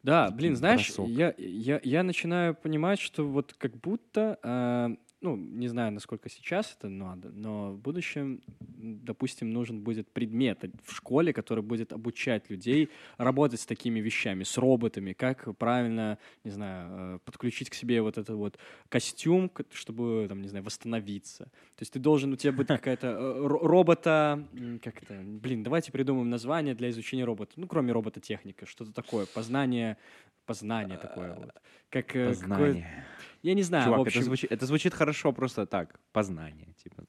Да, 0.03 0.27
Такой 0.27 0.39
блин, 0.39 0.57
знаешь, 0.57 0.87
бросок. 0.89 1.09
я, 1.09 1.35
я, 1.37 1.81
я 1.83 2.03
начинаю 2.03 2.55
понимать, 2.55 3.01
что 3.01 3.27
вот 3.29 3.53
как 3.55 3.77
будто, 3.77 4.39
а, 4.43 4.91
ну, 5.21 5.37
не 5.37 5.69
знаю, 5.69 5.93
насколько 5.93 6.31
сейчас 6.31 6.77
это 6.79 6.89
надо, 6.89 7.29
но 7.29 7.73
в 7.73 7.79
будущем, 7.79 8.41
допустим, 8.59 9.53
нужен 9.53 9.81
будет 9.81 10.09
предмет 10.09 10.65
в 10.83 10.95
школе, 10.95 11.33
который 11.33 11.63
будет 11.63 11.93
обучать 11.93 12.49
людей 12.49 12.89
работать 13.19 13.61
с 13.61 13.67
такими 13.67 14.01
вещами, 14.01 14.45
с 14.45 14.57
роботами, 14.57 15.13
как 15.13 15.57
правильно, 15.59 16.19
не 16.45 16.51
знаю, 16.51 16.89
э, 16.91 17.19
подключить 17.25 17.69
к 17.69 17.75
себе 17.75 18.01
вот 18.01 18.17
этот 18.17 18.37
вот 18.37 18.59
костюм, 18.89 19.51
чтобы, 19.73 20.27
там, 20.29 20.41
не 20.41 20.49
знаю, 20.49 20.65
восстановиться. 20.65 21.45
То 21.45 21.83
есть 21.83 21.93
ты 21.93 21.99
должен, 21.99 22.33
у 22.33 22.37
тебя 22.37 22.53
будет 22.53 22.69
какая-то 22.79 23.09
э, 23.09 23.47
ро- 23.47 23.67
робота, 23.67 24.47
как 24.83 25.03
это, 25.03 25.21
блин, 25.23 25.63
давайте 25.63 25.93
придумаем 25.93 26.31
название 26.31 26.75
для 26.75 26.89
изучения 26.91 27.25
робота, 27.25 27.53
ну, 27.57 27.67
кроме 27.67 27.93
робототехника, 27.93 28.65
что-то 28.65 28.93
такое, 28.93 29.27
познание, 29.27 29.99
познание 30.47 30.97
такое 30.97 31.35
вот. 31.35 31.51
Как, 31.91 32.17
э, 32.17 32.29
Познание. 32.29 33.05
Я 33.43 33.55
не 33.55 33.63
знаю, 33.63 33.85
Чувак, 33.85 33.99
в 33.99 34.03
общем, 34.03 34.21
это, 34.21 34.25
звучит, 34.27 34.53
это 34.53 34.67
звучит 34.67 34.95
хорошо 34.95 35.33
просто 35.33 35.67
так. 35.67 36.01
Познание. 36.13 36.75
Типа, 36.83 37.05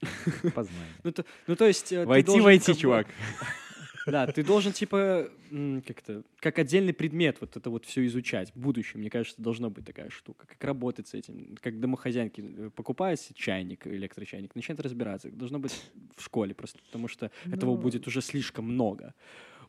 познание. 0.53 0.93
ну, 1.03 1.11
то, 1.11 1.25
ну, 1.47 1.55
то 1.55 1.65
есть... 1.65 1.91
э, 1.91 2.05
Войти, 2.05 2.39
войти, 2.41 2.75
чувак. 2.75 3.07
Да, 4.07 4.25
ты 4.25 4.43
должен, 4.43 4.71
типа, 4.71 5.29
как-то, 5.85 6.23
как 6.39 6.57
отдельный 6.57 6.93
предмет 6.93 7.37
вот 7.39 7.55
это 7.55 7.69
вот 7.69 7.85
все 7.85 8.05
изучать 8.07 8.51
в 8.55 8.59
будущем. 8.59 8.99
Мне 8.99 9.09
кажется, 9.09 9.41
должна 9.41 9.69
быть 9.69 9.85
такая 9.85 10.09
штука. 10.09 10.47
Как 10.47 10.63
работать 10.63 11.07
с 11.07 11.13
этим. 11.13 11.55
Как 11.61 11.79
домохозяйки 11.79 12.41
э, 12.41 12.69
покупают 12.71 13.19
чайник, 13.35 13.85
электрочайник, 13.85 14.55
начинают 14.55 14.81
разбираться. 14.81 15.29
Должно 15.29 15.59
быть 15.59 15.79
в 16.15 16.23
школе 16.23 16.55
просто, 16.55 16.79
потому 16.83 17.07
что 17.07 17.29
этого 17.45 17.75
будет 17.77 18.07
уже 18.07 18.21
слишком 18.21 18.65
много. 18.65 19.13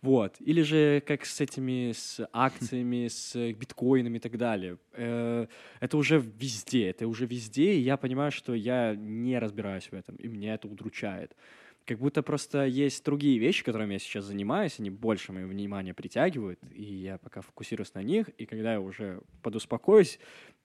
Вот. 0.02 0.36
Или 0.40 0.62
же 0.62 1.00
как 1.06 1.24
с 1.24 1.40
этими, 1.40 1.92
с 1.92 2.28
акциями, 2.32 3.06
с 3.08 3.36
биткоинами 3.52 4.16
и 4.16 4.20
так 4.20 4.36
далее. 4.36 4.78
Э, 4.92 5.46
Это 5.80 5.96
уже 5.96 6.18
везде, 6.18 6.88
это 6.90 7.06
уже 7.06 7.24
везде, 7.26 7.74
и 7.74 7.80
я 7.80 7.96
понимаю, 7.96 8.32
что 8.32 8.52
я 8.54 8.96
не 8.96 9.38
разбираюсь 9.38 9.86
в 9.90 9.94
этом, 9.94 10.16
и 10.16 10.26
меня 10.28 10.54
это 10.54 10.66
удручает. 10.68 11.36
Как 11.84 11.98
будто 11.98 12.22
просто 12.22 12.64
есть 12.66 13.04
другие 13.04 13.38
вещи, 13.38 13.64
которыми 13.64 13.94
я 13.94 13.98
сейчас 13.98 14.24
занимаюсь, 14.24 14.78
они 14.78 14.90
больше 14.90 15.32
мое 15.32 15.46
внимание 15.46 15.94
притягивают, 15.94 16.60
и 16.72 16.82
я 16.82 17.18
пока 17.18 17.40
фокусируюсь 17.40 17.94
на 17.94 18.02
них, 18.02 18.28
и 18.38 18.46
когда 18.46 18.72
я 18.72 18.80
уже 18.80 19.22
подуспокоюсь, 19.42 20.18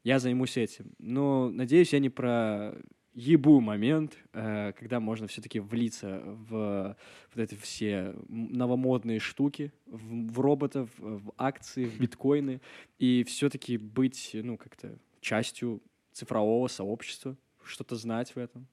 я 0.04 0.20
займусь 0.20 0.58
этим. 0.58 0.94
Но, 1.00 1.50
надеюсь, 1.50 1.94
я 1.94 2.00
не 2.00 2.10
про 2.10 2.76
ебу 3.18 3.60
момент, 3.62 4.16
э, 4.34 4.74
когда 4.78 5.00
можно 5.00 5.28
все-таки 5.28 5.60
влиться 5.60 6.22
в 6.24 6.96
вот 7.34 7.44
эти 7.44 7.56
все 7.56 8.14
новомодные 8.30 9.20
штуки, 9.20 9.74
в, 9.88 10.40
роботов, 10.40 10.90
в 11.00 11.34
акции, 11.36 11.86
в 11.86 12.00
биткоины, 12.00 12.62
и 13.00 13.24
все-таки 13.24 13.78
быть, 13.78 14.32
ну, 14.34 14.56
как-то 14.56 15.00
частью 15.20 15.82
цифрового 16.14 16.68
сообщества, 16.68 17.36
что-то 17.64 17.96
знать 17.96 18.36
в 18.36 18.38
этом. 18.38 18.68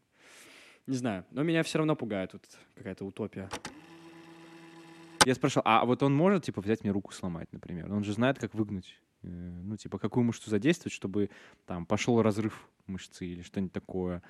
Не 0.87 0.97
знаю, 0.97 1.25
но 1.31 1.43
меня 1.43 1.63
все 1.63 1.79
равно 1.79 1.97
пугает 1.97 2.35
вот 2.35 2.45
какая-то 2.75 3.07
утопия. 3.07 3.49
Я 5.25 5.35
спрашивал, 5.35 5.63
а 5.65 5.87
вот 5.87 6.03
он 6.03 6.15
может, 6.15 6.45
типа, 6.45 6.61
взять 6.61 6.83
мне 6.83 6.93
руку 6.93 7.15
сломать, 7.15 7.51
например? 7.51 7.91
Он 7.91 8.05
же 8.05 8.13
знает, 8.13 8.39
как 8.39 8.53
выгнуть. 8.53 9.01
Э, 9.25 9.61
Ну, 9.65 9.77
типа, 9.77 9.99
какую 9.99 10.25
мышцу 10.25 10.51
задействовать, 10.51 10.93
чтобы 10.93 11.31
там 11.67 11.87
пошел 11.87 12.23
разрыв 12.23 12.69
мышцы 12.87 13.27
или 13.27 13.43
что-нибудь 13.43 13.73
такое. 13.73 14.23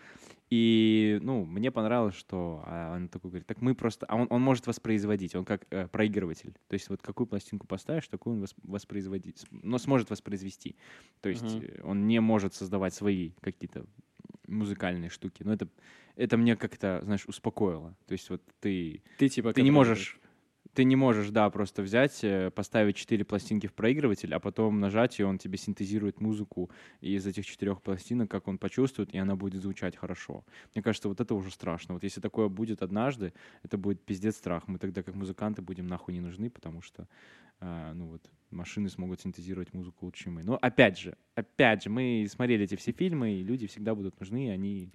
И, 0.50 1.18
ну, 1.22 1.44
мне 1.44 1.70
понравилось, 1.72 2.14
что 2.14 2.62
а, 2.66 2.94
он 2.94 3.08
такой 3.08 3.30
говорит, 3.30 3.46
так 3.48 3.60
мы 3.60 3.74
просто... 3.74 4.06
А 4.06 4.14
он, 4.14 4.28
он 4.30 4.42
может 4.42 4.66
воспроизводить, 4.68 5.34
он 5.34 5.44
как 5.44 5.66
э, 5.70 5.88
проигрыватель. 5.88 6.54
То 6.68 6.74
есть 6.74 6.88
вот 6.88 7.02
какую 7.02 7.26
пластинку 7.26 7.66
поставишь, 7.66 8.06
такую 8.06 8.36
он 8.36 8.42
вос- 8.44 8.54
воспроизводить, 8.62 9.38
с- 9.38 9.46
но 9.50 9.78
сможет 9.78 10.10
воспроизвести. 10.10 10.76
То 11.20 11.28
есть 11.28 11.42
э, 11.62 11.80
он 11.82 12.06
не 12.06 12.20
может 12.20 12.54
создавать 12.54 12.94
свои 12.94 13.32
какие-то 13.40 13.86
музыкальные 14.46 15.10
штуки. 15.10 15.42
Но 15.42 15.52
это, 15.54 15.68
это 16.14 16.36
мне 16.36 16.54
как-то, 16.56 17.00
знаешь, 17.02 17.26
успокоило. 17.26 17.96
То 18.06 18.12
есть 18.12 18.30
вот 18.30 18.42
ты 18.60 19.02
Ты 19.18 19.28
типа... 19.28 19.52
ты 19.52 19.62
не 19.62 19.70
можешь, 19.72 20.20
ты 20.74 20.84
не 20.84 20.96
можешь, 20.96 21.30
да, 21.30 21.48
просто 21.50 21.82
взять, 21.82 22.24
э, 22.24 22.50
поставить 22.50 22.96
четыре 22.96 23.24
пластинки 23.24 23.66
в 23.66 23.72
проигрыватель, 23.72 24.34
а 24.34 24.40
потом 24.40 24.80
нажать, 24.80 25.20
и 25.20 25.24
он 25.24 25.38
тебе 25.38 25.56
синтезирует 25.58 26.20
музыку 26.20 26.70
из 27.00 27.26
этих 27.26 27.46
четырех 27.46 27.80
пластинок, 27.82 28.30
как 28.30 28.48
он 28.48 28.58
почувствует, 28.58 29.14
и 29.14 29.18
она 29.18 29.36
будет 29.36 29.62
звучать 29.62 29.96
хорошо. 29.96 30.44
Мне 30.74 30.82
кажется, 30.82 31.08
вот 31.08 31.20
это 31.20 31.34
уже 31.34 31.50
страшно. 31.50 31.94
Вот 31.94 32.02
если 32.02 32.20
такое 32.20 32.48
будет 32.48 32.82
однажды, 32.82 33.32
это 33.62 33.78
будет 33.78 34.04
пиздец 34.04 34.36
страх. 34.36 34.68
Мы 34.68 34.78
тогда 34.78 35.02
как 35.02 35.14
музыканты 35.14 35.62
будем 35.62 35.86
нахуй 35.86 36.14
не 36.14 36.20
нужны, 36.20 36.50
потому 36.50 36.82
что, 36.82 37.08
а, 37.60 37.92
ну 37.94 38.06
вот, 38.06 38.30
машины 38.50 38.88
смогут 38.88 39.20
синтезировать 39.20 39.72
музыку 39.74 40.06
лучше, 40.06 40.24
чем 40.24 40.34
мы. 40.34 40.42
Но 40.44 40.58
опять 40.60 40.98
же, 40.98 41.16
опять 41.34 41.84
же, 41.84 41.90
мы 41.90 42.26
смотрели 42.28 42.64
эти 42.64 42.76
все 42.76 42.92
фильмы, 42.92 43.32
и 43.34 43.42
люди 43.42 43.66
всегда 43.66 43.94
будут 43.94 44.18
нужны, 44.20 44.48
и 44.48 44.50
они 44.50 44.88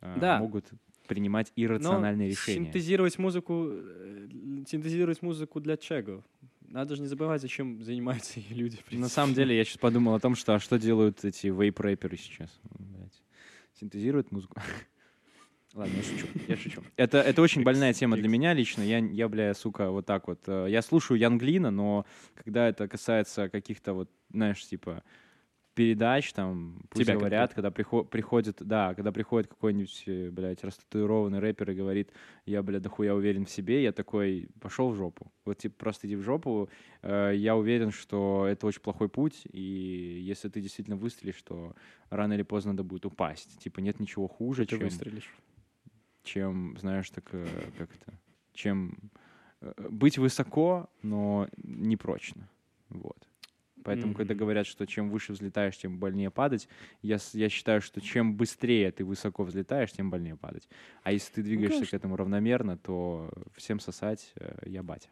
а, 0.00 0.18
Да. 0.20 0.38
могут 0.38 0.70
принимать 1.06 1.52
Но 1.56 1.64
иррациональные 1.64 2.30
решения. 2.30 2.66
Синтезировать 2.66 3.18
музыку, 3.18 3.68
э, 3.70 4.28
синтезировать 4.68 5.22
музыку 5.22 5.60
для 5.60 5.76
чего? 5.76 6.24
Надо 6.68 6.96
же 6.96 7.02
не 7.02 7.08
забывать, 7.08 7.40
зачем 7.40 7.82
занимаются 7.82 8.40
и 8.50 8.54
люди. 8.54 8.78
На 8.90 9.08
самом 9.08 9.34
деле, 9.34 9.56
я 9.56 9.64
сейчас 9.64 9.78
подумал 9.78 10.14
о 10.14 10.20
том, 10.20 10.34
что 10.34 10.54
а 10.54 10.60
что 10.60 10.78
делают 10.78 11.24
эти 11.24 11.46
вейп-рэперы 11.48 12.16
сейчас? 12.16 12.50
Блядь. 12.78 13.22
Синтезируют 13.78 14.32
музыку. 14.32 14.60
Ладно, 15.74 15.92
я 15.96 16.02
шучу, 16.02 16.26
я 16.48 16.56
шучу. 16.56 16.82
Это, 16.96 17.18
это 17.18 17.42
очень 17.42 17.62
больная 17.62 17.92
тема 17.92 18.16
для 18.16 18.28
меня 18.28 18.54
лично. 18.54 18.80
Я, 18.82 18.98
я, 18.98 19.28
бля, 19.28 19.52
сука, 19.52 19.90
вот 19.90 20.06
так 20.06 20.26
вот. 20.26 20.40
э, 20.46 20.68
Я 20.70 20.80
слушаю 20.80 21.18
Янглина, 21.20 21.70
но 21.70 22.06
когда 22.34 22.68
это 22.68 22.88
касается 22.88 23.50
каких-то 23.50 23.92
вот, 23.92 24.10
знаешь, 24.32 24.64
типа 24.66 25.02
передач, 25.76 26.32
там, 26.32 26.80
пусть 26.88 27.04
Тебя 27.04 27.16
говорят, 27.16 27.52
когда 27.54 27.70
прихо- 27.70 28.02
приходит, 28.02 28.56
да, 28.60 28.94
когда 28.94 29.12
приходит 29.12 29.48
какой-нибудь, 29.48 30.04
блядь, 30.32 30.64
растатуированный 30.64 31.38
рэпер 31.38 31.70
и 31.70 31.74
говорит, 31.74 32.10
я, 32.46 32.62
бля, 32.62 32.80
дохуя 32.80 33.14
уверен 33.14 33.44
в 33.44 33.50
себе, 33.50 33.82
я 33.82 33.92
такой, 33.92 34.48
пошел 34.60 34.90
в 34.90 34.96
жопу. 34.96 35.30
Вот, 35.44 35.58
типа, 35.58 35.74
просто 35.78 36.06
иди 36.08 36.16
в 36.16 36.22
жопу. 36.22 36.68
Э, 37.02 37.32
Я 37.36 37.54
уверен, 37.56 37.90
что 37.92 38.46
это 38.48 38.66
очень 38.66 38.80
плохой 38.80 39.08
путь, 39.08 39.42
и 39.52 39.60
если 40.26 40.48
ты 40.48 40.60
действительно 40.62 40.96
выстрелишь, 40.96 41.42
то 41.42 41.74
рано 42.10 42.32
или 42.32 42.42
поздно 42.42 42.72
надо 42.72 42.82
будет 42.82 43.04
упасть. 43.06 43.58
Типа, 43.58 43.80
нет 43.80 44.00
ничего 44.00 44.26
хуже, 44.28 44.64
Ты 44.64 44.70
чем 44.76 44.88
выстрелишь. 44.88 45.30
чем, 46.22 46.76
знаешь, 46.78 47.10
так 47.10 47.28
э, 47.32 47.46
как 47.78 47.90
это, 47.94 48.18
чем 48.54 48.96
э, 49.60 49.72
быть 49.90 50.16
высоко, 50.18 50.88
но 51.02 51.48
не 51.58 51.96
прочно. 51.96 52.48
Вот. 52.88 53.25
Поэтому, 53.86 54.14
когда 54.14 54.34
Мгм. 54.34 54.40
говорят, 54.40 54.66
что 54.66 54.84
чем 54.84 55.10
выше 55.10 55.32
взлетаешь, 55.32 55.76
тем 55.78 55.98
больнее 55.98 56.32
падать, 56.32 56.68
я, 57.02 57.18
я 57.34 57.48
считаю, 57.48 57.80
что 57.80 58.00
чем 58.00 58.36
быстрее 58.36 58.90
ты 58.90 59.04
высоко 59.04 59.44
взлетаешь, 59.44 59.92
тем 59.92 60.10
больнее 60.10 60.36
падать. 60.36 60.68
А 61.04 61.12
если 61.12 61.34
ты 61.34 61.42
двигаешься 61.44 61.78
к 61.78 61.82
конечно. 61.82 61.96
этому 61.96 62.16
равномерно, 62.16 62.76
то 62.76 63.30
всем 63.54 63.78
сосать 63.78 64.32
э, 64.34 64.58
я 64.66 64.82
батя. 64.82 65.08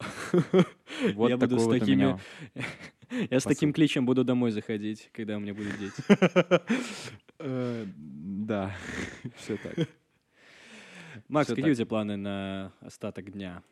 Вот 1.14 1.28
Я 1.28 1.36
буду 1.36 1.58
с 1.58 1.68
такими-. 1.68 2.18
Я 3.30 3.38
с 3.38 3.44
таким 3.44 3.74
кличем 3.74 4.06
буду 4.06 4.24
домой 4.24 4.50
заходить, 4.50 5.10
когда 5.12 5.36
у 5.36 5.40
меня 5.40 5.52
будут 5.52 5.78
дети. 5.78 6.02
Э, 7.44 7.84
Да, 7.96 8.74
все 9.36 9.56
так. 9.56 9.74
Макс, 11.28 11.48
какие 11.48 11.70
у 11.72 11.74
тебя 11.74 11.86
планы 11.86 12.16
на 12.16 12.72
остаток 12.80 13.30
дня? 13.32 13.62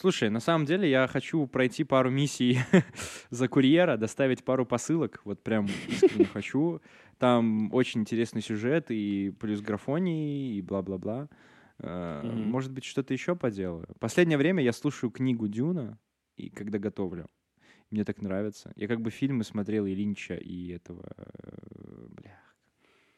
Слушай, 0.00 0.30
на 0.30 0.40
самом 0.40 0.64
деле 0.64 0.88
я 0.88 1.06
хочу 1.06 1.46
пройти 1.46 1.84
пару 1.84 2.08
миссий 2.08 2.58
за 3.28 3.48
курьера, 3.48 3.98
доставить 3.98 4.42
пару 4.42 4.64
посылок, 4.64 5.20
вот 5.26 5.42
прям 5.42 5.66
искренне 5.88 6.24
хочу. 6.24 6.80
Там 7.18 7.70
очень 7.74 8.00
интересный 8.00 8.40
сюжет 8.40 8.86
и 8.90 9.30
плюс 9.38 9.60
графоний 9.60 10.56
и 10.56 10.62
бла-бла-бла. 10.62 11.28
Мгм. 11.80 12.48
Может 12.50 12.72
быть, 12.72 12.84
что-то 12.84 13.12
еще 13.12 13.36
поделаю. 13.36 13.88
Последнее 13.98 14.38
время 14.38 14.62
я 14.62 14.72
слушаю 14.72 15.10
книгу 15.10 15.48
Дюна, 15.48 15.98
и 16.38 16.48
когда 16.48 16.78
готовлю. 16.78 17.28
Мне 17.90 18.06
так 18.06 18.22
нравится. 18.22 18.72
Я 18.76 18.88
как 18.88 19.02
бы 19.02 19.10
фильмы 19.10 19.44
смотрел 19.44 19.84
и 19.84 19.94
Линча, 19.94 20.34
и 20.34 20.68
этого... 20.68 21.04
э, 21.14 22.06
Бля. 22.08 22.40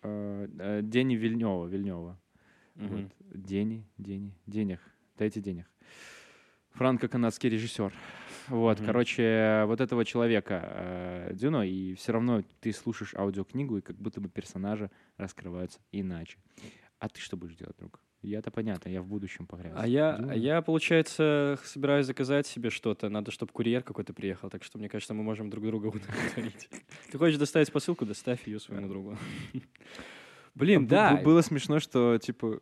э, 0.02 0.80
Дени 0.82 1.14
Вильнева. 1.14 1.68
Вильнева. 1.68 2.20
Мгм. 2.74 2.88
Вот. 2.88 3.12
Дени, 3.20 3.86
Дени, 3.98 4.34
денег. 4.46 4.80
Дайте 5.16 5.40
денег. 5.40 5.66
Франко-канадский 6.74 7.50
режиссер. 7.50 7.92
Вот, 8.48 8.78
Мгм. 8.78 8.86
короче, 8.86 9.64
вот 9.66 9.80
этого 9.80 10.04
человека 10.04 10.60
э, 10.64 11.30
Дюно, 11.34 11.66
и 11.66 11.94
все 11.94 12.12
равно 12.12 12.42
ты 12.60 12.72
слушаешь 12.72 13.14
аудиокнигу, 13.14 13.78
и 13.78 13.80
как 13.80 13.96
будто 13.96 14.20
бы 14.20 14.28
персонажи 14.28 14.90
раскрываются 15.16 15.80
иначе. 15.92 16.38
А 16.98 17.08
ты 17.08 17.20
что 17.20 17.36
будешь 17.36 17.56
делать, 17.56 17.76
друг? 17.78 18.00
Я-то 18.22 18.52
понятно, 18.52 18.88
я 18.88 19.02
в 19.02 19.06
будущем 19.06 19.46
погряз. 19.48 19.72
А 19.76 19.84
я, 19.86 20.14
а 20.14 20.34
я, 20.36 20.62
получается, 20.62 21.58
собираюсь 21.64 22.06
заказать 22.06 22.46
себе 22.46 22.70
что-то. 22.70 23.08
Надо, 23.08 23.32
чтобы 23.32 23.52
курьер 23.52 23.82
какой-то 23.82 24.12
приехал. 24.12 24.48
Так 24.48 24.62
что, 24.62 24.78
мне 24.78 24.88
кажется, 24.88 25.12
мы 25.12 25.24
можем 25.24 25.50
друг 25.50 25.64
друга 25.64 25.86
удовлетворить. 25.88 26.68
Ты 27.10 27.18
хочешь 27.18 27.36
доставить 27.36 27.72
посылку, 27.72 28.06
доставь 28.06 28.46
ее 28.46 28.60
своему 28.60 28.88
другу. 28.88 29.18
Блин, 30.54 30.86
да. 30.86 31.16
Было 31.24 31.40
смешно, 31.40 31.80
что, 31.80 32.18
типа, 32.18 32.60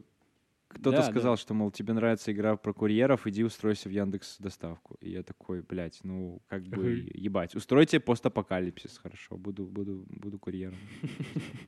кто-то 0.70 0.90
Да, 0.92 0.96
да. 0.98 1.10
сказал, 1.10 1.36
что, 1.36 1.52
мол, 1.52 1.70
тебе 1.70 1.92
нравится 1.92 2.30
игра 2.32 2.56
про 2.56 2.72
курьеров, 2.72 3.26
иди 3.26 3.42
устройся 3.44 3.88
в 3.88 3.92
Яндекс 3.92 4.38
доставку. 4.38 4.96
И 5.00 5.10
я 5.10 5.22
такой, 5.22 5.62
блядь, 5.62 5.98
ну, 6.04 6.40
как 6.48 6.62
бы, 6.62 7.10
ебать. 7.12 7.54
Устройте 7.56 7.98
постапокалипсис, 8.00 8.98
хорошо, 8.98 9.36
буду, 9.36 9.66
буду, 9.66 10.06
буду 10.08 10.38
курьером. 10.38 10.76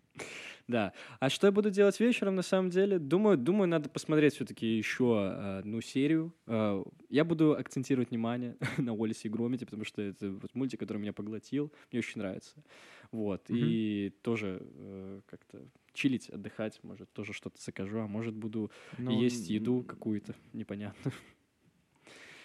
Да. 0.68 0.92
А 1.18 1.28
что 1.28 1.48
я 1.48 1.52
буду 1.52 1.70
делать 1.70 1.98
вечером, 1.98 2.36
на 2.36 2.42
самом 2.42 2.70
деле? 2.70 3.00
Думаю, 3.00 3.36
думаю, 3.36 3.66
надо 3.68 3.88
посмотреть 3.88 4.34
все-таки 4.34 4.78
еще 4.78 5.04
э, 5.36 5.58
одну 5.58 5.80
серию. 5.80 6.32
Э, 6.46 6.82
Я 7.10 7.24
буду 7.24 7.56
акцентировать 7.58 8.10
внимание 8.10 8.56
на 8.78 8.94
Уоллесе 8.94 9.26
и 9.26 9.30
Громите, 9.30 9.64
потому 9.66 9.84
что 9.84 10.00
это 10.00 10.30
вот 10.30 10.54
мультик, 10.54 10.78
который 10.78 10.98
меня 10.98 11.12
поглотил. 11.12 11.72
Мне 11.90 11.98
очень 11.98 12.20
нравится. 12.20 12.62
Вот. 13.10 13.42
И 13.48 14.12
тоже 14.22 14.62
э, 14.62 15.20
как-то 15.26 15.66
чилить, 15.92 16.28
отдыхать. 16.30 16.80
Может, 16.82 17.12
тоже 17.12 17.32
что-то 17.32 17.60
закажу, 17.60 18.00
а 18.00 18.06
может, 18.06 18.34
буду 18.34 18.70
Ну, 18.98 19.20
есть 19.20 19.48
еду 19.50 19.82
какую-то 19.82 20.34
непонятную. 20.52 21.12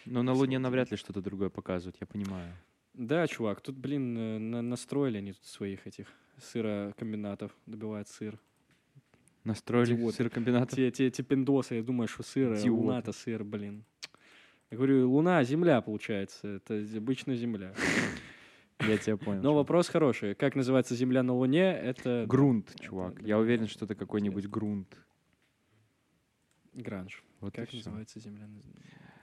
Но 0.06 0.24
на 0.24 0.34
Луне 0.34 0.58
навряд 0.60 0.92
ли 0.92 0.98
что-то 0.98 1.22
другое 1.22 1.50
показывают, 1.50 1.98
я 2.00 2.08
понимаю. 2.08 2.54
Да, 2.94 3.28
чувак, 3.28 3.62
тут, 3.62 3.76
блин, 3.78 4.18
э, 4.18 4.38
на- 4.40 4.62
настроили 4.62 5.18
они 5.18 5.34
тут 5.34 5.46
своих 5.46 5.86
этих 5.86 6.08
сырокомбинатов, 6.42 7.52
добивают 7.66 8.08
сыр. 8.08 8.40
Настроили 9.44 9.96
Идиоты. 9.96 10.16
сырокомбинат. 10.18 10.72
Те, 10.72 10.92
те, 10.92 11.10
те 11.12 11.24
пиндосы, 11.24 11.76
я 11.76 11.84
думаю, 11.84 12.08
что 12.08 12.24
сыр, 12.24 12.54
а 12.54 12.72
луна-то 12.72 13.12
сыр, 13.12 13.44
блин. 13.44 13.84
Я 14.72 14.78
говорю, 14.78 15.10
луна, 15.10 15.44
земля, 15.44 15.82
получается. 15.82 16.48
Это 16.48 16.84
обычная 16.98 17.36
земля. 17.36 17.74
Я 18.88 18.98
тебя 18.98 19.18
понял. 19.18 19.42
Но 19.42 19.54
вопрос 19.54 19.90
хороший. 19.90 20.34
Как 20.36 20.56
называется 20.56 20.96
земля 20.96 21.24
на 21.24 21.34
луне? 21.34 21.64
Это 21.72 22.26
Грунт, 22.28 22.74
чувак. 22.80 23.22
Я 23.22 23.38
уверен, 23.38 23.68
что 23.68 23.86
это 23.86 23.96
какой-нибудь 23.96 24.48
грунт. 24.48 24.98
гранж. 26.74 27.24
Вот 27.40 27.56
Как 27.56 27.72
называется 27.74 28.20
земля? 28.20 28.48
на- 28.48 28.62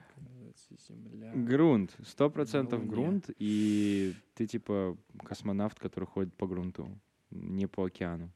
как 0.09 0.25
называется 0.29 0.75
земля? 0.89 1.33
Грунт, 1.35 1.97
сто 2.05 2.29
процентов 2.31 2.87
грунт, 2.87 3.31
и 3.39 4.15
ты 4.35 4.47
типа 4.47 4.97
космонавт, 5.25 5.79
который 5.79 6.05
ходит 6.07 6.35
по 6.35 6.47
грунту, 6.47 6.89
не 7.31 7.67
по 7.67 7.85
океану. 7.87 8.31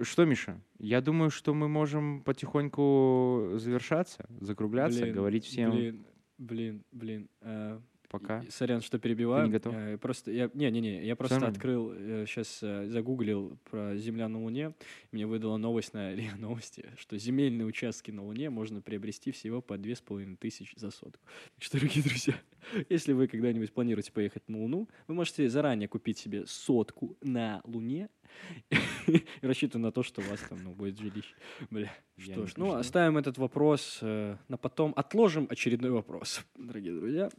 Что, 0.00 0.24
Миша? 0.24 0.60
Я 0.78 1.00
думаю, 1.00 1.30
что 1.30 1.54
мы 1.54 1.68
можем 1.68 2.22
потихоньку 2.22 3.52
завершаться, 3.56 4.26
закругляться, 4.40 5.02
Блин, 5.02 5.14
говорить 5.14 5.44
всем 5.44 5.70
Блин, 5.70 6.06
блин, 6.38 6.84
блин. 6.92 7.28
э, 7.42 7.78
пока. 8.12 8.44
Сорян, 8.50 8.80
что 8.82 8.98
перебиваю. 8.98 9.46
не 9.46 9.52
готов? 9.52 9.74
Э, 9.74 9.98
Просто 9.98 10.30
я 10.30 10.50
не, 10.54 10.70
не, 10.70 10.80
не, 10.80 11.04
я 11.04 11.16
просто 11.16 11.34
нормально. 11.36 11.56
открыл 11.56 11.92
сейчас 12.26 12.60
загуглил 12.60 13.58
про 13.70 13.96
Земля 13.96 14.28
на 14.28 14.42
Луне. 14.42 14.74
Мне 15.10 15.26
выдала 15.26 15.56
новость 15.56 15.94
на 15.94 16.14
РИА 16.14 16.36
Новости, 16.36 16.84
что 16.96 17.16
земельные 17.18 17.66
участки 17.66 18.10
на 18.10 18.24
Луне 18.24 18.50
можно 18.50 18.80
приобрести 18.80 19.30
всего 19.32 19.60
по 19.60 19.76
две 19.78 19.96
с 19.96 20.00
половиной 20.00 20.36
тысячи 20.36 20.78
за 20.78 20.90
сотку. 20.90 21.20
Так 21.54 21.64
что, 21.64 21.78
дорогие 21.78 22.04
друзья, 22.04 22.34
если 22.88 23.12
вы 23.12 23.26
когда-нибудь 23.28 23.72
планируете 23.72 24.12
поехать 24.12 24.48
на 24.48 24.58
Луну, 24.58 24.88
вы 25.06 25.14
можете 25.14 25.48
заранее 25.48 25.88
купить 25.88 26.18
себе 26.18 26.46
сотку 26.46 27.16
на 27.22 27.60
Луне 27.64 28.08
и 29.06 29.24
рассчитывать 29.42 29.82
на 29.82 29.92
то, 29.92 30.02
что 30.02 30.20
у 30.20 30.24
вас 30.24 30.40
там 30.48 30.62
ну, 30.62 30.72
будет 30.72 30.98
жилище. 30.98 31.34
Бля. 31.70 31.92
Что 32.16 32.46
ж, 32.46 32.52
ну, 32.56 32.74
оставим 32.74 33.18
этот 33.18 33.38
вопрос 33.38 33.98
э, 34.02 34.36
на 34.48 34.56
потом. 34.56 34.92
Отложим 34.96 35.46
очередной 35.50 35.90
вопрос, 35.90 36.44
дорогие 36.56 36.94
друзья 36.94 37.30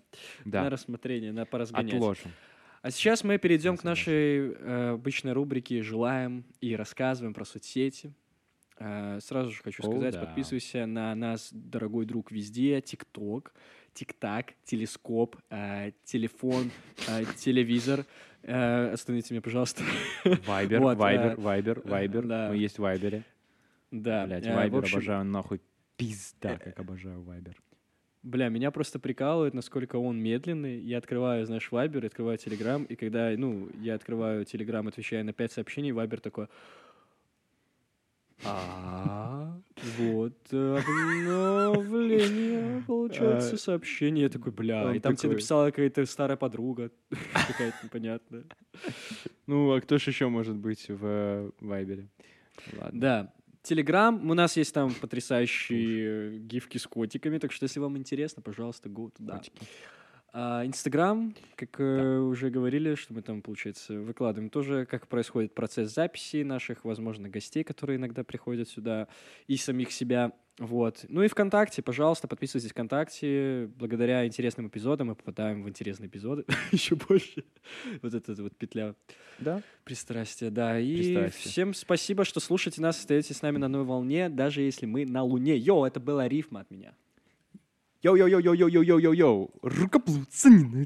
на 0.46 0.52
Да, 0.52 0.70
рассмотрение, 0.70 1.32
на 1.32 1.46
поразгонять. 1.46 1.94
отложим. 1.94 2.32
А 2.82 2.92
сейчас 2.92 3.24
мы 3.24 3.38
перейдем 3.38 3.78
к 3.78 3.84
нашей 3.84 4.52
э, 4.52 4.90
обычной 4.96 5.32
рубрике 5.32 5.82
«Желаем» 5.82 6.44
и 6.60 6.76
рассказываем 6.76 7.34
про 7.34 7.46
соцсети. 7.46 8.14
Э, 8.78 9.20
сразу 9.22 9.52
же 9.52 9.64
хочу 9.64 9.84
сказать, 9.84 10.16
да. 10.16 10.26
подписывайся 10.26 10.86
на 10.86 11.16
нас, 11.16 11.50
дорогой 11.54 12.06
друг, 12.06 12.32
везде. 12.32 12.82
ТикТок, 12.82 13.54
ТикТак, 13.94 14.54
телескоп, 14.66 15.38
э, 15.50 15.92
телефон, 16.04 16.72
э, 17.08 17.24
телевизор. 17.38 18.06
Э, 18.44 18.92
остановите 18.92 19.34
меня, 19.34 19.42
пожалуйста. 19.42 19.84
Вайбер, 20.24 20.82
Вайбер, 20.82 21.32
э, 21.32 21.36
Вайбер, 21.38 21.82
Вайбер. 21.86 22.26
да. 22.28 22.50
Мы 22.50 22.58
есть 22.58 22.78
в 22.78 22.82
Вайбере. 22.82 23.24
да, 23.92 24.26
Блять, 24.26 24.46
э, 24.46 24.54
Вайбер 24.54 24.86
обожаю 24.86 25.24
нахуй. 25.26 25.62
Пизда, 25.96 26.58
как 26.58 26.80
обожаю 26.80 27.22
Вайбер. 27.22 27.56
Бля, 28.24 28.48
меня 28.48 28.72
просто 28.72 29.00
прикалывает, 29.00 29.54
насколько 29.54 29.98
он 29.98 30.18
медленный. 30.22 30.80
Я 30.80 30.98
открываю, 30.98 31.46
знаешь, 31.46 31.72
Вайбер, 31.72 32.06
открываю 32.06 32.38
Телеграм, 32.38 32.84
и 32.86 32.96
когда, 32.96 33.30
ну, 33.38 33.70
я 33.82 33.96
открываю 33.96 34.46
Телеграм, 34.46 34.88
отвечаю 34.88 35.26
на 35.26 35.34
пять 35.34 35.52
сообщений, 35.52 35.92
Вайбер 35.92 36.22
такой... 36.22 36.48
А, 38.46 39.43
вот 39.98 40.54
обновление, 40.54 42.84
получается, 42.88 43.56
А, 43.56 43.58
сообщение. 43.58 44.24
Я 44.24 44.30
такой, 44.30 44.52
бля, 44.52 44.94
и 44.96 45.00
там 45.00 45.16
тебе 45.16 45.32
написала 45.32 45.66
какая-то 45.68 46.06
старая 46.06 46.38
подруга, 46.38 46.92
какая-то 47.34 47.78
непонятная. 47.84 48.44
Ну, 49.46 49.74
а 49.74 49.82
кто 49.82 49.98
ж 49.98 50.08
еще 50.08 50.30
может 50.30 50.56
быть 50.56 50.88
в 50.88 51.04
э, 51.04 51.50
Вайбере? 51.60 52.08
Ладно. 52.80 53.02
Да. 53.02 53.34
Телеграм, 53.62 54.30
у 54.30 54.34
нас 54.34 54.56
есть 54.56 54.74
там 54.74 54.94
потрясающие 54.94 56.40
гифки 56.40 56.78
с 56.78 56.88
котиками, 56.88 57.40
так 57.40 57.52
что 57.52 57.66
если 57.66 57.82
вам 57.82 57.98
интересно, 57.98 58.42
пожалуйста, 58.42 58.88
go 58.88 59.12
туда. 59.16 59.40
Котики. 59.40 59.68
А, 60.36 60.66
Инстаграм, 60.66 61.32
как 61.56 61.80
э, 61.80 62.18
уже 62.18 62.50
говорили, 62.50 62.96
что 62.96 63.14
мы 63.14 63.22
там, 63.22 63.44
получается, 63.44 63.94
выкладываем 64.00 64.50
тоже, 64.50 64.88
как 64.88 65.08
происходит 65.08 65.54
процесс 65.54 65.94
записи 65.94 66.42
наших, 66.42 66.86
возможно, 66.86 67.30
гостей, 67.30 67.64
которые 67.64 67.98
иногда 67.98 68.24
приходят 68.24 68.68
сюда, 68.68 69.08
и 69.46 69.58
самих 69.58 69.92
себя. 69.92 70.32
Вот. 70.58 71.06
Ну 71.08 71.22
и 71.22 71.28
ВКонтакте, 71.28 71.84
пожалуйста, 71.84 72.28
подписывайтесь 72.28 72.72
ВКонтакте. 72.72 73.70
Благодаря 73.76 74.26
интересным 74.26 74.68
эпизодам 74.68 75.08
мы 75.08 75.16
попадаем 75.16 75.64
в 75.64 75.70
интересные 75.70 76.08
эпизоды 76.08 76.46
еще 76.72 76.96
больше. 76.96 77.44
Вот 78.02 78.16
эта 78.16 78.34
вот 78.42 78.56
петля 78.58 78.96
Да. 79.40 79.62
пристрастия, 79.84 80.50
да. 80.50 80.80
И 80.80 80.96
Пристрастие. 80.96 81.52
всем 81.52 81.74
спасибо, 81.76 82.26
что 82.26 82.40
слушаете 82.40 82.82
нас, 82.82 82.98
остаетесь 83.00 83.38
с 83.38 83.42
нами 83.44 83.58
на 83.58 83.68
одной 83.68 83.84
волне, 83.84 84.30
даже 84.30 84.62
если 84.62 84.88
мы 84.88 85.06
на 85.06 85.24
Луне. 85.24 85.58
Йоу, 85.58 85.86
это 85.86 86.00
была 86.00 86.28
рифма 86.28 86.62
от 86.62 86.72
меня. 86.72 86.96
Йоу-йоу-йоу-йоу-йоу-йоу-йоу. 88.04 89.50
Рукоплуцанина. 89.64 90.86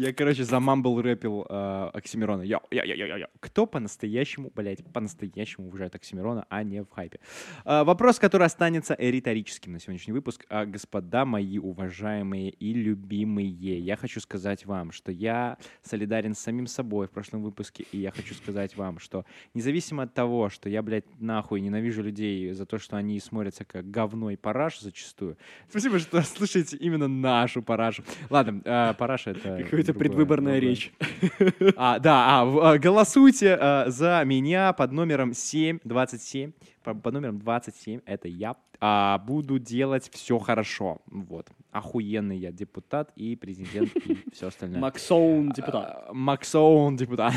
Я, 0.00 0.14
короче, 0.14 0.44
замамбл 0.44 1.02
рэпил 1.02 1.44
э, 1.46 1.90
Оксимирона. 1.92 2.42
Йо, 2.42 2.60
йо, 2.70 2.84
йо, 2.84 2.94
йо, 2.94 3.16
йо. 3.18 3.26
Кто 3.38 3.66
по-настоящему, 3.66 4.50
блядь, 4.56 4.82
по-настоящему 4.94 5.66
уважает 5.66 5.94
Оксимирона, 5.94 6.46
а 6.48 6.62
не 6.62 6.82
в 6.82 6.88
хайпе? 6.88 7.18
А, 7.66 7.84
вопрос, 7.84 8.18
который 8.18 8.46
останется 8.46 8.96
риторическим 8.98 9.72
на 9.72 9.78
сегодняшний 9.78 10.14
выпуск. 10.14 10.46
А, 10.48 10.64
господа 10.64 11.26
мои 11.26 11.58
уважаемые 11.58 12.48
и 12.48 12.72
любимые, 12.72 13.78
я 13.80 13.96
хочу 13.96 14.20
сказать 14.20 14.64
вам, 14.64 14.90
что 14.90 15.12
я 15.12 15.58
солидарен 15.82 16.34
с 16.34 16.38
самим 16.38 16.66
собой 16.66 17.06
в 17.06 17.10
прошлом 17.10 17.42
выпуске, 17.42 17.84
и 17.92 17.98
я 17.98 18.10
хочу 18.10 18.34
сказать 18.34 18.76
вам, 18.78 19.00
что 19.00 19.26
независимо 19.52 20.04
от 20.04 20.14
того, 20.14 20.48
что 20.48 20.70
я, 20.70 20.80
блядь, 20.80 21.04
нахуй 21.20 21.60
ненавижу 21.60 22.02
людей 22.02 22.54
за 22.54 22.64
то, 22.64 22.78
что 22.78 22.96
они 22.96 23.20
смотрятся 23.20 23.66
как 23.66 23.90
говно 23.90 24.30
и 24.30 24.36
параш 24.36 24.80
зачастую. 24.80 25.36
Спасибо, 25.68 25.98
что 25.98 26.22
слушаете 26.36 26.78
именно 26.78 27.06
нашу 27.06 27.62
парашу. 27.62 28.02
Ладно, 28.30 28.62
а, 28.64 28.94
параша— 28.94 29.30
это... 29.32 29.89
Какая-то 29.92 30.14
другое, 30.14 30.26
предвыборная 30.26 30.60
другое. 30.60 30.70
речь. 30.70 30.92
А, 31.76 31.98
да, 31.98 32.42
а, 32.42 32.72
а, 32.72 32.78
голосуйте 32.78 33.56
а, 33.60 33.84
за 33.88 34.22
меня 34.24 34.72
под 34.72 34.92
номером 34.92 35.34
7, 35.34 35.80
27. 35.84 36.52
По, 36.82 36.94
под 36.94 37.14
номером 37.14 37.38
27, 37.38 38.00
это 38.06 38.28
я. 38.28 38.56
А, 38.80 39.18
буду 39.18 39.58
делать 39.58 40.10
все 40.12 40.38
хорошо. 40.38 41.02
Вот. 41.06 41.48
Охуенный 41.70 42.38
я 42.38 42.50
депутат 42.50 43.12
и 43.14 43.36
президент 43.36 43.94
и 43.96 44.18
все 44.32 44.48
остальное. 44.48 44.80
Максоун, 44.80 45.50
депутат. 45.50 46.04
А, 46.08 46.12
Максон, 46.12 46.96
депутат. 46.96 47.34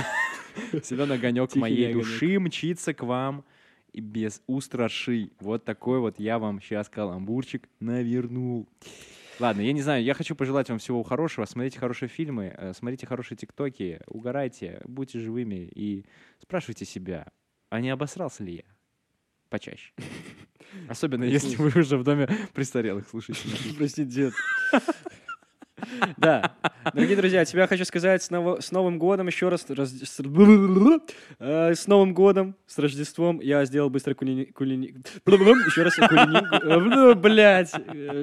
Зеленый 0.84 1.16
огонек 1.18 1.49
Тихий 1.49 1.60
моей 1.60 1.89
огонек. 1.89 2.06
души 2.06 2.39
мчится 2.39 2.93
к 2.93 3.04
вам 3.04 3.43
и 3.91 3.99
без 3.99 4.41
устраши. 4.47 5.32
Вот 5.39 5.66
такой 5.66 5.99
вот 5.99 6.20
я 6.20 6.39
вам 6.39 6.62
сейчас 6.62 6.89
каламбурчик 6.89 7.68
навернул. 7.80 8.68
Ладно, 9.40 9.62
я 9.62 9.74
не 9.74 9.82
знаю, 9.82 10.04
я 10.04 10.14
хочу 10.14 10.36
пожелать 10.36 10.70
вам 10.70 10.80
всего 10.80 11.02
хорошего. 11.04 11.46
Смотрите 11.46 11.80
хорошие 11.80 12.08
фильмы, 12.08 12.54
э, 12.56 12.74
смотрите 12.74 13.08
хорошие 13.08 13.38
тиктоки, 13.38 14.00
угорайте, 14.08 14.82
будьте 14.86 15.20
живыми 15.20 15.70
и 15.74 16.06
спрашивайте 16.40 16.86
себя, 16.86 17.28
а 17.70 17.82
не 17.82 17.90
обосрался 17.90 18.44
ли 18.44 18.56
я? 18.58 18.64
Почаще. 19.50 19.92
Особенно 20.88 21.24
если 21.24 21.56
вы 21.56 21.72
уже 21.80 21.98
в 21.98 22.04
доме 22.04 22.28
престарелых 22.54 23.08
слушаете. 23.08 23.42
Прости, 23.78 24.06
дед. 24.06 24.34
Да, 26.18 26.56
дорогие 26.94 27.16
друзья, 27.16 27.46
тебя 27.46 27.68
хочу 27.68 27.86
сказать 27.86 28.22
с, 28.24 28.30
ново- 28.32 28.60
с 28.62 28.72
Новым 28.72 28.98
годом 29.00 29.28
еще 29.28 29.50
раз. 29.50 29.66
раз- 29.70 29.92
с, 29.92 30.20
э, 31.40 31.74
с 31.76 31.88
Новым 31.88 32.14
годом, 32.14 32.56
с 32.66 32.78
Рождеством. 32.80 33.40
Я 33.42 33.64
сделал 33.66 33.90
быстро 33.90 34.14
кулини... 34.14 34.46
кулини- 34.54 34.96
Еще 35.68 35.84
раз 35.84 35.96
кулини... 35.96 37.14
Блять, 37.16 37.72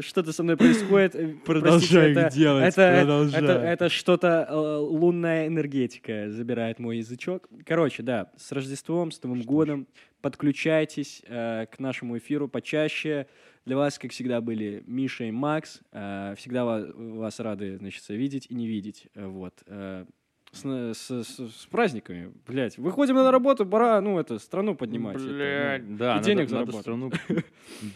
что-то 0.05 0.33
со 0.33 0.43
мной 0.43 0.57
происходит. 0.57 1.15
Э, 1.15 1.35
Продолжай 1.45 2.13
их 2.13 2.33
делать, 2.33 2.75
это, 2.75 2.99
продолжай. 3.01 3.43
Это, 3.43 3.53
это 3.53 3.89
что-то 3.89 4.47
э, 4.49 4.55
лунная 4.55 5.47
энергетика 5.47 6.31
забирает 6.31 6.79
мой 6.79 6.99
язычок. 6.99 7.49
Короче, 7.67 8.03
да, 8.03 8.31
с 8.37 8.53
Рождеством, 8.53 9.11
с 9.13 9.23
Новым 9.23 9.43
годом. 9.43 9.87
Подключайтесь 10.23 11.23
э, 11.27 11.67
к 11.73 11.79
нашему 11.79 12.19
эфиру 12.19 12.47
почаще. 12.49 13.27
Для 13.67 13.77
вас, 13.77 13.99
как 13.99 14.11
всегда, 14.13 14.41
были 14.41 14.83
Миша 14.87 15.25
и 15.25 15.31
Макс. 15.31 15.81
Э, 15.93 16.35
всегда 16.37 16.65
ва- 16.65 16.93
вас 16.95 17.39
рады, 17.41 17.77
значит, 17.79 18.09
видеть 18.09 18.47
и 18.49 18.55
не 18.55 18.67
видеть. 18.67 19.09
Э, 19.15 19.27
Вот. 19.27 19.63
Э, 19.67 20.07
с, 20.53 20.65
с- 20.65 21.23
с- 21.25 21.53
с 21.63 21.67
праздниками, 21.67 22.33
блядь. 22.47 22.77
Выходим 22.79 23.15
на 23.15 23.31
работу, 23.31 23.65
пора, 23.65 24.01
ну, 24.01 24.19
это, 24.19 24.39
страну 24.41 24.75
поднимать. 24.75 25.15
это, 25.17 25.25
ну, 25.27 25.35
Блядь, 25.35 25.97
да, 25.97 26.13
и 26.13 26.15
надо- 26.17 26.25
денег 26.25 26.51
надо 26.51 26.73
заработать. 26.73 26.81
страну 26.81 27.11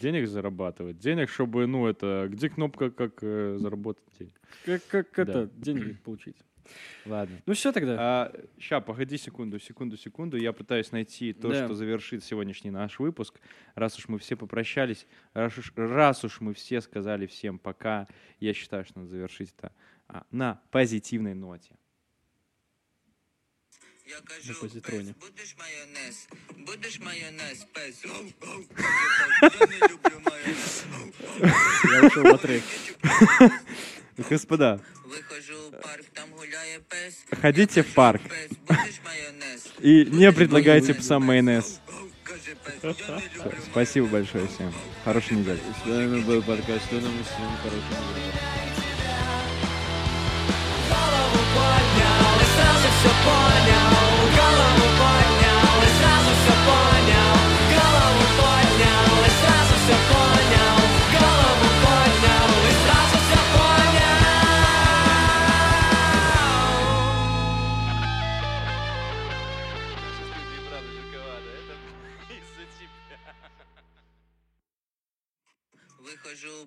денег 0.01 0.29
зарабатывать. 0.29 0.99
Денег, 0.99 1.31
чтобы, 1.31 1.67
ну, 1.67 1.87
это, 1.89 2.29
где 2.31 2.49
кнопка, 2.49 2.91
как 2.91 3.19
э, 3.23 3.57
заработать 3.59 4.05
денег? 4.21 4.41
Как, 4.65 5.11
как 5.11 5.27
Да. 5.27 5.33
это, 5.43 5.51
деньги 5.57 5.95
получить. 6.05 6.37
Ладно. 7.07 7.43
Ну, 7.47 7.55
все 7.55 7.73
тогда. 7.73 8.33
ща, 8.59 8.81
погоди 8.81 9.17
секунду, 9.19 9.59
секунду, 9.61 9.97
секунду. 9.97 10.37
Я 10.37 10.53
пытаюсь 10.53 10.93
найти 10.93 11.33
то, 11.33 11.49
Да. 11.49 11.65
что 11.65 11.75
завершит 11.75 12.25
сегодняшний 12.25 12.71
наш 12.71 12.99
выпуск. 12.99 13.41
Раз 13.75 13.99
уж 13.99 14.09
мы 14.09 14.19
все 14.19 14.37
попрощались, 14.37 15.07
раз 15.33 15.57
уж, 15.59 15.73
раз 15.77 16.25
уж 16.25 16.41
мы 16.41 16.55
все 16.55 16.81
сказали 16.81 17.27
всем 17.27 17.59
пока, 17.59 18.07
я 18.41 18.55
считаю, 18.55 18.85
что 18.85 18.99
надо 19.01 19.11
завершить 19.11 19.55
это 19.59 19.73
а, 20.09 20.25
на 20.31 20.61
позитивной 20.71 21.35
ноте. 21.35 21.75
Я 24.07 24.17
На 24.21 24.27
кажу, 24.27 24.61
позитроне. 24.61 25.15
пес, 25.15 25.31
будеш 25.31 25.57
майонез, 25.57 26.29
будеш 26.67 26.99
майонез, 27.01 27.67
пес. 27.73 28.05
Я 28.05 29.67
не 29.67 29.89
люблю 29.89 30.21
майонез. 30.21 30.85
Я 31.91 32.07
ушел 32.07 32.23
на 32.25 32.37
трек. 32.39 32.63
Господа, 34.29 34.81
ходите 37.41 37.83
в 37.83 37.95
парк 37.95 38.21
и 39.81 40.05
не 40.05 40.33
предлагайте 40.33 40.95
псам 40.95 41.25
майонез. 41.25 41.81
Спасибо 43.71 44.07
большое 44.07 44.47
всем. 44.49 44.73
Хорошей 45.05 45.37
недели. 45.37 45.61
С 45.85 45.89
вами 45.89 46.23
был 46.23 46.43
подкаст 46.43 46.85
«Что 46.87 46.97
нам 46.97 47.13
и 47.13 47.23
всем 47.23 47.57
хорошего 47.63 48.01
Голову 50.89 51.41
поднял 51.55 52.41
и 52.41 52.47
сразу 52.55 52.89
все 52.99 53.11
понял. 53.25 53.84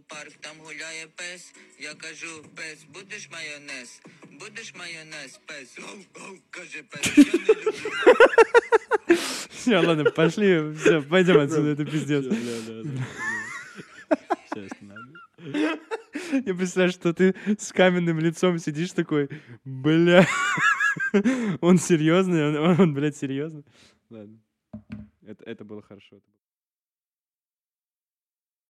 Парк, 0.07 0.33
там 0.41 0.57
гуляє 0.59 1.07
пес. 1.15 1.53
Я 1.79 1.93
кажу, 1.93 2.43
пес, 2.55 2.85
будеш 2.93 3.29
майонез, 3.31 4.01
будеш 4.39 4.73
майонез, 4.75 5.39
пес. 5.45 5.79
Оу, 5.79 6.23
оу, 6.23 6.37
каже 6.49 6.83
пес, 6.83 7.17
я 7.17 7.23
не 7.23 7.31
люблю 7.31 7.81
Все, 9.49 9.79
ладно, 9.79 10.11
пошли, 10.11 10.73
все, 10.73 11.01
пойдем 11.01 11.39
отсюда, 11.39 11.69
это 11.69 11.85
пиздец. 11.85 12.25
Я 16.45 16.55
представляю, 16.55 16.91
что 16.91 17.13
ты 17.13 17.35
с 17.57 17.71
каменным 17.71 18.19
лицом 18.19 18.59
сидишь 18.59 18.91
такой, 18.91 19.29
бля, 19.63 20.27
он 21.61 21.77
серьезный, 21.77 22.59
он, 22.59 22.79
он 22.79 22.93
блядь, 22.93 23.17
серьезно. 23.17 23.63
Ладно, 24.09 24.39
это, 25.25 25.43
это 25.43 25.65
было 25.65 25.81
хорошо. 25.81 26.21